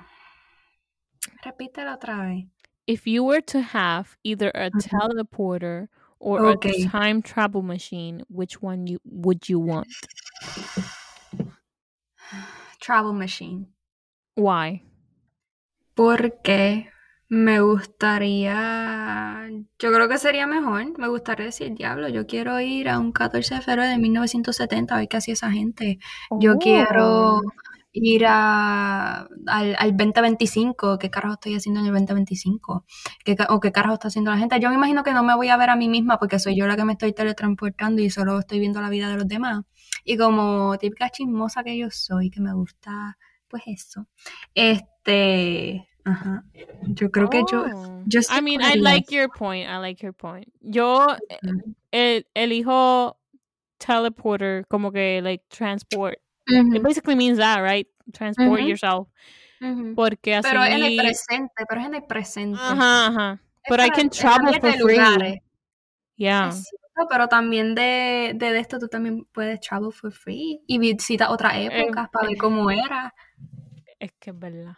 Repítelo 1.43 1.95
otra 1.95 2.27
vez. 2.27 2.45
If 2.87 3.07
you 3.07 3.22
were 3.24 3.41
to 3.43 3.61
have 3.61 4.16
either 4.24 4.51
a 4.55 4.70
Ujú. 4.74 4.81
teleporter 4.81 5.89
or 6.18 6.43
Okay. 6.53 6.72
a 6.72 6.89
time 6.91 7.22
travel 7.22 7.62
machine, 7.62 8.22
which 8.28 8.61
one 8.62 8.87
you 8.87 9.01
would 9.05 9.49
you 9.49 9.59
want? 9.59 10.09
Travel 12.81 13.12
machine. 13.12 13.66
Why? 14.37 14.83
Porque 15.97 16.89
me 17.28 17.61
gustaría, 17.61 19.49
yo 19.78 19.93
creo 19.93 20.09
que 20.09 20.18
sería 20.18 20.47
mejor, 20.47 20.99
me 20.99 21.09
gustaría 21.09 21.47
decir, 21.47 21.74
diablo, 21.74 22.09
yo 22.09 22.26
quiero 22.26 22.61
ir 22.61 22.89
a 22.89 22.99
un 22.99 23.12
14 23.12 23.57
de 23.57 23.61
febrero 23.61 23.89
de 23.89 23.99
1970 23.99 24.95
a 24.95 24.99
ver 24.99 25.09
qué 25.09 25.16
hacía 25.18 25.35
esa 25.35 25.51
gente. 25.51 25.99
Yo 26.35 26.59
quiero 26.59 27.41
Oh. 27.41 27.41
Ir 27.93 28.24
a, 28.26 29.26
al, 29.47 29.76
al 29.78 29.97
2025, 29.97 30.99
¿qué 30.99 31.11
carajo 31.11 31.34
estoy 31.34 31.55
haciendo 31.57 31.80
en 31.80 31.86
el 31.86 31.93
2025? 31.93 32.84
¿Qué, 33.24 33.36
o 33.49 33.61
qué 33.61 33.72
carajo 33.72 33.95
está 33.95 34.09
haciendo 34.09 34.30
la 34.30 34.38
gente? 34.38 34.59
Yo 34.61 34.68
me 34.68 34.76
imagino 34.76 35.03
que 35.03 35.12
no 35.12 35.22
me 35.24 35.34
voy 35.34 35.49
a 35.49 35.57
ver 35.57 35.70
a 35.70 35.76
mí 35.76 35.88
misma 35.88 36.18
porque 36.18 36.38
soy 36.38 36.57
yo 36.57 36.66
la 36.66 36.76
que 36.76 36.84
me 36.84 36.93
estoy 36.93 37.12
teletransportando 37.12 38.03
y 38.03 38.11
solo 38.11 38.38
estoy 38.38 38.61
viendo 38.61 38.80
la 38.80 38.88
vida 38.91 39.09
de 39.09 39.16
los 39.16 39.26
demás. 39.28 39.64
Y 40.05 40.16
como 40.16 40.78
típica 40.78 41.11
chismosa 41.11 41.62
que 41.64 41.76
yo 41.76 41.88
soy, 41.91 42.30
que 42.30 42.41
me 42.41 42.53
gusta, 42.55 43.18
pues 43.49 43.62
eso. 43.66 44.07
Este, 44.55 45.88
ajá, 46.05 46.45
yo 46.88 47.11
creo 47.11 47.28
que 47.28 47.43
yo, 47.51 47.64
Oh. 47.74 48.03
yo 48.07 48.20
I 48.20 48.41
mean, 48.41 48.61
I 48.62 48.78
like 48.78 49.14
your 49.14 49.28
point. 49.28 49.68
I 49.68 49.78
like 49.78 50.03
your 50.03 50.14
point. 50.14 50.47
Yo 50.61 51.07
eh, 51.93 52.24
elijo 52.34 53.18
teleporter 53.78 54.66
como 54.68 54.93
que 54.93 55.20
like 55.22 55.45
transport. 55.49 56.18
It 56.51 56.83
basically 56.83 57.17
means 57.17 57.39
that, 57.39 57.61
right? 57.61 57.87
Transport 58.13 58.61
Ujú. 58.61 58.69
yourself. 58.69 59.09
ujú. 59.61 59.95
Porque 59.95 60.35
así. 60.35 60.49
Pero 60.49 60.65
en 60.65 60.83
el 60.83 60.97
presente, 60.97 61.65
pero 61.69 61.81
es 61.81 61.87
en 61.87 61.95
el 61.95 62.05
presente. 62.05 62.61
Ajá, 62.61 63.07
ajá. 63.07 63.41
But 63.69 63.81
I 63.81 63.91
can 63.91 64.11
travel 64.11 64.61
for 64.61 64.73
free. 64.73 64.97
lugares. 64.97 65.39
Yeah. 66.17 66.51
Cierto, 66.53 67.09
pero 67.09 67.29
también 67.29 67.75
de, 67.75 68.33
de, 68.35 68.59
esto 68.59 68.79
tú 68.79 68.89
también 68.89 69.25
puedes 69.33 69.61
travel 69.61 69.93
for 69.93 70.13
free 70.13 70.63
y 70.67 70.79
visitar 70.79 71.31
otras 71.31 71.55
épocas 71.57 72.09
para 72.11 72.29
ver 72.29 72.37
cómo 72.37 72.71
era. 72.71 73.15
Es 73.99 74.13
que 74.19 74.31
es 74.31 74.39
verdad. 74.39 74.77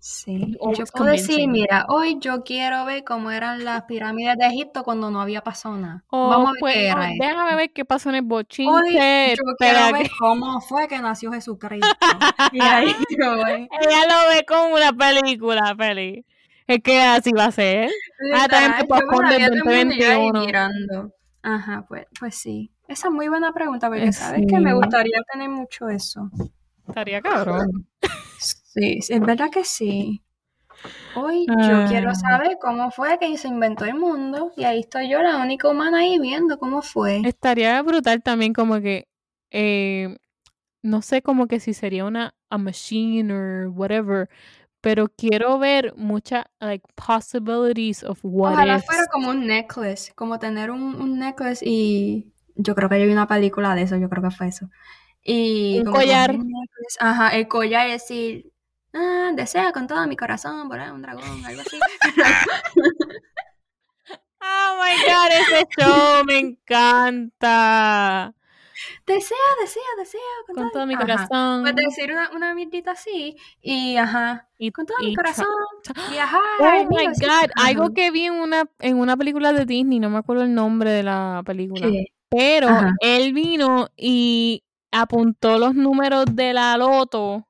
Sí. 0.00 0.56
Yo 0.76 0.84
puedo 0.92 1.10
decir, 1.10 1.48
mira, 1.48 1.86
hoy 1.88 2.18
yo 2.20 2.42
quiero 2.42 2.84
ver 2.84 3.04
cómo 3.04 3.30
eran 3.30 3.64
las 3.64 3.82
pirámides 3.82 4.36
de 4.38 4.46
Egipto 4.46 4.82
cuando 4.82 5.10
no 5.10 5.20
había 5.20 5.42
pasado 5.42 5.76
nada. 5.76 6.04
O 6.10 6.28
Vamos 6.28 6.48
a 6.48 6.52
ver 6.52 6.60
pues, 6.60 6.74
qué 6.74 6.86
era 6.88 7.08
déjame 7.18 7.54
ver 7.56 7.72
qué 7.72 7.84
pasó 7.84 8.08
en 8.10 8.16
el 8.16 8.22
Hoy 8.22 8.28
bochinche. 8.28 9.34
yo 9.36 9.42
quiero 9.58 9.92
ver 9.92 10.02
que- 10.04 10.10
cómo 10.18 10.60
fue 10.60 10.88
que 10.88 10.98
nació 11.00 11.32
Jesucristo. 11.32 11.86
Y 12.52 12.60
ahí 12.60 12.86
yo 13.20 13.36
voy. 13.36 13.68
Ella 13.80 14.06
lo 14.08 14.28
ve 14.34 14.44
como 14.46 14.74
una 14.74 14.92
película, 14.92 15.74
Feli. 15.76 16.24
Es 16.66 16.80
que 16.82 17.00
así 17.02 17.32
va 17.32 17.46
a 17.46 17.52
ser. 17.52 17.90
Ah, 18.34 18.46
también 18.48 18.86
te 18.88 19.58
2021. 19.58 20.40
mirando. 20.46 21.12
Ajá, 21.42 21.84
pues, 21.88 22.06
pues 22.18 22.34
sí. 22.36 22.70
Esa 22.88 23.08
es 23.08 23.14
muy 23.14 23.28
buena 23.28 23.52
pregunta 23.52 23.88
porque 23.88 24.04
Eh, 24.04 24.12
sabes 24.12 24.42
que 24.48 24.58
me 24.60 24.70
sí. 24.70 24.76
gustaría 24.76 25.18
tener 25.32 25.48
mucho 25.48 25.88
eso. 25.88 26.30
Estaría 26.86 27.20
cabrón. 27.20 27.86
Sí, 28.74 28.98
es 29.08 29.20
verdad 29.20 29.50
que 29.50 29.64
sí. 29.64 30.22
Hoy 31.14 31.46
yo 31.46 31.84
quiero 31.88 32.10
Ah. 32.10 32.14
saber 32.14 32.56
cómo 32.60 32.90
fue 32.90 33.18
que 33.18 33.36
se 33.36 33.48
inventó 33.48 33.84
el 33.84 33.94
mundo 33.94 34.52
y 34.56 34.64
ahí 34.64 34.80
estoy 34.80 35.10
yo, 35.10 35.20
la 35.22 35.36
única 35.38 35.68
humana 35.68 35.98
ahí 35.98 36.18
viendo 36.18 36.58
cómo 36.58 36.80
fue. 36.82 37.20
Estaría 37.24 37.80
brutal 37.82 38.22
también 38.22 38.52
como 38.54 38.80
que, 38.80 39.08
eh, 39.50 40.16
no 40.82 41.02
sé 41.02 41.22
como 41.22 41.46
que 41.46 41.60
si 41.60 41.74
sería 41.74 42.04
una 42.06 42.34
a 42.50 42.58
machine 42.58 43.32
or 43.32 43.68
whatever, 43.68 44.28
pero 44.80 45.08
quiero 45.08 45.58
ver 45.58 45.94
muchas 45.96 46.44
like 46.60 46.84
possibilities 46.94 48.02
of 48.02 48.18
what 48.22 48.54
Ojalá 48.54 48.76
ifs. 48.78 48.86
fuera 48.86 49.06
como 49.12 49.30
un 49.30 49.46
necklace, 49.46 50.12
como 50.14 50.38
tener 50.38 50.70
un, 50.70 50.82
un 51.00 51.18
necklace 51.18 51.62
y 51.68 52.32
yo 52.56 52.74
creo 52.74 52.88
que 52.88 52.98
yo 53.00 53.06
vi 53.06 53.12
una 53.12 53.28
película 53.28 53.74
de 53.74 53.82
eso, 53.82 53.96
yo 53.96 54.08
creo 54.08 54.22
que 54.22 54.30
fue 54.30 54.48
eso. 54.48 54.68
Y 55.22 55.78
Un 55.78 55.84
como 55.84 55.98
collar. 55.98 56.30
un 56.30 56.46
necklace, 56.48 56.98
ajá, 57.00 57.28
el 57.36 57.46
collar 57.48 57.86
y 57.88 57.92
decir, 57.92 58.51
ah, 58.94 59.30
desea 59.34 59.72
con 59.72 59.86
todo 59.86 60.06
mi 60.06 60.16
corazón 60.16 60.68
volar 60.68 60.92
un 60.92 61.02
dragón, 61.02 61.44
algo 61.44 61.60
así. 61.62 61.78
Oh 64.44 64.76
my 64.82 64.94
god, 65.06 65.30
ese 65.30 65.66
show 65.78 66.24
me 66.24 66.38
encanta. 66.40 68.34
desea, 69.06 69.36
desea, 69.60 69.82
desea 69.96 70.20
con, 70.46 70.56
Con 70.56 70.70
todo 70.72 70.86
mi 70.86 70.94
Ajá. 70.94 71.02
corazón. 71.02 71.62
Pues 71.62 71.76
decir 71.76 72.10
una, 72.12 72.30
una 72.34 72.52
mierdita 72.54 72.90
así 72.92 73.36
y 73.60 73.96
ajá, 73.96 74.48
Y, 74.58 74.72
con 74.72 74.84
todo 74.84 74.96
y 75.00 75.08
mi 75.10 75.14
corazón 75.14 75.46
viajar. 76.10 76.40
Oh 76.58 76.64
al 76.64 76.88
my 76.88 76.96
1900. 77.08 77.20
god, 77.28 77.50
algo 77.54 77.82
Ajá. 77.84 77.92
que 77.94 78.10
vi 78.10 78.24
en 78.26 78.34
una, 78.34 78.64
en 78.80 78.96
una 78.98 79.16
película 79.16 79.52
de 79.52 79.64
Disney, 79.64 80.00
no 80.00 80.10
me 80.10 80.18
acuerdo 80.18 80.42
el 80.42 80.52
nombre 80.54 80.90
de 80.90 81.04
la 81.04 81.42
película. 81.46 81.86
¿Qué? 81.86 82.06
Pero 82.28 82.68
Ajá. 82.68 82.92
él 83.00 83.32
vino 83.32 83.88
y 83.96 84.64
apuntó 84.90 85.58
los 85.58 85.74
números 85.74 86.24
de 86.34 86.52
la 86.52 86.76
loto 86.76 87.46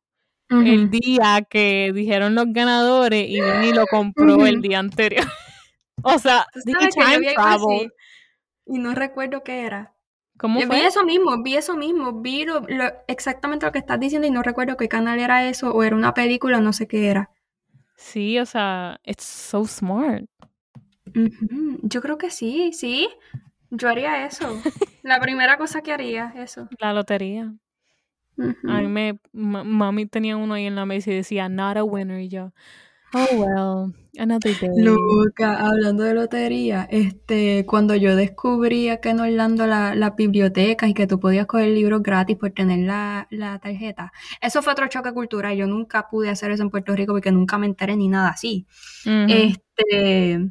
el 0.60 0.90
día 0.90 1.46
que 1.48 1.92
dijeron 1.94 2.34
los 2.34 2.46
ganadores 2.52 3.28
y 3.28 3.34
vino 3.40 3.64
y 3.64 3.72
lo 3.72 3.86
compró 3.86 4.46
el 4.46 4.60
día 4.60 4.78
anterior. 4.78 5.26
o 6.02 6.18
sea, 6.18 6.46
time 6.64 7.32
travel. 7.34 7.92
y 8.66 8.78
no 8.78 8.94
recuerdo 8.94 9.42
qué 9.42 9.62
era. 9.62 9.94
¿Cómo 10.38 10.60
Yo 10.60 10.68
vi 10.68 10.80
eso 10.80 11.04
mismo, 11.04 11.42
vi 11.42 11.56
eso 11.56 11.76
mismo, 11.76 12.20
vi 12.20 12.44
lo- 12.44 12.60
lo- 12.68 12.92
exactamente 13.06 13.66
lo 13.66 13.72
que 13.72 13.78
estás 13.78 14.00
diciendo 14.00 14.26
y 14.26 14.30
no 14.30 14.42
recuerdo 14.42 14.76
qué 14.76 14.88
canal 14.88 15.20
era 15.20 15.46
eso 15.48 15.72
o 15.72 15.82
era 15.84 15.94
una 15.94 16.14
película 16.14 16.58
o 16.58 16.60
no 16.60 16.72
sé 16.72 16.88
qué 16.88 17.08
era. 17.08 17.30
Sí, 17.96 18.38
o 18.40 18.46
sea, 18.46 18.98
it's 19.04 19.22
so 19.24 19.64
smart. 19.66 20.24
Yo 21.82 22.00
creo 22.00 22.18
que 22.18 22.30
sí, 22.30 22.72
sí. 22.72 23.08
Yo 23.70 23.88
haría 23.88 24.26
eso. 24.26 24.60
La 25.02 25.20
primera 25.20 25.56
cosa 25.58 25.82
que 25.82 25.92
haría, 25.92 26.32
eso. 26.36 26.68
La 26.78 26.92
lotería. 26.92 27.52
A 28.38 28.80
mí 28.80 28.88
me, 28.88 29.18
ma- 29.32 29.64
mami 29.64 30.06
tenía 30.06 30.36
uno 30.36 30.54
ahí 30.54 30.66
en 30.66 30.74
la 30.74 30.86
mesa 30.86 31.10
y 31.10 31.14
decía, 31.14 31.48
not 31.48 31.76
a 31.76 31.84
winner. 31.84 32.20
Y 32.20 32.28
yo, 32.28 32.52
oh 33.14 33.26
well, 33.36 33.94
another 34.18 34.52
day. 34.58 34.70
Loca, 34.76 35.60
hablando 35.60 36.02
de 36.04 36.14
lotería, 36.14 36.88
este, 36.90 37.66
cuando 37.66 37.94
yo 37.94 38.16
descubrí 38.16 38.88
acá 38.88 39.10
en 39.10 39.20
Orlando 39.20 39.66
la, 39.66 39.94
la 39.94 40.10
biblioteca 40.10 40.88
y 40.88 40.94
que 40.94 41.06
tú 41.06 41.20
podías 41.20 41.46
coger 41.46 41.68
libros 41.68 42.02
gratis 42.02 42.36
por 42.36 42.50
tener 42.50 42.80
la, 42.86 43.26
la 43.30 43.58
tarjeta, 43.58 44.12
eso 44.40 44.62
fue 44.62 44.72
otro 44.72 44.88
choque 44.88 45.12
cultural. 45.12 45.56
Yo 45.56 45.66
nunca 45.66 46.08
pude 46.08 46.30
hacer 46.30 46.50
eso 46.50 46.62
en 46.62 46.70
Puerto 46.70 46.94
Rico 46.96 47.12
porque 47.12 47.32
nunca 47.32 47.58
me 47.58 47.66
enteré 47.66 47.96
ni 47.96 48.08
nada 48.08 48.30
así. 48.30 48.66
Este, 49.28 50.50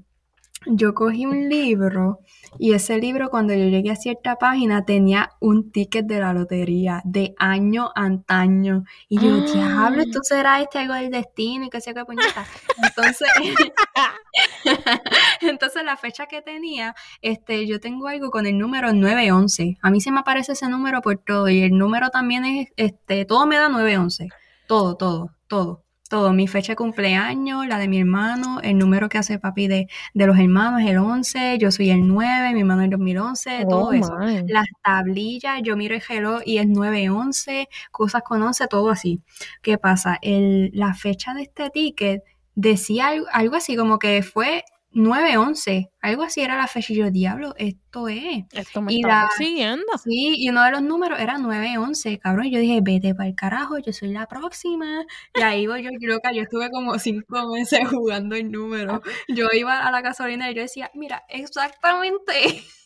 yo 0.67 0.93
cogí 0.93 1.25
un 1.25 1.49
libro 1.49 2.19
y 2.59 2.73
ese 2.73 2.97
libro 2.97 3.29
cuando 3.29 3.53
yo 3.53 3.65
llegué 3.65 3.91
a 3.91 3.95
cierta 3.95 4.35
página 4.37 4.85
tenía 4.85 5.31
un 5.39 5.71
ticket 5.71 6.05
de 6.05 6.19
la 6.19 6.33
lotería 6.33 7.01
de 7.05 7.33
año 7.37 7.91
antaño. 7.95 8.83
Y 9.09 9.19
yo, 9.19 9.35
Ah. 9.35 9.45
diablo, 9.53 10.01
esto 10.03 10.19
será 10.23 10.61
este 10.61 10.79
algo 10.79 10.93
del 10.93 11.11
destino 11.11 11.65
y 11.65 11.69
qué 11.69 11.81
sé 11.81 11.93
qué 11.93 12.05
puñeta. 12.05 12.45
Entonces, 12.83 13.27
entonces 15.41 15.83
la 15.83 15.97
fecha 15.97 16.27
que 16.27 16.41
tenía, 16.41 16.95
este, 17.21 17.67
yo 17.67 17.79
tengo 17.79 18.07
algo 18.07 18.29
con 18.31 18.45
el 18.45 18.57
número 18.57 18.93
911. 18.93 19.77
A 19.81 19.89
mí 19.89 20.01
se 20.01 20.11
me 20.11 20.19
aparece 20.19 20.53
ese 20.53 20.67
número 20.69 21.01
por 21.01 21.17
todo 21.17 21.49
y 21.49 21.63
el 21.63 21.77
número 21.77 22.09
también 22.09 22.45
es, 22.45 22.67
este, 22.75 23.25
todo 23.25 23.45
me 23.47 23.57
da 23.57 23.69
911. 23.69 24.29
Todo, 24.67 24.95
todo, 24.95 25.31
todo. 25.47 25.83
Todo, 26.11 26.33
mi 26.33 26.45
fecha 26.47 26.73
de 26.73 26.75
cumpleaños, 26.75 27.65
la 27.67 27.77
de 27.79 27.87
mi 27.87 27.97
hermano, 27.99 28.59
el 28.61 28.77
número 28.77 29.07
que 29.09 29.17
hace 29.17 29.39
papi 29.39 29.67
de, 29.69 29.87
de 30.13 30.27
los 30.27 30.37
hermanos 30.37 30.81
el 30.85 30.97
11, 30.97 31.57
yo 31.57 31.71
soy 31.71 31.89
el 31.89 32.05
9, 32.05 32.53
mi 32.53 32.59
hermano 32.59 32.81
es 32.81 32.85
el 32.85 32.91
2011, 32.91 33.65
todo 33.69 33.87
Oh, 33.87 33.93
eso. 33.93 34.17
my. 34.19 34.43
Las 34.47 34.65
tablillas, 34.83 35.61
yo 35.63 35.77
miro 35.77 35.95
el 35.95 36.01
reloj 36.01 36.41
y 36.45 36.57
es 36.57 36.67
911, 36.67 37.69
cosas 37.91 38.23
con 38.23 38.41
11, 38.43 38.67
todo 38.67 38.89
así. 38.89 39.21
¿Qué 39.61 39.77
pasa? 39.77 40.17
El, 40.21 40.71
la 40.73 40.93
fecha 40.93 41.33
de 41.33 41.43
este 41.43 41.69
ticket 41.69 42.23
decía 42.55 43.07
algo, 43.07 43.25
algo 43.31 43.55
así 43.55 43.77
como 43.77 43.97
que 43.97 44.21
fue 44.21 44.65
911, 44.93 45.89
algo 46.01 46.23
así 46.23 46.41
era 46.41 46.57
la 46.57 46.67
fecha 46.67 46.91
y 46.91 46.97
yo, 46.97 47.11
diablo, 47.11 47.53
esto 47.57 48.09
es. 48.09 48.43
Esto 48.51 48.81
me 48.81 48.93
Y 48.93 48.97
está 49.01 49.07
la- 49.07 49.27
persiguiendo. 49.29 49.85
Sí, 50.03 50.35
y 50.37 50.49
uno 50.49 50.63
de 50.63 50.71
los 50.71 50.81
números 50.81 51.19
era 51.19 51.37
911, 51.37 52.19
cabrón. 52.19 52.47
Y 52.47 52.51
yo 52.51 52.59
dije, 52.59 52.79
vete 52.81 53.15
para 53.15 53.29
el 53.29 53.35
carajo, 53.35 53.77
yo 53.79 53.93
soy 53.93 54.09
la 54.09 54.27
próxima. 54.27 55.05
Y 55.35 55.41
ahí 55.41 55.65
voy 55.67 55.83
yo, 55.83 55.89
loca, 56.01 56.31
yo 56.33 56.41
estuve 56.41 56.69
como 56.71 56.99
cinco 56.99 57.47
meses 57.53 57.87
jugando 57.89 58.35
el 58.35 58.51
número. 58.51 59.01
Yo 59.29 59.47
iba 59.53 59.79
a 59.79 59.91
la 59.91 60.01
gasolina 60.01 60.51
y 60.51 60.55
yo 60.55 60.61
decía, 60.63 60.91
mira, 60.93 61.23
exactamente 61.29 62.33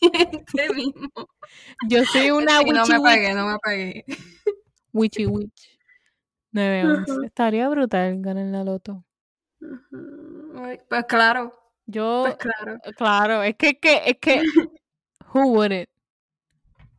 este 0.00 0.72
mismo. 0.74 1.10
Yo 1.88 2.04
soy 2.04 2.30
una 2.30 2.60
Y 2.62 2.70
no 2.70 2.86
me 2.86 3.00
pegué, 3.00 3.34
no 3.34 3.46
me 3.48 3.56
pegué. 3.62 4.04
Witchy 4.92 5.26
witch. 5.26 5.76
9-11. 6.52 7.26
Estaría 7.26 7.68
brutal 7.68 8.20
ganar 8.22 8.46
la 8.46 8.64
loto. 8.64 9.04
Pues 10.88 11.04
claro, 11.08 11.52
Yo, 11.86 12.22
pues 12.24 12.36
claro. 12.36 12.78
claro, 12.96 13.42
es 13.42 13.56
que, 13.56 13.78
que, 13.78 14.02
es 14.06 14.18
que, 14.20 14.42
who 15.34 15.46
wouldn't? 15.52 15.88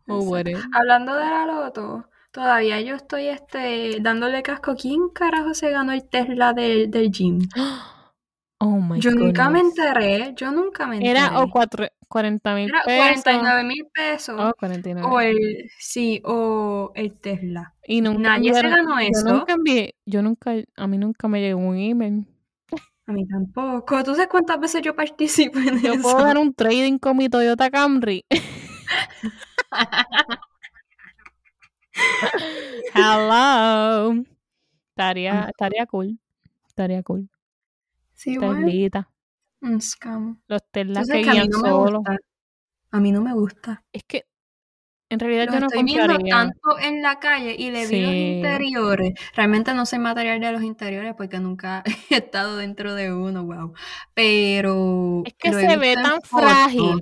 Who 0.08 0.20
wouldn't? 0.24 0.64
Hablando 0.74 1.16
de 1.16 1.26
la 1.26 1.46
loto, 1.46 2.10
todavía 2.32 2.80
yo 2.82 2.96
estoy 2.96 3.28
este 3.28 3.98
dándole 4.02 4.42
casco. 4.44 4.76
¿Quién 4.76 5.10
carajo 5.10 5.54
se 5.54 5.72
ganó 5.72 5.92
el 5.92 6.08
Tesla 6.08 6.54
del, 6.54 6.90
del 6.90 7.12
gym? 7.12 7.40
Oh 8.60 8.80
my 8.82 9.00
Yo 9.00 9.12
nunca 9.12 9.52
me 9.52 9.60
goodness. 9.62 9.78
enteré, 9.78 10.34
yo 10.36 10.52
nunca 10.52 10.88
me 10.88 10.96
enteré. 10.96 11.12
Era 11.12 11.40
o 11.42 11.48
cuatro, 11.48 11.86
40 12.08 12.56
mil 12.56 12.70
Era 12.70 12.82
pesos. 12.86 13.24
49 13.24 13.64
mil 13.66 13.86
pesos. 13.94 14.36
Oh, 14.40 14.52
49. 14.58 15.08
O 15.08 15.22
el, 15.22 15.70
sí, 15.78 16.20
o 16.26 16.92
el 16.96 17.14
Tesla. 17.20 17.76
Y 17.86 18.02
nunca 18.02 18.20
Nadie 18.20 18.56
se 18.56 18.68
ganó 18.68 19.00
Yo 19.00 19.08
eso. 19.10 19.32
nunca 19.32 19.54
envié, 19.54 19.94
yo 20.08 20.24
nunca, 20.24 20.56
a 20.76 20.88
mí 20.88 20.98
nunca 20.98 21.28
me 21.28 21.40
llegó 21.40 21.60
un 21.60 21.78
email. 21.78 22.26
A 23.08 23.14
mí 23.14 23.26
tampoco. 23.28 24.04
¿Tú 24.04 24.12
sabes 24.14 24.28
cuántas 24.28 24.60
veces 24.60 24.82
yo 24.82 24.96
participo 24.96 25.60
en 25.60 25.80
Yo 25.82 25.94
eso? 25.94 26.02
puedo 26.02 26.18
dar 26.24 26.38
un 26.38 26.54
trading 26.54 26.98
con 27.00 27.18
mi 27.18 27.30
Toyota 27.30 27.70
Camry. 27.70 28.26
Hello. 32.94 34.24
Estaría, 34.90 35.46
estaría 35.50 35.86
cool. 35.86 36.20
Estaría 36.68 37.04
cool. 37.04 37.30
Sí, 38.14 38.38
bueno, 38.38 38.66
Teslita. 38.66 39.10
un 39.62 39.82
scam. 39.82 40.42
Los 40.48 40.62
Teslas 40.72 41.08
Entonces, 41.10 41.26
que 41.26 41.32
guían 41.32 41.50
no 41.50 41.60
me 41.60 41.70
solo. 41.70 41.98
gusta. 42.00 42.18
A 42.92 43.00
mí 43.00 43.12
no 43.12 43.22
me 43.22 43.34
gusta. 43.34 43.84
Es 43.92 44.04
que 44.04 44.26
en 45.10 45.20
realidad 45.20 45.46
Los 45.46 45.54
yo 45.56 45.60
no 45.62 45.68
estoy 45.68 45.84
viendo 45.84 46.08
confiaría. 46.16 46.36
tanto 46.36 46.80
en 46.82 47.02
la 47.02 47.20
calle 47.20 47.56
y 47.58 47.72
le 47.72 47.88
vi 47.88 48.02
los 48.02 48.14
interiores. 48.14 49.14
Realmente 49.36 49.74
no 49.74 49.86
sé 49.86 50.00
material 50.00 50.40
de 50.40 50.52
los 50.52 50.64
interiores 50.64 51.14
porque 51.18 51.40
nunca 51.40 51.84
he 52.10 52.16
estado 52.18 52.58
dentro 52.58 52.94
de 52.96 53.14
uno, 53.14 53.44
wow. 53.46 53.74
Pero 54.14 55.24
Es 55.26 55.34
que 55.36 55.54
se 55.54 55.78
ve 55.78 55.96
tan 55.96 56.22
frágil. 56.22 57.00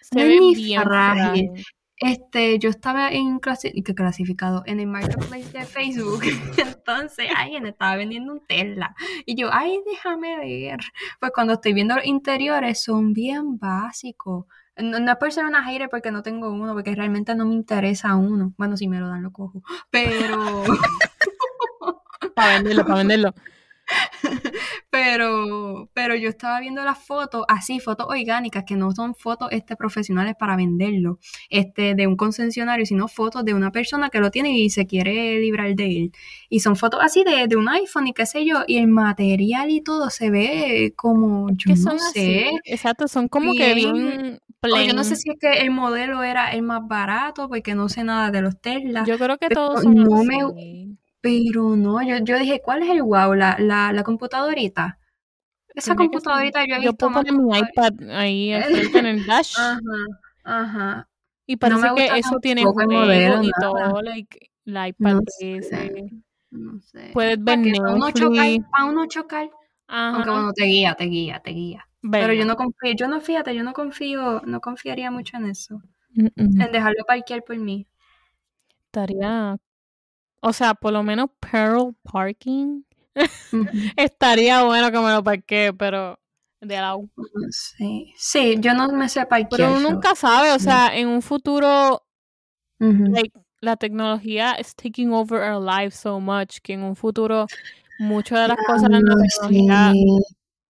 Se 0.00 0.18
No 0.18 0.22
ve 0.26 0.54
bien 0.54 0.82
frágil. 0.82 1.48
frágil. 1.50 1.64
Este, 2.04 2.58
yo 2.58 2.68
estaba 2.68 3.10
en 3.12 3.38
clasi- 3.40 3.80
¿qué 3.84 3.94
clasificado 3.94 4.64
en 4.66 4.80
el 4.80 4.88
marketplace 4.88 5.56
de 5.56 5.64
Facebook. 5.64 6.22
Entonces 6.56 7.28
alguien 7.36 7.64
estaba 7.66 7.94
vendiendo 7.96 8.32
un 8.32 8.44
Tesla. 8.46 8.94
Y 9.24 9.36
yo, 9.36 9.50
ay, 9.52 9.78
déjame 9.86 10.36
ver. 10.36 10.80
Pues 11.20 11.30
cuando 11.32 11.52
estoy 11.52 11.74
viendo 11.74 11.94
los 11.94 12.04
interiores 12.06 12.82
son 12.82 13.12
bien 13.12 13.56
básicos. 13.58 14.46
No, 14.76 15.00
no 15.00 15.12
es 15.12 15.18
por 15.18 15.32
ser 15.32 15.44
una 15.44 15.62
hater 15.64 15.88
porque 15.90 16.10
no 16.10 16.22
tengo 16.22 16.50
uno, 16.50 16.72
porque 16.72 16.94
realmente 16.94 17.34
no 17.34 17.44
me 17.46 17.54
interesa 17.54 18.16
uno. 18.16 18.54
Bueno, 18.56 18.76
si 18.76 18.88
me 18.88 19.00
lo 19.00 19.08
dan, 19.08 19.22
lo 19.22 19.32
cojo. 19.32 19.62
Pero, 19.90 20.64
Para 22.34 22.54
venderlo, 22.54 22.84
para 22.84 22.98
venderlo. 22.98 23.34
pero, 24.90 25.88
pero 25.94 26.14
yo 26.14 26.28
estaba 26.28 26.60
viendo 26.60 26.82
las 26.84 26.98
fotos, 26.98 27.44
así, 27.48 27.80
fotos 27.80 28.06
orgánicas, 28.08 28.64
que 28.66 28.76
no 28.76 28.92
son 28.92 29.14
fotos 29.14 29.48
este, 29.52 29.76
profesionales 29.76 30.34
para 30.38 30.56
venderlo, 30.56 31.18
este, 31.50 31.94
de 31.94 32.06
un 32.06 32.16
concesionario, 32.16 32.86
sino 32.86 33.08
fotos 33.08 33.44
de 33.44 33.54
una 33.54 33.70
persona 33.72 34.10
que 34.10 34.20
lo 34.20 34.30
tiene 34.30 34.56
y 34.56 34.70
se 34.70 34.86
quiere 34.86 35.38
librar 35.40 35.74
de 35.74 35.86
él. 35.86 36.12
Y 36.48 36.60
son 36.60 36.76
fotos 36.76 37.00
así 37.02 37.24
de, 37.24 37.46
de 37.48 37.56
un 37.56 37.68
iPhone 37.68 38.06
y 38.08 38.12
qué 38.12 38.26
sé 38.26 38.44
yo, 38.44 38.62
y 38.66 38.78
el 38.78 38.88
material 38.88 39.70
y 39.70 39.80
todo 39.80 40.10
se 40.10 40.30
ve 40.30 40.92
como, 40.96 41.48
yo 41.50 41.72
Que 41.74 41.80
no 41.80 41.98
sé. 41.98 42.46
así. 42.46 42.58
Exacto, 42.64 43.08
son 43.08 43.28
como 43.28 43.52
que 43.52 43.74
bien- 43.74 44.40
yo 44.86 44.94
no 44.94 45.02
sé 45.02 45.16
si 45.16 45.30
es 45.30 45.36
que 45.40 45.62
el 45.62 45.70
modelo 45.70 46.22
era 46.22 46.52
el 46.52 46.62
más 46.62 46.86
barato, 46.86 47.48
porque 47.48 47.74
no 47.74 47.88
sé 47.88 48.04
nada 48.04 48.30
de 48.30 48.42
los 48.42 48.60
Tesla. 48.60 49.04
Yo 49.04 49.18
creo 49.18 49.36
que 49.38 49.48
todos 49.48 49.82
son 49.82 49.94
no 49.94 50.22
me-. 50.22 50.96
Pero 51.22 51.76
no, 51.76 52.02
yo, 52.02 52.18
yo 52.18 52.38
dije, 52.38 52.60
¿cuál 52.62 52.82
es 52.82 52.90
el 52.90 53.02
wow? 53.02 53.32
La, 53.34 53.56
la, 53.58 53.92
la 53.92 54.02
computadorita. 54.02 54.98
Esa 55.74 55.94
computadorita 55.94 56.66
yo 56.66 56.74
he 56.74 56.82
Yo 56.82 56.90
visto 56.90 57.08
puedo 57.08 57.10
más 57.12 57.24
poner 57.24 57.40
mi 57.40 57.58
iPad 57.58 58.10
ahí 58.10 58.52
en 58.94 59.06
el 59.06 59.24
dash. 59.24 59.54
Ajá, 59.56 59.80
ajá. 60.44 61.08
Y 61.46 61.56
parece 61.56 61.80
me 61.80 61.94
que 61.94 62.18
eso 62.18 62.38
tiene 62.40 62.64
modelo, 62.64 63.42
y 63.42 63.50
todo. 63.58 64.02
Like, 64.02 64.50
la 64.64 64.88
iPad 64.88 65.14
No 65.14 65.20
sé. 65.26 65.60
No 66.50 66.80
sé. 66.80 67.10
Puedes 67.14 67.42
ver 67.42 67.58
Para 67.62 67.94
uno 67.94 68.10
chocar, 68.10 68.30
Netflix. 68.30 68.66
para 68.70 68.84
uno 68.84 69.06
chocar. 69.06 69.50
Aunque 69.86 70.30
bueno, 70.30 70.52
te 70.52 70.64
guía, 70.64 70.94
te 70.94 71.04
guía, 71.04 71.40
te 71.40 71.50
guía. 71.50 71.86
Pero 72.10 72.32
yo 72.32 72.44
no 72.44 72.56
confío, 72.56 72.92
yo 72.94 73.08
no 73.08 73.20
fíjate, 73.20 73.54
yo 73.54 73.62
no 73.62 73.72
confío, 73.72 74.42
no 74.44 74.60
confiaría 74.60 75.10
mucho 75.10 75.36
en 75.36 75.46
eso. 75.46 75.80
Mm, 76.14 76.26
mm. 76.34 76.60
En 76.60 76.72
dejarlo 76.72 77.04
parquear 77.06 77.42
por 77.44 77.56
mí. 77.58 77.86
Estaría. 78.86 79.56
O 80.44 80.52
sea, 80.52 80.74
por 80.74 80.92
lo 80.92 81.02
menos 81.02 81.30
Pearl 81.40 81.94
Parking. 82.02 82.82
Estaría 83.96 84.64
bueno 84.64 84.90
que 84.90 84.98
me 84.98 85.12
lo 85.12 85.22
parquee, 85.22 85.72
pero 85.72 86.18
de 86.60 86.76
lado. 86.76 87.08
Sí, 87.50 88.12
sí, 88.16 88.56
yo 88.58 88.74
no 88.74 88.88
me 88.88 89.08
sé 89.08 89.24
parquear. 89.26 89.48
Pero 89.50 89.76
uno 89.76 89.90
nunca 89.90 90.14
sabe, 90.14 90.52
o 90.52 90.58
sea, 90.58 90.96
en 90.96 91.08
un 91.08 91.22
futuro, 91.22 92.04
like, 92.78 93.32
la 93.60 93.76
tecnología 93.76 94.56
is 94.58 94.74
taking 94.74 95.12
over 95.12 95.40
our 95.40 95.62
lives 95.62 95.94
so 95.94 96.18
much 96.18 96.58
que 96.62 96.72
en 96.72 96.82
un 96.82 96.96
futuro 96.96 97.46
muchas 97.98 98.40
de 98.42 98.48
las 98.48 98.56
cosas 98.66 98.88
de 98.88 99.00
la 99.00 99.12
Ah, 99.12 99.16
tecnología, 99.22 99.92
sí. 99.92 100.18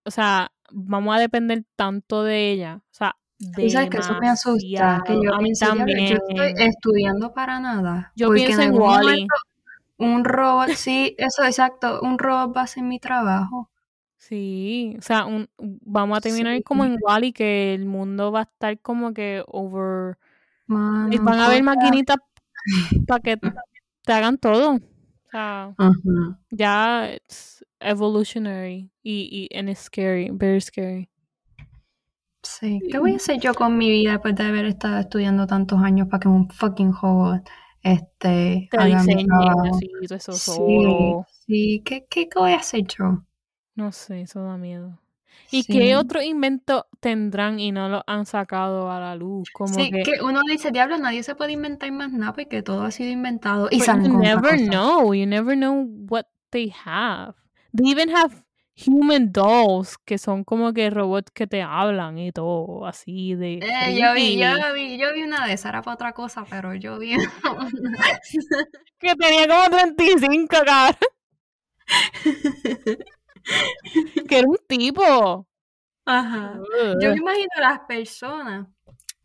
o 0.05 0.11
sea, 0.11 0.53
vamos 0.71 1.17
a 1.17 1.19
depender 1.21 1.65
tanto 1.77 2.23
de 2.25 2.51
ella. 2.53 2.77
O 2.85 2.95
sea, 2.95 3.17
Tú 3.57 3.69
sabes 3.71 3.91
que 3.91 3.99
eso 3.99 4.15
me 4.21 4.29
asusta, 4.29 5.03
que 5.05 5.15
yo. 5.15 5.35
A 5.35 5.39
mí 5.39 5.47
pienso, 5.47 5.65
"Diablo, 5.75 5.85
también. 5.85 6.07
yo 6.09 6.17
estoy 6.29 6.65
estudiando 6.65 7.35
para 7.35 7.59
nada. 7.59 8.13
Yo 8.15 8.31
pienso 8.33 8.63
en 8.63 8.73
Wall-E. 8.73 9.05
momento 9.05 9.35
Un 9.99 10.25
robot, 10.25 10.71
sí, 10.71 11.15
eso 11.19 11.45
exacto, 11.45 12.01
un 12.03 12.19
robot 12.19 12.57
va 12.57 12.63
a 12.63 12.65
hacer 12.65 12.83
mi 12.83 12.99
trabajo. 12.99 13.71
Sí, 14.17 14.95
o 14.99 15.03
sea, 15.03 15.27
un, 15.27 15.49
vamos 15.59 16.19
a 16.19 16.21
terminar 16.21 16.63
como 16.63 16.85
en 16.85 16.97
Wall-E, 17.01 17.33
que 17.33 17.75
el 17.75 17.87
mundo 17.87 18.31
va 18.31 18.41
a 18.41 18.43
estar 18.45 18.79
como 18.81 19.13
que 19.13 19.43
over... 19.47 20.17
Y 21.11 21.19
van 21.19 21.41
a 21.41 21.47
haber 21.47 21.63
maquinitas 21.63 22.17
para 23.07 23.21
que 23.21 23.37
te 23.37 24.13
hagan 24.13 24.39
todo. 24.39 24.77
O 24.77 25.31
sea, 25.31 25.75
ya 26.51 27.11
it's 27.13 27.65
evolutionary 27.81 28.91
y, 29.03 29.49
y 29.53 29.59
and 29.59 29.69
it's 29.69 29.81
scary, 29.81 30.31
very 30.33 30.61
scary. 30.61 31.09
Sí, 32.43 32.81
¿qué 32.91 32.99
voy 32.99 33.13
a 33.13 33.17
hacer 33.17 33.41
yo 33.41 33.55
con 33.55 33.79
mi 33.79 33.89
vida 33.91 34.13
después 34.13 34.35
de 34.35 34.45
haber 34.45 34.67
estado 34.67 34.99
estudiando 34.99 35.47
tantos 35.47 35.81
años 35.83 36.09
para 36.09 36.21
que 36.21 36.29
un 36.29 36.49
fucking 36.51 36.93
robot 36.93 37.49
este, 37.83 38.69
Te 38.71 38.77
trabajo? 38.77 39.67
así, 39.75 39.89
todo 40.07 40.17
eso 40.17 40.33
Sí, 40.33 40.39
solo. 40.39 41.27
sí, 41.47 41.83
¿qué, 41.85 42.07
qué, 42.09 42.29
voy 42.35 42.53
a 42.53 42.57
hacer 42.57 42.83
yo? 42.87 43.23
No 43.75 43.93
sé, 43.93 44.23
eso 44.23 44.43
da 44.43 44.57
miedo. 44.57 44.99
¿Y 45.51 45.63
Sí. 45.65 45.73
qué 45.73 45.97
otro 45.97 46.23
invento 46.23 46.87
tendrán 47.01 47.59
y 47.59 47.73
no 47.73 47.89
lo 47.89 48.03
han 48.07 48.27
sacado 48.27 48.91
a 48.91 49.01
la 49.01 49.15
luz? 49.17 49.51
Como 49.53 49.75
Sí, 49.75 49.91
que, 49.91 50.03
que 50.03 50.23
uno 50.23 50.41
dice, 50.49 50.71
diablo, 50.71 50.99
nadie 50.99 51.23
se 51.23 51.35
puede 51.35 51.53
inventar 51.53 51.91
más 51.93 52.13
nada 52.13 52.33
porque 52.33 52.63
todo 52.63 52.83
ha 52.83 52.91
sido 52.91 53.11
inventado 53.11 53.69
y 53.71 53.79
But 53.79 53.87
salen 53.87 54.13
you 54.13 54.19
never 54.19 54.57
know. 54.59 55.15
You 55.15 55.27
never 55.27 55.57
know 55.57 55.87
what 56.09 56.27
they 56.51 56.73
have. 56.85 57.35
They 57.75 57.91
even 57.91 58.11
have 58.11 58.33
human 58.87 59.33
dolls 59.33 59.97
que 59.99 60.19
son 60.19 60.45
como 60.45 60.73
que 60.73 60.91
robots 60.91 61.31
que 61.33 61.47
te 61.47 61.63
hablan 61.63 62.19
y 62.19 62.33
todo 62.33 62.87
así 62.87 63.35
de 63.35 63.55
Eh, 63.55 63.99
yo 64.01 64.15
vi, 64.15 64.39
yo 64.39 64.75
vi, 64.75 64.99
yo 64.99 65.13
vi 65.13 65.23
una 65.23 65.47
de 65.47 65.55
esas, 65.55 65.67
era 65.71 65.83
para 65.83 65.95
otra 65.95 66.13
cosa, 66.13 66.45
pero 66.49 66.75
yo 66.75 66.99
vi 66.99 67.15
una. 67.15 67.31
que 68.99 69.15
tenía 69.17 69.49
como 69.49 69.69
35 69.71 70.47
cabrón 70.49 70.95
que 74.29 74.39
era 74.39 74.49
un 74.49 74.59
tipo 74.67 75.47
Ajá. 76.05 76.59
Yo 77.01 77.11
me 77.11 77.17
imagino 77.17 77.49
las 77.61 77.81
personas 77.81 78.67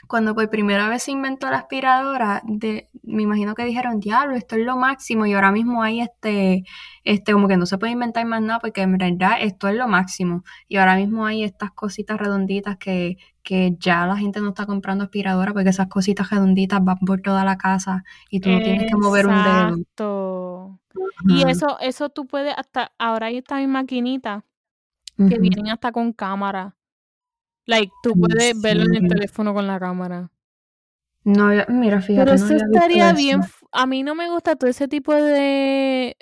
cuando 0.07 0.33
por 0.33 0.49
primera 0.49 0.89
vez 0.89 1.03
se 1.03 1.11
inventó 1.11 1.49
la 1.49 1.57
aspiradora, 1.57 2.41
de, 2.45 2.89
me 3.03 3.23
imagino 3.23 3.55
que 3.55 3.65
dijeron, 3.65 3.99
diablo, 3.99 4.35
esto 4.35 4.55
es 4.55 4.65
lo 4.65 4.77
máximo, 4.77 5.25
y 5.25 5.33
ahora 5.33 5.51
mismo 5.51 5.83
hay 5.83 6.01
este, 6.01 6.63
este, 7.03 7.33
como 7.33 7.47
que 7.47 7.57
no 7.57 7.65
se 7.65 7.77
puede 7.77 7.93
inventar 7.93 8.25
más 8.25 8.41
nada, 8.41 8.59
porque 8.59 8.81
en 8.81 8.97
verdad 8.97 9.37
esto 9.41 9.67
es 9.67 9.75
lo 9.75 9.87
máximo. 9.87 10.43
Y 10.67 10.77
ahora 10.77 10.95
mismo 10.95 11.25
hay 11.25 11.43
estas 11.43 11.71
cositas 11.71 12.17
redonditas 12.17 12.77
que, 12.77 13.17
que 13.43 13.75
ya 13.79 14.05
la 14.07 14.17
gente 14.17 14.39
no 14.39 14.49
está 14.49 14.65
comprando 14.65 15.03
aspiradora, 15.03 15.53
porque 15.53 15.69
esas 15.69 15.87
cositas 15.87 16.29
redonditas 16.29 16.83
van 16.83 16.99
por 16.99 17.21
toda 17.21 17.43
la 17.43 17.57
casa 17.57 18.03
y 18.29 18.39
tú 18.39 18.49
no 18.49 18.59
tienes 18.59 18.89
que 18.89 18.95
mover 18.95 19.27
un 19.27 19.43
dedo. 19.43 19.67
Exacto. 19.69 20.79
y 21.27 21.41
Ajá. 21.41 21.51
eso 21.51 21.79
eso 21.79 22.09
tú 22.09 22.25
puedes 22.25 22.53
hasta 22.57 22.91
ahora 22.97 23.27
hay 23.27 23.37
estas 23.37 23.67
maquinitas 23.67 24.43
que 25.17 25.39
vienen 25.39 25.69
hasta 25.69 25.91
con 25.91 26.13
cámara 26.13 26.76
like 27.67 27.91
tú 28.01 28.13
puedes 28.19 28.59
verlo 28.59 28.83
en 28.85 28.95
el 28.95 29.07
teléfono 29.07 29.53
con 29.53 29.67
la 29.67 29.79
cámara 29.79 30.31
No, 31.23 31.49
mira, 31.69 32.01
fíjate, 32.01 32.31
Pero 32.31 32.33
eso 32.33 32.55
estaría 32.55 33.13
bien. 33.13 33.41
A 33.71 33.85
mí 33.85 34.01
no 34.01 34.15
me 34.15 34.29
gusta 34.29 34.55
todo 34.55 34.69
ese 34.69 34.87
tipo 34.87 35.13
de 35.13 36.15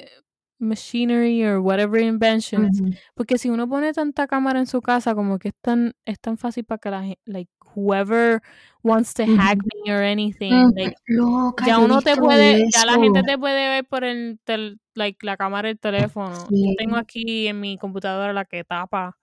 machinery 0.57 1.45
or 1.45 1.59
whatever 1.59 2.01
inventions. 2.01 2.81
Porque 3.13 3.37
si 3.37 3.49
uno 3.49 3.69
pone 3.69 3.93
tanta 3.93 4.25
cámara 4.27 4.59
en 4.59 4.65
su 4.65 4.81
casa, 4.81 5.13
como 5.13 5.37
que 5.37 5.49
es 5.49 5.53
tan, 5.61 5.93
es 6.05 6.19
tan 6.19 6.37
fácil 6.37 6.65
para 6.65 6.79
que 6.79 6.89
la 6.89 7.01
gente, 7.03 7.21
like, 7.25 7.51
whoever 7.75 8.41
wants 8.83 9.13
to 9.13 9.23
hack 9.25 9.59
me 9.63 9.93
or 9.93 10.01
anything, 10.01 10.53
Ujú. 10.53 10.73
like, 10.75 10.95
Loca, 11.07 11.65
ya 11.67 11.77
uno 11.79 12.01
te 12.01 12.15
puede, 12.15 12.65
ya 12.71 12.85
la 12.85 12.93
gente 12.97 13.21
te 13.23 13.37
puede 13.37 13.69
ver 13.69 13.85
por 13.85 14.03
el, 14.03 14.39
tel- 14.43 14.79
like, 14.95 15.23
la 15.25 15.37
cámara 15.37 15.67
del 15.67 15.77
teléfono. 15.79 16.47
Yo 16.49 16.73
tengo 16.77 16.95
aquí 16.95 17.47
en 17.47 17.59
mi 17.59 17.77
computadora 17.77 18.33
la 18.33 18.45
que 18.45 18.63
tapa. 18.63 19.17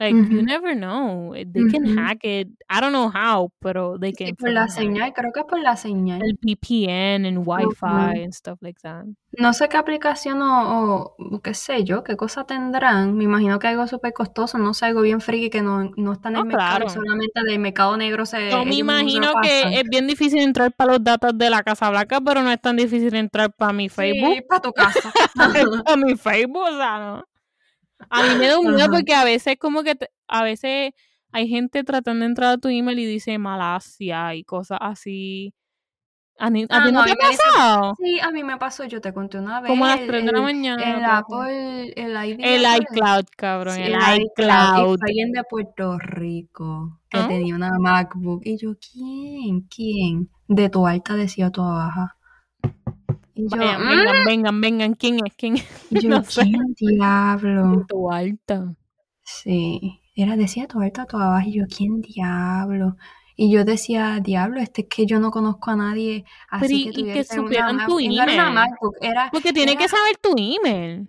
Like, 0.00 0.14
you 0.14 0.42
never 0.42 0.74
know. 0.76 1.34
eh, 1.34 1.44
They 1.44 1.64
can 1.70 1.84
hack 1.98 2.18
it. 2.22 2.48
I 2.70 2.80
don't 2.80 2.92
know 2.92 3.10
how, 3.12 3.50
pero 3.60 3.98
they 3.98 4.12
Sí, 4.12 4.26
can 4.26 4.36
por 4.36 4.50
la 4.52 4.64
it. 4.66 4.70
señal, 4.70 5.12
creo 5.12 5.32
que 5.32 5.40
es 5.40 5.46
por 5.46 5.60
la 5.60 5.76
señal. 5.76 6.22
El 6.22 6.38
VPN 6.40 7.26
and. 7.26 7.38
Wi-Fi 7.44 8.22
and 8.22 8.32
stuff 8.32 8.58
like 8.62 8.78
that. 8.82 9.04
No 9.32 9.52
sé 9.52 9.68
qué 9.68 9.76
aplicación 9.76 10.40
o, 10.40 11.14
o 11.18 11.40
qué 11.42 11.52
sé 11.54 11.82
yo, 11.84 12.04
qué 12.04 12.16
cosa 12.16 12.44
tendrán. 12.44 13.16
Me 13.16 13.24
imagino 13.24 13.58
que 13.58 13.66
algo 13.66 13.86
súper 13.88 14.12
costoso, 14.12 14.56
no 14.58 14.72
sé, 14.72 14.86
algo 14.86 15.02
bien 15.02 15.20
friki 15.20 15.50
que 15.50 15.62
no, 15.62 15.90
no 15.96 16.12
está 16.12 16.28
en 16.28 16.36
el 16.36 16.42
Oh, 16.42 16.44
mercado 16.44 16.76
claro. 16.86 16.88
solamente 16.90 17.40
del 17.44 17.58
mercado 17.58 17.96
negro 17.96 18.24
se, 18.24 18.50
Yo 18.50 18.64
me 18.64 18.76
imagino 18.76 19.32
pasan. 19.32 19.42
que 19.70 19.80
es 19.80 19.84
bien 19.90 20.06
difícil 20.06 20.40
entrar 20.40 20.72
para 20.72 20.92
los 20.92 21.04
datos 21.04 21.36
de 21.36 21.50
la 21.50 21.62
Casa 21.64 21.90
Blanca, 21.90 22.20
pero 22.20 22.42
no 22.42 22.50
es 22.52 22.60
tan 22.60 22.76
difícil 22.76 23.14
entrar 23.16 23.52
para 23.52 23.72
mi 23.72 23.88
Facebook. 23.88 24.34
Sí, 24.34 24.42
para 24.48 24.60
tu 24.62 24.72
casa. 24.72 25.12
para 25.84 25.96
mi 25.96 26.16
Facebook, 26.16 26.62
o 26.62 26.76
sea, 26.76 26.98
no. 26.98 27.24
A 28.10 28.22
mí 28.22 28.28
me 28.38 28.46
da 28.46 28.58
un 28.58 28.66
miedo 28.68 28.78
Ajá. 28.84 28.90
porque 28.92 29.14
a 29.14 29.24
veces 29.24 29.56
como 29.58 29.82
que 29.82 29.94
te- 29.94 30.10
a 30.28 30.42
veces 30.44 30.92
hay 31.32 31.48
gente 31.48 31.84
tratando 31.84 32.20
de 32.20 32.26
entrar 32.26 32.52
a 32.54 32.58
tu 32.58 32.68
email 32.68 32.98
y 32.98 33.06
dice 33.06 33.38
Malasia 33.38 34.34
y 34.34 34.44
cosas 34.44 34.78
así. 34.80 35.52
¿A, 36.40 36.50
ni- 36.50 36.62
a 36.62 36.66
Ah, 36.70 36.84
ti 36.86 36.92
no 36.92 37.00
no, 37.00 37.04
te 37.04 37.10
ha 37.10 37.16
pasado? 37.16 37.94
Sí, 38.00 38.20
a 38.20 38.30
mí 38.30 38.44
me 38.44 38.56
pasó, 38.58 38.84
yo 38.84 39.00
te 39.00 39.12
conté 39.12 39.38
una 39.40 39.60
vez. 39.60 39.68
Como 39.70 39.84
a 39.84 39.88
las 39.88 40.00
el- 40.00 40.06
3 40.06 40.24
de 40.24 40.30
la 40.32 40.40
mañana. 40.40 40.96
El. 40.98 41.04
Apple, 41.04 41.92
el 41.96 42.12
ID. 42.12 42.38
El 42.40 42.62
iCloud, 42.80 43.24
cabrón, 43.36 43.74
Sí, 43.74 43.82
el 43.82 43.94
el 43.94 44.22
iCloud. 44.22 44.98
Alguien 45.02 45.32
de 45.32 45.42
Puerto 45.42 45.98
Rico 45.98 47.00
que 47.10 47.18
¿Ah? 47.18 47.26
tenía 47.26 47.56
una 47.56 47.72
MacBook. 47.80 48.42
Y 48.46 48.56
yo, 48.56 48.74
¿quién? 48.78 49.62
¿Quién? 49.62 50.30
De 50.46 50.68
tu 50.70 50.86
alta 50.86 51.14
decía 51.14 51.50
tu 51.50 51.62
baja. 51.62 52.16
Y 53.38 53.42
yo, 53.48 53.56
Vayan, 53.56 53.82
"Mm". 53.82 53.88
vengan, 53.88 54.24
vengan, 54.26 54.60
vengan. 54.60 54.94
¿Quién 54.94 55.24
es? 55.26 55.34
¿Quién 55.36 55.56
es? 55.56 55.64
Y 55.90 56.00
yo, 56.02 56.08
no 56.10 56.24
sé. 56.24 56.42
¿quién 56.42 56.74
diablo? 56.76 57.86
Tu 57.88 58.10
alta. 58.10 58.74
Sí, 59.22 60.00
era 60.16 60.36
decía 60.36 60.66
tu 60.66 60.80
alta, 60.80 61.06
tu 61.06 61.16
baja. 61.18 61.46
Y 61.46 61.52
yo, 61.58 61.64
¿quién 61.66 62.00
diablo? 62.00 62.96
Y 63.36 63.52
yo 63.52 63.64
decía, 63.64 64.18
diablo, 64.20 64.58
este 64.60 64.82
es 64.82 64.88
que 64.88 65.06
yo 65.06 65.20
no 65.20 65.30
conozco 65.30 65.70
a 65.70 65.76
nadie 65.76 66.24
Pero 66.50 66.64
así 66.64 66.88
y, 66.88 66.92
que 66.92 67.00
y 67.00 67.04
que 67.04 67.12
una 67.12 67.24
supieran 67.24 67.76
tu 67.86 68.00
era 68.00 68.10
una 68.10 68.24
email. 68.64 68.74
Era, 69.00 69.28
Porque 69.30 69.52
tiene 69.52 69.72
era- 69.72 69.80
que 69.80 69.88
saber 69.88 70.16
tu 70.20 70.34
email. 70.36 71.08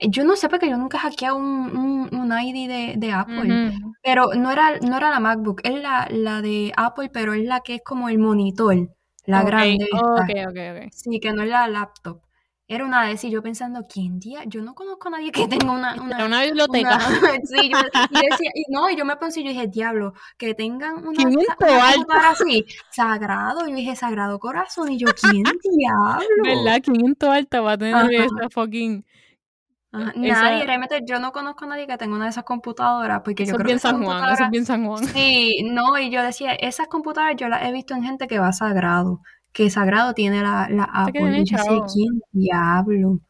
yo 0.00 0.24
no 0.24 0.34
sé 0.34 0.48
porque 0.48 0.68
yo 0.68 0.76
nunca 0.76 0.98
hackeé 0.98 1.30
un, 1.30 1.44
un, 1.44 2.14
un 2.14 2.32
ID 2.40 2.68
de, 2.68 2.94
de 2.96 3.12
Apple. 3.12 3.72
Pero 4.02 4.34
no 4.34 4.50
era, 4.50 4.78
no 4.80 4.96
era 4.96 5.10
la 5.10 5.20
MacBook, 5.20 5.60
es 5.62 5.80
la, 5.80 6.08
la 6.10 6.42
de 6.42 6.72
Apple, 6.76 7.10
pero 7.12 7.32
es 7.32 7.44
la 7.44 7.60
que 7.60 7.76
es 7.76 7.82
como 7.84 8.08
el 8.08 8.18
monitor, 8.18 8.90
la 9.26 9.42
grande. 9.44 9.86
Sí, 10.92 11.20
que 11.20 11.32
no 11.32 11.42
es 11.42 11.48
la 11.48 11.68
laptop. 11.68 12.20
Era 12.68 12.84
una 12.84 13.04
de 13.06 13.12
esas 13.12 13.26
y 13.26 13.30
yo 13.30 13.42
pensando, 13.42 13.84
¿quién 13.88 14.18
día? 14.18 14.40
Yo 14.44 14.60
no 14.60 14.74
conozco 14.74 15.06
a 15.06 15.12
nadie 15.12 15.30
que 15.30 15.46
tenga 15.46 15.70
una, 15.70 15.94
Era 15.94 16.02
una, 16.02 16.26
una 16.26 16.42
biblioteca. 16.42 16.96
una- 16.96 17.06
sí, 17.44 17.70
yo, 17.70 17.78
y 18.10 18.28
decía, 18.28 18.50
y 18.54 18.64
no, 18.72 18.90
y 18.90 18.96
yo 18.96 19.04
me 19.04 19.16
pensé, 19.16 19.44
yo 19.44 19.50
dije, 19.50 19.68
diablo, 19.68 20.14
que 20.36 20.52
tengan 20.54 21.06
una, 21.06 21.12
¿Quién 21.12 21.36
así, 22.24 22.64
sagrado, 22.90 23.68
yo 23.68 23.74
dije, 23.74 23.94
sagrado 23.94 24.40
corazón, 24.40 24.90
y 24.90 24.98
yo, 24.98 25.06
¿quién 25.20 25.44
diablo? 25.44 26.42
¿Verdad? 26.44 26.80
¿Quién 26.82 27.04
en 27.06 27.16
alta 27.30 27.60
va 27.60 27.72
a 27.72 27.78
tener 27.78 27.94
Ajá. 27.94 28.10
esa 28.10 28.50
fucking... 28.50 29.04
Ajá, 29.92 30.12
Esa- 30.20 30.42
Nadie, 30.42 30.64
realmente 30.64 31.00
yo 31.06 31.18
no 31.20 31.32
conozco 31.32 31.64
a 31.64 31.68
nadie 31.68 31.86
que 31.86 31.96
tenga 31.96 32.16
una 32.16 32.24
de 32.24 32.30
esas 32.30 32.44
computadoras, 32.44 33.22
porque 33.24 33.44
Eso 33.44 33.52
yo 33.52 33.56
creo 33.58 33.66
que 33.66 33.72
bien 33.72 33.80
San 33.80 34.02
Juan, 34.02 34.32
eso 34.32 34.44
es 34.44 34.50
bien 34.50 34.66
San 34.66 34.86
Juan. 34.86 35.04
Sí, 35.04 35.62
no, 35.64 35.98
y 35.98 36.10
yo 36.10 36.22
decía, 36.22 36.52
esas 36.54 36.88
computadoras 36.88 37.36
yo 37.36 37.48
las 37.48 37.64
he 37.64 37.72
visto 37.72 37.94
en 37.94 38.02
gente 38.02 38.26
que 38.26 38.38
va 38.38 38.48
a 38.48 38.52
Sagrado, 38.52 39.20
que 39.52 39.70
Sagrado 39.70 40.12
tiene 40.12 40.42
la, 40.42 40.68
la 40.68 40.84
Apple. 40.84 41.40
Y 41.40 41.44
yo 41.44 41.56
chavo. 41.56 41.86
¿quién 41.92 42.20
diablo? 42.32 43.20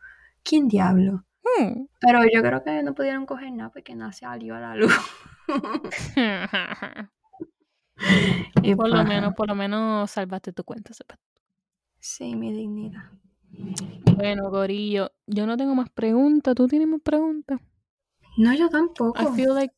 ¿Quién 0.42 0.68
diablo? 0.68 1.24
Hmm. 1.42 1.86
Pero 2.00 2.20
yo 2.32 2.42
creo 2.42 2.64
que 2.64 2.82
no 2.82 2.94
pudieron 2.94 3.26
coger 3.26 3.52
nada 3.52 3.70
porque 3.70 3.94
nada 3.94 4.12
salió 4.12 4.56
a 4.56 4.60
la 4.60 4.74
luz. 4.74 4.92
Y 8.62 8.74
por 8.74 8.88
lo 8.88 8.96
pues, 8.96 9.08
menos, 9.08 9.34
por 9.34 9.48
lo 9.48 9.54
menos 9.54 10.10
salvaste 10.10 10.52
tu 10.52 10.64
cuenta. 10.64 10.92
Sepa. 10.92 11.18
Sí, 11.98 12.34
mi 12.34 12.52
dignidad. 12.52 13.10
Bueno, 14.16 14.50
Gorillo, 14.50 15.12
yo 15.26 15.46
no 15.46 15.56
tengo 15.56 15.74
más 15.74 15.90
preguntas. 15.90 16.54
¿Tú 16.54 16.66
tienes 16.66 16.88
más 16.88 17.00
preguntas? 17.02 17.60
No, 18.36 18.54
yo 18.54 18.66
I 18.66 18.70
tampoco. 18.70 19.32
feel 19.34 19.54
like 19.54 19.74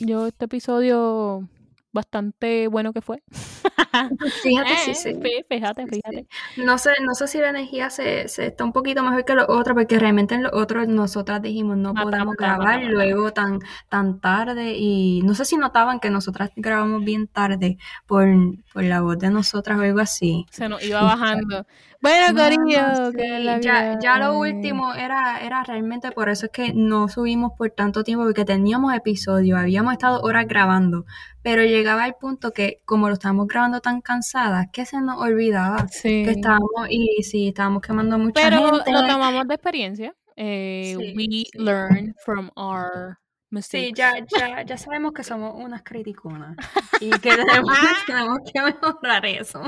yo 0.00 0.26
este 0.26 0.44
episodio 0.46 1.48
bastante 1.92 2.68
bueno 2.68 2.92
que 2.92 3.00
fue. 3.00 3.22
Fíjate, 4.42 4.76
sí, 4.76 4.90
Eh, 4.90 4.94
sí. 4.94 5.10
fí- 5.14 5.44
Fíjate, 5.48 5.86
fíjate. 5.86 6.26
No 6.56 6.76
sé, 6.78 6.90
no 7.04 7.14
sé 7.14 7.26
si 7.26 7.38
la 7.38 7.48
energía 7.50 7.88
se, 7.90 8.28
se 8.28 8.46
está 8.46 8.62
un 8.64 8.72
poquito 8.72 9.02
mejor 9.02 9.24
que 9.24 9.34
los 9.34 9.46
otros, 9.48 9.74
porque 9.74 9.98
realmente 9.98 10.34
en 10.34 10.42
los 10.44 10.52
otros 10.52 10.86
nosotras 10.88 11.40
dijimos 11.42 11.76
no 11.78 11.94
mata, 11.94 12.24
grabar 12.38 12.82
luego 12.84 13.32
tan, 13.32 13.60
tan 13.88 14.20
tarde 14.20 14.74
y 14.76 15.22
no 15.22 15.34
sé 15.34 15.44
si 15.44 15.56
notaban 15.56 15.98
que 16.00 16.10
nosotras 16.10 16.50
grabamos 16.56 17.02
bien 17.04 17.26
tarde 17.26 17.78
por, 18.06 18.26
por 18.72 18.84
la 18.84 19.00
voz 19.00 19.18
de 19.18 19.30
nosotras 19.30 19.78
o 19.78 19.82
algo 19.82 20.00
así. 20.00 20.44
Se 20.50 20.68
nos 20.68 20.82
iba 20.84 21.02
bajando. 21.02 21.66
Bueno, 22.00 22.40
Corillo, 22.40 23.10
sí, 23.10 23.44
ya, 23.60 23.98
ya 24.00 24.18
lo 24.18 24.38
último 24.38 24.94
era, 24.94 25.40
era 25.40 25.64
realmente 25.64 26.12
por 26.12 26.28
eso 26.28 26.46
es 26.46 26.52
que 26.52 26.72
no 26.72 27.08
subimos 27.08 27.52
por 27.58 27.70
tanto 27.70 28.04
tiempo, 28.04 28.24
porque 28.24 28.44
teníamos 28.44 28.94
episodios, 28.94 29.58
habíamos 29.58 29.94
estado 29.94 30.20
horas 30.20 30.46
grabando, 30.46 31.06
pero 31.42 31.64
llegaba 31.64 32.06
el 32.06 32.14
punto 32.14 32.52
que 32.52 32.80
como 32.84 33.08
lo 33.08 33.14
estábamos 33.14 33.48
grabando 33.48 33.80
tan 33.80 34.00
cansadas, 34.00 34.66
que 34.72 34.86
se 34.86 35.00
nos 35.00 35.20
olvidaba 35.20 35.88
Sí. 35.88 36.22
que 36.24 36.30
estábamos, 36.30 36.70
y 36.88 37.22
sí, 37.24 37.48
estábamos 37.48 37.82
quemando 37.82 38.14
a 38.14 38.18
mucha 38.18 38.40
Pero 38.42 38.76
gente. 38.76 38.92
lo 38.92 39.06
tomamos 39.06 39.48
de 39.48 39.54
experiencia. 39.54 40.14
Eh, 40.36 40.94
Sí, 40.96 41.14
we 41.16 41.44
learn 41.60 42.14
from 42.24 42.50
our 42.54 43.18
mistakes. 43.50 43.86
Sí, 43.88 43.92
ya, 43.96 44.12
ya, 44.38 44.62
ya 44.62 44.76
sabemos 44.78 45.12
que 45.12 45.24
somos 45.24 45.52
unas 45.56 45.82
criticonas 45.82 46.56
y 47.00 47.10
que 47.10 47.30
tenemos, 47.34 47.44
tenemos 48.06 48.38
que 48.52 48.60
mejorar 48.62 49.26
eso. 49.26 49.62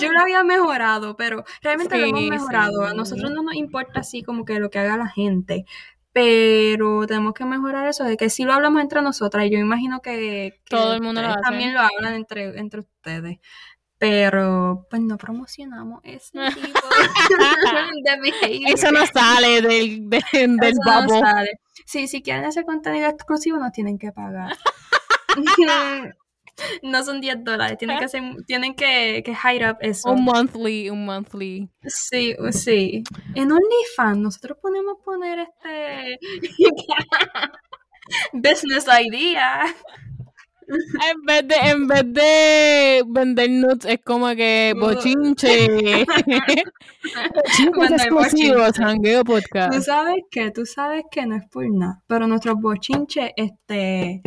Yo 0.00 0.12
lo 0.12 0.20
había 0.20 0.42
mejorado, 0.44 1.16
pero 1.16 1.44
realmente 1.62 1.98
lo 1.98 2.06
hemos 2.06 2.20
Sí, 2.20 2.30
mejorado. 2.30 2.84
A 2.84 2.90
sí. 2.90 2.96
nosotros 2.96 3.30
no 3.30 3.42
nos 3.42 3.54
importa 3.54 4.00
así 4.00 4.22
como 4.22 4.44
que 4.44 4.58
lo 4.60 4.70
que 4.70 4.78
haga 4.78 4.96
la 4.96 5.08
gente, 5.08 5.64
pero 6.12 7.06
tenemos 7.06 7.32
que 7.34 7.44
mejorar 7.44 7.86
eso 7.88 8.04
de 8.04 8.16
que 8.16 8.28
si 8.30 8.44
lo 8.44 8.52
hablamos 8.52 8.82
entre 8.82 9.00
nosotras, 9.02 9.46
y 9.46 9.50
yo 9.50 9.58
imagino 9.58 10.00
que, 10.00 10.60
que 10.66 10.76
Todo 10.76 10.94
el 10.94 11.02
mundo 11.02 11.22
lo 11.22 11.28
ustedes 11.28 11.42
hace. 11.44 11.50
también 11.50 11.74
lo 11.74 11.80
hablan 11.80 12.14
entre, 12.14 12.58
entre 12.58 12.80
ustedes. 12.80 13.38
Pero 13.98 14.86
pues 14.90 15.00
no 15.00 15.16
promocionamos 15.16 16.00
ese 16.02 16.32
tipo 16.54 16.80
de. 16.88 18.64
Eso 18.72 18.90
no 18.90 19.06
sale 19.06 19.62
del, 19.62 20.10
de- 20.10 20.24
del 20.32 20.58
Eso 20.60 20.80
no 21.02 21.08
sale. 21.20 21.60
Sí, 21.86 22.08
si 22.08 22.20
quieren 22.20 22.44
ese 22.44 22.64
contenido 22.64 23.08
exclusivo 23.08 23.58
nos 23.58 23.70
tienen 23.72 23.98
que 23.98 24.10
pagar. 24.12 24.56
no 26.82 27.04
son 27.04 27.20
10 27.20 27.44
dólares, 27.44 27.78
tienen 27.78 27.98
que 27.98 28.04
hacer, 28.06 28.22
tienen 28.46 28.74
que, 28.74 29.22
que 29.24 29.32
hide 29.32 29.70
up 29.70 29.76
eso. 29.80 30.10
Un 30.10 30.24
monthly, 30.24 30.90
un 30.90 31.04
monthly. 31.04 31.68
Sí, 31.86 32.34
sí. 32.50 33.04
En 33.34 33.52
OnlyFans 33.52 34.18
nosotros 34.18 34.58
podemos 34.60 34.96
poner 35.04 35.38
este 35.40 36.18
business 38.32 38.86
idea. 38.86 39.64
En 40.68 41.22
vez 41.26 41.48
de, 41.48 41.54
en 41.70 41.86
vez 41.86 42.02
de 42.06 43.02
vender 43.06 43.50
nuts, 43.50 43.84
es 43.84 43.98
como 44.02 44.28
que 44.34 44.74
bochinche. 44.78 45.66
Bochinches 45.66 46.64
Vender 47.76 48.00
exclusivos, 48.00 48.68
bochinche. 48.68 48.82
Hangueo 48.82 49.24
Tú 49.24 49.32
Podcast. 49.32 49.82
sabes 49.82 50.22
que, 50.30 50.50
tú 50.50 50.64
sabes 50.64 51.02
que 51.10 51.26
no 51.26 51.36
es 51.36 51.42
por 51.50 51.68
nada, 51.70 52.02
pero 52.06 52.26
nuestros 52.26 52.54
bochinches, 52.60 53.32
este, 53.36 54.22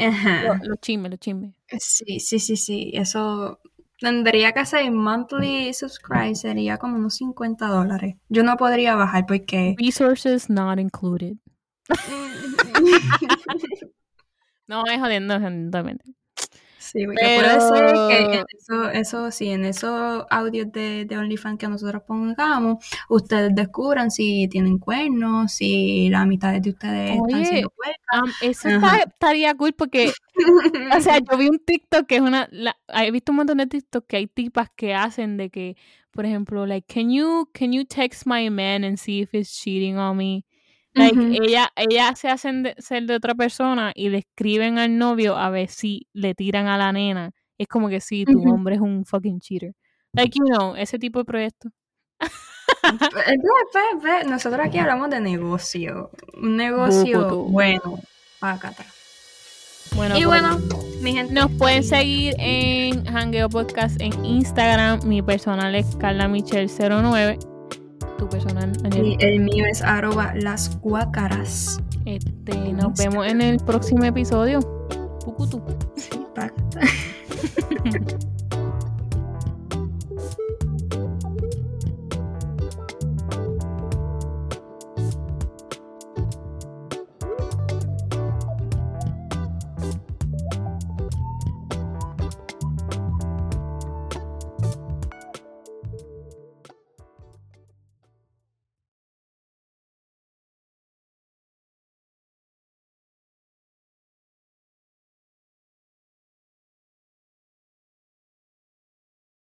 ajá. 0.06 0.42
Los 0.42 0.68
lo 0.68 0.76
chismes, 0.76 1.10
los 1.10 1.20
chismes. 1.20 1.54
Sí, 1.78 2.20
sí, 2.20 2.38
sí, 2.38 2.56
sí. 2.56 2.90
Eso 2.94 3.60
tendría 3.98 4.52
que 4.52 4.64
ser 4.66 4.90
monthly 4.90 5.72
subscribe, 5.72 6.34
sería 6.34 6.78
como 6.78 6.96
unos 6.96 7.16
50 7.16 7.66
dólares. 7.66 8.16
Yo 8.28 8.42
no 8.42 8.56
podría 8.56 8.94
bajar 8.94 9.26
porque. 9.26 9.74
Resources 9.78 10.50
not 10.50 10.78
included. 10.78 11.36
No, 14.70 14.84
es 14.86 15.00
jodiendo, 15.00 15.34
jodiendo. 15.40 16.04
Sí, 16.92 17.04
porque 17.06 17.20
puede 17.20 17.60
ser 17.60 17.94
que 18.08 18.38
en 18.38 18.46
eso, 18.58 18.90
eso 18.90 19.30
sí, 19.30 19.50
en 19.50 19.64
esos 19.64 20.24
audios 20.28 20.72
de, 20.72 21.04
de 21.04 21.16
OnlyFans 21.16 21.58
que 21.58 21.68
nosotros 21.68 22.02
pongamos, 22.02 22.84
ustedes 23.08 23.54
descubran 23.54 24.10
si 24.10 24.48
tienen 24.48 24.78
cuernos, 24.78 25.52
si 25.52 26.08
la 26.08 26.26
mitad 26.26 26.60
de 26.60 26.70
ustedes 26.70 27.12
están 27.12 27.46
siendo 27.46 27.70
cuernos. 27.70 28.36
eso 28.42 28.68
estaría 28.68 29.54
cool 29.54 29.72
porque, 29.72 30.12
o 30.96 31.00
sea, 31.00 31.18
yo 31.30 31.38
vi 31.38 31.48
un 31.48 31.60
TikTok 31.60 32.06
que 32.06 32.16
es 32.16 32.22
una, 32.22 32.48
he 32.88 33.10
visto 33.12 33.30
un 33.30 33.36
montón 33.36 33.58
de 33.58 33.66
TikTok 33.68 34.06
que 34.08 34.16
hay 34.16 34.26
tipas 34.26 34.68
que 34.74 34.92
hacen 34.92 35.36
de 35.36 35.48
que, 35.50 35.76
por 36.10 36.26
ejemplo, 36.26 36.66
like, 36.66 36.92
can 36.92 37.10
you, 37.12 37.48
can 37.54 37.72
you 37.72 37.84
text 37.84 38.26
my 38.26 38.50
man 38.50 38.82
and 38.82 38.98
see 38.98 39.20
if 39.20 39.30
he's 39.32 39.52
cheating 39.52 39.96
on 39.96 40.16
me? 40.16 40.44
Like, 40.94 41.38
ella, 41.42 41.70
ella 41.76 42.14
se 42.16 42.28
hacen 42.28 42.74
ser 42.78 43.04
de 43.04 43.14
otra 43.14 43.34
persona 43.34 43.92
y 43.94 44.08
le 44.08 44.18
escriben 44.18 44.78
al 44.78 44.98
novio 44.98 45.36
a 45.36 45.48
ver 45.50 45.68
si 45.68 46.08
le 46.12 46.34
tiran 46.34 46.66
a 46.66 46.76
la 46.76 46.92
nena. 46.92 47.30
Es 47.58 47.68
como 47.68 47.88
que 47.88 48.00
si 48.00 48.24
tu 48.24 48.42
hombre 48.50 48.76
es 48.76 48.80
un 48.80 49.04
fucking 49.04 49.40
cheater. 49.40 49.72
Like, 50.12 50.36
you 50.36 50.44
know, 50.46 50.74
ese 50.74 50.98
tipo 50.98 51.20
de 51.20 51.24
proyecto. 51.24 51.68
Nosotros 54.26 54.66
aquí 54.66 54.78
hablamos 54.78 55.10
de 55.10 55.20
negocio. 55.20 56.10
Un 56.40 56.56
negocio 56.56 57.44
bueno. 57.44 58.00
Acá 58.40 58.72
Bueno, 59.94 60.18
y 60.18 60.24
pues, 60.24 60.42
bueno, 60.42 60.58
mi 61.02 61.12
gente. 61.12 61.34
Nos 61.34 61.50
pueden 61.52 61.84
seguir 61.84 62.34
en 62.38 63.06
Hangueo 63.06 63.48
Podcast 63.48 64.00
en 64.00 64.24
Instagram. 64.24 65.06
Mi 65.06 65.22
personal 65.22 65.74
es 65.74 65.94
Carla 65.96 66.26
Michelle 66.26 66.68
09 66.68 67.38
tu 68.18 68.28
personal. 68.28 68.72
Daniel. 68.82 69.06
Y 69.06 69.16
el 69.24 69.40
mío 69.40 69.64
es 69.70 69.82
arroba 69.82 70.34
las 70.34 70.78
guacaras. 70.80 71.80
Este, 72.04 72.72
nos 72.72 72.92
este. 72.92 73.08
vemos 73.08 73.26
en 73.26 73.40
el 73.40 73.58
próximo 73.58 74.04
episodio. 74.04 74.60
Pucutu. 75.24 75.62
Sí, 75.96 76.10